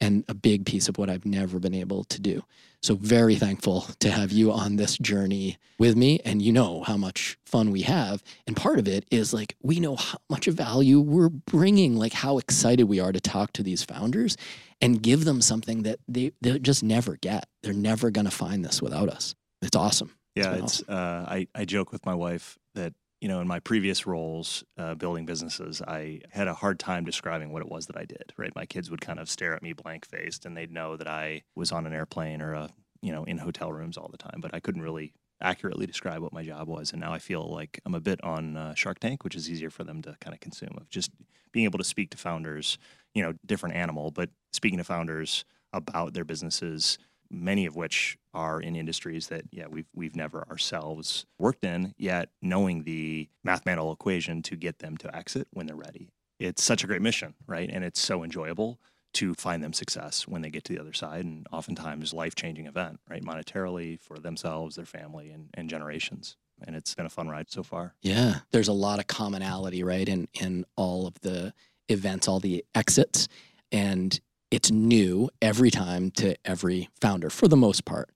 and 0.00 0.24
a 0.28 0.34
big 0.34 0.66
piece 0.66 0.88
of 0.88 0.98
what 0.98 1.08
I've 1.08 1.24
never 1.24 1.58
been 1.58 1.74
able 1.74 2.04
to 2.04 2.20
do 2.20 2.42
so 2.84 2.96
very 2.96 3.36
thankful 3.36 3.86
to 4.00 4.10
have 4.10 4.30
you 4.30 4.52
on 4.52 4.76
this 4.76 4.98
journey 4.98 5.56
with 5.78 5.96
me. 5.96 6.20
And 6.22 6.42
you 6.42 6.52
know 6.52 6.82
how 6.82 6.98
much 6.98 7.38
fun 7.46 7.70
we 7.70 7.80
have. 7.80 8.22
And 8.46 8.54
part 8.54 8.78
of 8.78 8.86
it 8.86 9.06
is 9.10 9.32
like 9.32 9.56
we 9.62 9.80
know 9.80 9.96
how 9.96 10.18
much 10.28 10.44
value 10.44 11.00
we're 11.00 11.30
bringing, 11.30 11.96
like 11.96 12.12
how 12.12 12.36
excited 12.36 12.84
we 12.84 13.00
are 13.00 13.10
to 13.10 13.22
talk 13.22 13.54
to 13.54 13.62
these 13.62 13.82
founders 13.82 14.36
and 14.82 15.02
give 15.02 15.24
them 15.24 15.40
something 15.40 15.84
that 15.84 15.98
they, 16.06 16.32
they 16.42 16.58
just 16.58 16.82
never 16.82 17.16
get. 17.16 17.48
They're 17.62 17.72
never 17.72 18.10
going 18.10 18.26
to 18.26 18.30
find 18.30 18.62
this 18.62 18.82
without 18.82 19.08
us. 19.08 19.34
It's 19.62 19.76
awesome. 19.76 20.14
Yeah, 20.34 20.52
it's, 20.56 20.80
it's 20.80 20.88
uh, 20.88 21.24
I, 21.26 21.48
I 21.54 21.64
joke 21.64 21.90
with 21.90 22.04
my 22.04 22.14
wife 22.14 22.58
that 22.74 22.92
you 23.24 23.28
know, 23.28 23.40
in 23.40 23.48
my 23.48 23.58
previous 23.58 24.06
roles 24.06 24.64
uh, 24.76 24.94
building 24.94 25.24
businesses, 25.24 25.80
I 25.80 26.20
had 26.28 26.46
a 26.46 26.52
hard 26.52 26.78
time 26.78 27.06
describing 27.06 27.54
what 27.54 27.62
it 27.62 27.70
was 27.70 27.86
that 27.86 27.96
I 27.96 28.04
did. 28.04 28.34
Right, 28.36 28.54
my 28.54 28.66
kids 28.66 28.90
would 28.90 29.00
kind 29.00 29.18
of 29.18 29.30
stare 29.30 29.54
at 29.54 29.62
me 29.62 29.72
blank 29.72 30.04
faced, 30.04 30.44
and 30.44 30.54
they'd 30.54 30.70
know 30.70 30.98
that 30.98 31.08
I 31.08 31.40
was 31.54 31.72
on 31.72 31.86
an 31.86 31.94
airplane 31.94 32.42
or 32.42 32.52
a 32.52 32.68
you 33.00 33.12
know 33.12 33.24
in 33.24 33.38
hotel 33.38 33.72
rooms 33.72 33.96
all 33.96 34.10
the 34.12 34.18
time. 34.18 34.40
But 34.42 34.52
I 34.52 34.60
couldn't 34.60 34.82
really 34.82 35.14
accurately 35.40 35.86
describe 35.86 36.20
what 36.20 36.34
my 36.34 36.42
job 36.42 36.68
was, 36.68 36.92
and 36.92 37.00
now 37.00 37.14
I 37.14 37.18
feel 37.18 37.50
like 37.50 37.80
I'm 37.86 37.94
a 37.94 38.00
bit 38.00 38.22
on 38.22 38.58
uh, 38.58 38.74
Shark 38.74 38.98
Tank, 38.98 39.24
which 39.24 39.36
is 39.36 39.50
easier 39.50 39.70
for 39.70 39.84
them 39.84 40.02
to 40.02 40.14
kind 40.20 40.34
of 40.34 40.40
consume. 40.40 40.76
Of 40.76 40.90
just 40.90 41.10
being 41.50 41.64
able 41.64 41.78
to 41.78 41.84
speak 41.84 42.10
to 42.10 42.18
founders, 42.18 42.76
you 43.14 43.22
know, 43.22 43.32
different 43.46 43.74
animal, 43.74 44.10
but 44.10 44.28
speaking 44.52 44.76
to 44.76 44.84
founders 44.84 45.46
about 45.72 46.12
their 46.12 46.26
businesses 46.26 46.98
many 47.30 47.66
of 47.66 47.76
which 47.76 48.18
are 48.32 48.60
in 48.60 48.76
industries 48.76 49.28
that 49.28 49.44
yeah 49.50 49.66
we've 49.68 49.88
we've 49.94 50.16
never 50.16 50.46
ourselves 50.48 51.26
worked 51.38 51.64
in 51.64 51.94
yet 51.96 52.28
knowing 52.42 52.84
the 52.84 53.28
mathematical 53.42 53.92
equation 53.92 54.42
to 54.42 54.56
get 54.56 54.78
them 54.78 54.96
to 54.96 55.14
exit 55.14 55.48
when 55.52 55.66
they're 55.66 55.76
ready. 55.76 56.10
It's 56.38 56.62
such 56.62 56.84
a 56.84 56.86
great 56.86 57.02
mission 57.02 57.34
right? 57.46 57.70
And 57.72 57.84
it's 57.84 58.00
so 58.00 58.22
enjoyable 58.24 58.78
to 59.14 59.34
find 59.34 59.62
them 59.62 59.72
success 59.72 60.26
when 60.26 60.42
they 60.42 60.50
get 60.50 60.64
to 60.64 60.72
the 60.72 60.80
other 60.80 60.92
side 60.92 61.24
and 61.24 61.46
oftentimes 61.52 62.12
life-changing 62.12 62.66
event 62.66 63.00
right? 63.08 63.22
Monetarily 63.22 64.00
for 64.00 64.18
themselves 64.18 64.76
their 64.76 64.84
family 64.84 65.30
and, 65.30 65.50
and 65.54 65.68
generations. 65.68 66.36
And 66.66 66.76
it's 66.76 66.94
been 66.94 67.06
a 67.06 67.10
fun 67.10 67.28
ride 67.28 67.50
so 67.50 67.62
far. 67.62 67.94
Yeah. 68.00 68.40
There's 68.52 68.68
a 68.68 68.72
lot 68.72 68.98
of 69.00 69.06
commonality 69.06 69.82
right 69.82 70.08
in 70.08 70.28
in 70.34 70.64
all 70.76 71.06
of 71.06 71.20
the 71.20 71.52
events 71.88 72.28
all 72.28 72.40
the 72.40 72.64
exits. 72.74 73.28
And 73.72 74.18
it's 74.54 74.70
new 74.70 75.28
every 75.42 75.68
time 75.68 76.12
to 76.12 76.36
every 76.44 76.88
founder 77.00 77.28
for 77.28 77.48
the 77.48 77.56
most 77.56 77.84
part. 77.84 78.08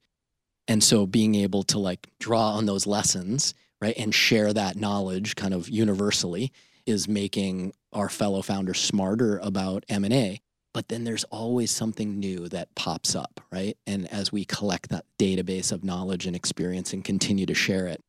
And 0.69 0.81
so 0.81 1.05
being 1.05 1.35
able 1.35 1.63
to 1.63 1.77
like 1.77 2.07
draw 2.17 2.51
on 2.51 2.65
those 2.65 2.87
lessons, 2.87 3.53
right, 3.81 3.93
and 3.97 4.15
share 4.15 4.53
that 4.53 4.77
knowledge 4.77 5.35
kind 5.35 5.53
of 5.53 5.67
universally 5.67 6.53
is 6.85 7.09
making 7.09 7.73
our 7.91 8.07
fellow 8.07 8.41
founders 8.41 8.79
smarter 8.79 9.37
about 9.39 9.83
M&A. 9.89 10.39
But 10.73 10.87
then 10.87 11.03
there's 11.03 11.25
always 11.25 11.71
something 11.71 12.19
new 12.19 12.47
that 12.47 12.73
pops 12.73 13.15
up, 13.15 13.41
right? 13.51 13.75
And 13.85 14.07
as 14.09 14.31
we 14.31 14.45
collect 14.45 14.91
that 14.91 15.03
database 15.17 15.73
of 15.73 15.83
knowledge 15.83 16.25
and 16.25 16.37
experience 16.37 16.93
and 16.93 17.03
continue 17.03 17.47
to 17.47 17.53
share 17.53 17.87
it, 17.87 17.99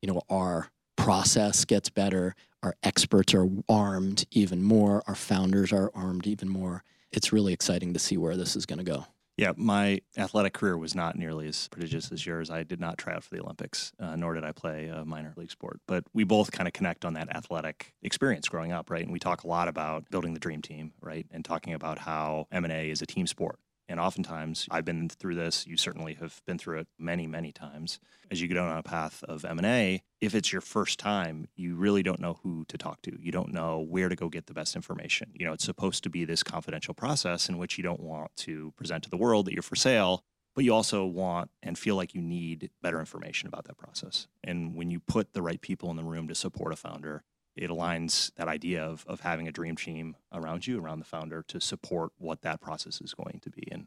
you 0.00 0.12
know, 0.12 0.22
our 0.30 0.68
process 0.96 1.64
gets 1.64 1.90
better, 1.90 2.36
our 2.62 2.74
experts 2.82 3.34
are 3.34 3.48
armed 3.68 4.24
even 4.30 4.62
more, 4.62 5.02
our 5.06 5.14
founders 5.14 5.72
are 5.72 5.90
armed 5.94 6.26
even 6.26 6.48
more 6.48 6.84
it's 7.12 7.32
really 7.32 7.52
exciting 7.52 7.92
to 7.92 7.98
see 7.98 8.16
where 8.16 8.36
this 8.36 8.56
is 8.56 8.66
going 8.66 8.78
to 8.78 8.84
go. 8.84 9.06
Yeah, 9.36 9.52
my 9.56 10.02
athletic 10.18 10.52
career 10.52 10.76
was 10.76 10.94
not 10.94 11.16
nearly 11.16 11.48
as 11.48 11.66
prodigious 11.68 12.12
as 12.12 12.26
yours. 12.26 12.50
I 12.50 12.62
did 12.62 12.78
not 12.78 12.98
try 12.98 13.14
out 13.14 13.24
for 13.24 13.34
the 13.34 13.42
Olympics, 13.42 13.90
uh, 13.98 14.14
nor 14.14 14.34
did 14.34 14.44
I 14.44 14.52
play 14.52 14.88
a 14.88 15.04
minor 15.04 15.32
league 15.36 15.50
sport. 15.50 15.80
But 15.86 16.04
we 16.12 16.24
both 16.24 16.52
kind 16.52 16.66
of 16.66 16.74
connect 16.74 17.06
on 17.06 17.14
that 17.14 17.34
athletic 17.34 17.94
experience 18.02 18.48
growing 18.48 18.72
up, 18.72 18.90
right? 18.90 19.02
And 19.02 19.12
we 19.12 19.18
talk 19.18 19.44
a 19.44 19.48
lot 19.48 19.68
about 19.68 20.10
building 20.10 20.34
the 20.34 20.40
dream 20.40 20.60
team, 20.60 20.92
right? 21.00 21.26
And 21.30 21.42
talking 21.42 21.72
about 21.72 21.98
how 21.98 22.48
M&A 22.52 22.90
is 22.90 23.00
a 23.00 23.06
team 23.06 23.26
sport 23.26 23.58
And 23.90 23.98
oftentimes, 23.98 24.68
I've 24.70 24.84
been 24.84 25.08
through 25.08 25.34
this. 25.34 25.66
You 25.66 25.76
certainly 25.76 26.14
have 26.14 26.40
been 26.46 26.58
through 26.58 26.78
it 26.78 26.86
many, 26.96 27.26
many 27.26 27.50
times. 27.50 27.98
As 28.30 28.40
you 28.40 28.46
go 28.46 28.54
down 28.54 28.78
a 28.78 28.84
path 28.84 29.24
of 29.24 29.44
M&A, 29.44 30.04
if 30.20 30.32
it's 30.32 30.52
your 30.52 30.60
first 30.60 31.00
time, 31.00 31.48
you 31.56 31.74
really 31.74 32.04
don't 32.04 32.20
know 32.20 32.38
who 32.44 32.64
to 32.68 32.78
talk 32.78 33.02
to. 33.02 33.18
You 33.20 33.32
don't 33.32 33.52
know 33.52 33.80
where 33.80 34.08
to 34.08 34.14
go 34.14 34.28
get 34.28 34.46
the 34.46 34.54
best 34.54 34.76
information. 34.76 35.32
You 35.34 35.44
know, 35.44 35.52
it's 35.52 35.64
supposed 35.64 36.04
to 36.04 36.08
be 36.08 36.24
this 36.24 36.44
confidential 36.44 36.94
process 36.94 37.48
in 37.48 37.58
which 37.58 37.78
you 37.78 37.82
don't 37.82 37.98
want 37.98 38.30
to 38.36 38.72
present 38.76 39.02
to 39.02 39.10
the 39.10 39.16
world 39.16 39.46
that 39.46 39.54
you're 39.54 39.62
for 39.62 39.74
sale, 39.74 40.22
but 40.54 40.62
you 40.62 40.72
also 40.72 41.04
want 41.04 41.50
and 41.60 41.76
feel 41.76 41.96
like 41.96 42.14
you 42.14 42.22
need 42.22 42.70
better 42.80 43.00
information 43.00 43.48
about 43.48 43.64
that 43.64 43.76
process. 43.76 44.28
And 44.44 44.76
when 44.76 44.92
you 44.92 45.00
put 45.00 45.32
the 45.32 45.42
right 45.42 45.60
people 45.60 45.90
in 45.90 45.96
the 45.96 46.04
room 46.04 46.28
to 46.28 46.34
support 46.36 46.72
a 46.72 46.76
founder, 46.76 47.24
it 47.60 47.70
aligns 47.70 48.32
that 48.36 48.48
idea 48.48 48.82
of, 48.82 49.04
of 49.06 49.20
having 49.20 49.46
a 49.46 49.52
dream 49.52 49.76
team 49.76 50.16
around 50.32 50.66
you, 50.66 50.80
around 50.80 50.98
the 50.98 51.04
founder, 51.04 51.44
to 51.48 51.60
support 51.60 52.12
what 52.18 52.40
that 52.42 52.60
process 52.60 53.00
is 53.00 53.14
going 53.14 53.40
to 53.42 53.50
be. 53.50 53.68
And 53.70 53.86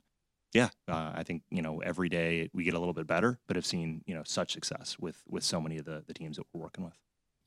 yeah, 0.54 0.70
uh, 0.88 1.12
I 1.16 1.24
think 1.24 1.42
you 1.50 1.64
know 1.64 1.80
every 1.80 2.10
day 2.10 2.50
we 2.54 2.64
get 2.64 2.76
a 2.76 2.80
little 2.80 2.94
bit 2.94 3.08
better, 3.08 3.40
but 3.48 3.58
I've 3.58 3.66
seen 3.66 4.04
you 4.06 4.14
know 4.14 4.22
such 4.24 4.54
success 4.54 4.98
with 5.00 5.24
with 5.28 5.44
so 5.44 5.60
many 5.60 5.80
of 5.80 5.86
the 5.86 6.04
the 6.06 6.14
teams 6.14 6.38
that 6.38 6.46
we're 6.54 6.62
working 6.62 6.86
with. 6.86 6.94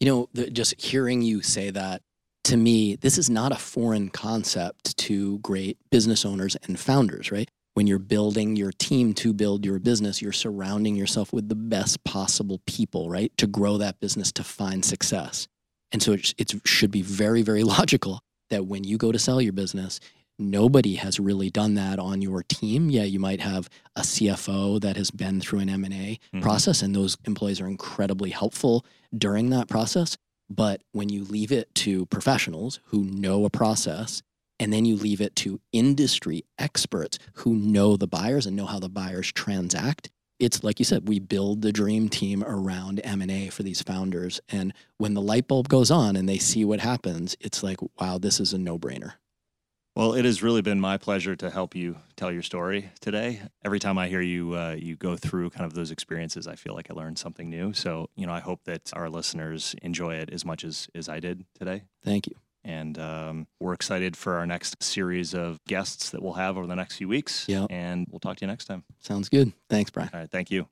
You 0.00 0.08
know, 0.08 0.28
the, 0.34 0.50
just 0.50 0.78
hearing 0.80 1.22
you 1.22 1.40
say 1.42 1.70
that 1.70 2.02
to 2.44 2.56
me, 2.56 2.96
this 2.96 3.18
is 3.18 3.30
not 3.30 3.52
a 3.52 3.56
foreign 3.56 4.08
concept 4.08 4.96
to 4.98 5.38
great 5.38 5.78
business 5.90 6.24
owners 6.24 6.56
and 6.64 6.78
founders, 6.78 7.30
right? 7.30 7.48
When 7.74 7.86
you're 7.86 7.98
building 7.98 8.56
your 8.56 8.72
team 8.72 9.14
to 9.14 9.32
build 9.32 9.64
your 9.64 9.78
business, 9.78 10.22
you're 10.22 10.32
surrounding 10.32 10.96
yourself 10.96 11.32
with 11.32 11.48
the 11.48 11.54
best 11.54 12.02
possible 12.04 12.60
people, 12.66 13.10
right? 13.10 13.36
To 13.38 13.46
grow 13.46 13.78
that 13.78 14.00
business, 14.00 14.32
to 14.32 14.44
find 14.44 14.84
success. 14.84 15.46
And 15.92 16.02
so 16.02 16.12
it, 16.12 16.34
it 16.38 16.52
should 16.64 16.90
be 16.90 17.02
very, 17.02 17.42
very 17.42 17.62
logical 17.76 18.20
that 18.50 18.66
when 18.66 18.84
you 18.84 18.96
go 18.96 19.12
to 19.12 19.18
sell 19.18 19.40
your 19.40 19.52
business, 19.52 20.00
nobody 20.38 20.96
has 20.96 21.18
really 21.18 21.50
done 21.50 21.74
that 21.74 21.98
on 21.98 22.22
your 22.22 22.42
team. 22.42 22.90
Yeah, 22.90 23.04
you 23.04 23.18
might 23.18 23.40
have 23.40 23.68
a 23.94 24.02
CFO 24.02 24.80
that 24.80 24.96
has 24.96 25.10
been 25.10 25.40
through 25.40 25.60
an 25.60 25.68
M&A 25.68 25.88
mm-hmm. 25.88 26.40
process 26.40 26.82
and 26.82 26.94
those 26.94 27.16
employees 27.24 27.60
are 27.60 27.66
incredibly 27.66 28.30
helpful 28.30 28.84
during 29.16 29.50
that 29.50 29.68
process. 29.68 30.16
But 30.48 30.82
when 30.92 31.08
you 31.08 31.24
leave 31.24 31.50
it 31.50 31.74
to 31.76 32.06
professionals 32.06 32.80
who 32.86 33.04
know 33.04 33.44
a 33.44 33.50
process 33.50 34.22
and 34.58 34.72
then 34.72 34.84
you 34.84 34.96
leave 34.96 35.20
it 35.20 35.34
to 35.36 35.60
industry 35.72 36.44
experts 36.58 37.18
who 37.34 37.54
know 37.54 37.96
the 37.96 38.06
buyers 38.06 38.46
and 38.46 38.56
know 38.56 38.66
how 38.66 38.78
the 38.78 38.88
buyers 38.88 39.32
transact, 39.32 40.10
it's 40.38 40.62
like 40.62 40.78
you 40.78 40.84
said 40.84 41.08
we 41.08 41.18
build 41.18 41.62
the 41.62 41.72
dream 41.72 42.08
team 42.08 42.44
around 42.44 43.00
m&a 43.04 43.48
for 43.48 43.62
these 43.62 43.82
founders 43.82 44.40
and 44.48 44.72
when 44.98 45.14
the 45.14 45.22
light 45.22 45.48
bulb 45.48 45.68
goes 45.68 45.90
on 45.90 46.16
and 46.16 46.28
they 46.28 46.38
see 46.38 46.64
what 46.64 46.80
happens 46.80 47.36
it's 47.40 47.62
like 47.62 47.78
wow 48.00 48.18
this 48.18 48.40
is 48.40 48.52
a 48.52 48.58
no-brainer. 48.58 49.14
Well 49.94 50.12
it 50.12 50.24
has 50.26 50.42
really 50.42 50.62
been 50.62 50.80
my 50.80 50.98
pleasure 50.98 51.36
to 51.36 51.50
help 51.50 51.74
you 51.74 51.96
tell 52.16 52.30
your 52.30 52.42
story 52.42 52.90
today. 53.00 53.42
Every 53.64 53.78
time 53.78 53.98
i 53.98 54.08
hear 54.08 54.20
you 54.20 54.54
uh, 54.54 54.76
you 54.78 54.96
go 54.96 55.16
through 55.16 55.50
kind 55.50 55.64
of 55.64 55.74
those 55.74 55.90
experiences 55.90 56.46
i 56.46 56.54
feel 56.54 56.74
like 56.74 56.90
i 56.90 56.94
learned 56.94 57.18
something 57.18 57.48
new. 57.48 57.72
So 57.72 58.10
you 58.14 58.26
know 58.26 58.32
i 58.32 58.40
hope 58.40 58.64
that 58.64 58.90
our 58.94 59.08
listeners 59.08 59.74
enjoy 59.82 60.16
it 60.16 60.30
as 60.30 60.44
much 60.44 60.64
as 60.64 60.88
as 60.94 61.08
i 61.08 61.20
did 61.20 61.44
today. 61.54 61.84
Thank 62.02 62.26
you 62.26 62.36
and 62.66 62.98
um, 62.98 63.46
we're 63.60 63.72
excited 63.72 64.16
for 64.16 64.34
our 64.34 64.46
next 64.46 64.82
series 64.82 65.34
of 65.34 65.64
guests 65.66 66.10
that 66.10 66.20
we'll 66.20 66.34
have 66.34 66.58
over 66.58 66.66
the 66.66 66.74
next 66.74 66.96
few 66.96 67.08
weeks. 67.08 67.46
Yeah. 67.48 67.66
And 67.70 68.06
we'll 68.10 68.20
talk 68.20 68.36
to 68.38 68.44
you 68.44 68.48
next 68.48 68.64
time. 68.64 68.82
Sounds 69.00 69.28
good. 69.28 69.52
Thanks, 69.70 69.90
Brian. 69.90 70.10
All 70.12 70.20
right. 70.20 70.30
Thank 70.30 70.50
you. 70.50 70.68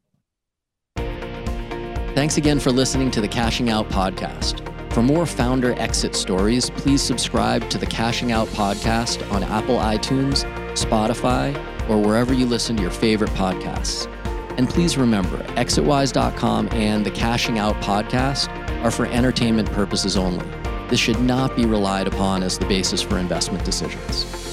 Thanks 2.15 2.37
again 2.37 2.61
for 2.61 2.71
listening 2.71 3.11
to 3.13 3.21
the 3.21 3.29
Cashing 3.29 3.71
Out 3.71 3.89
Podcast. 3.89 4.71
For 4.93 5.03
more 5.03 5.27
founder 5.27 5.73
exit 5.81 6.15
stories, 6.15 6.71
please 6.71 7.03
subscribe 7.03 7.69
to 7.71 7.79
the 7.79 7.87
Cashing 7.87 8.33
Out 8.33 8.49
Podcast 8.49 9.29
on 9.33 9.43
Apple 9.43 9.79
iTunes, 9.79 10.45
Spotify, 10.75 11.55
or 11.89 12.01
wherever 12.01 12.33
you 12.33 12.47
listen 12.47 12.77
to 12.77 12.83
your 12.83 12.93
favorite 12.93 13.31
podcasts. 13.31 14.11
And 14.57 14.69
please 14.69 14.97
remember, 14.97 15.39
exitwise.com 15.55 16.69
and 16.71 17.05
the 17.05 17.11
Cashing 17.11 17.59
Out 17.59 17.75
Podcast 17.83 18.49
are 18.85 18.93
for 18.93 19.07
entertainment 19.07 19.71
purposes 19.73 20.17
only. 20.17 20.47
This 20.89 21.01
should 21.01 21.21
not 21.21 21.57
be 21.57 21.65
relied 21.65 22.07
upon 22.07 22.43
as 22.43 22.59
the 22.59 22.67
basis 22.67 23.01
for 23.01 23.19
investment 23.19 23.65
decisions. 23.65 24.44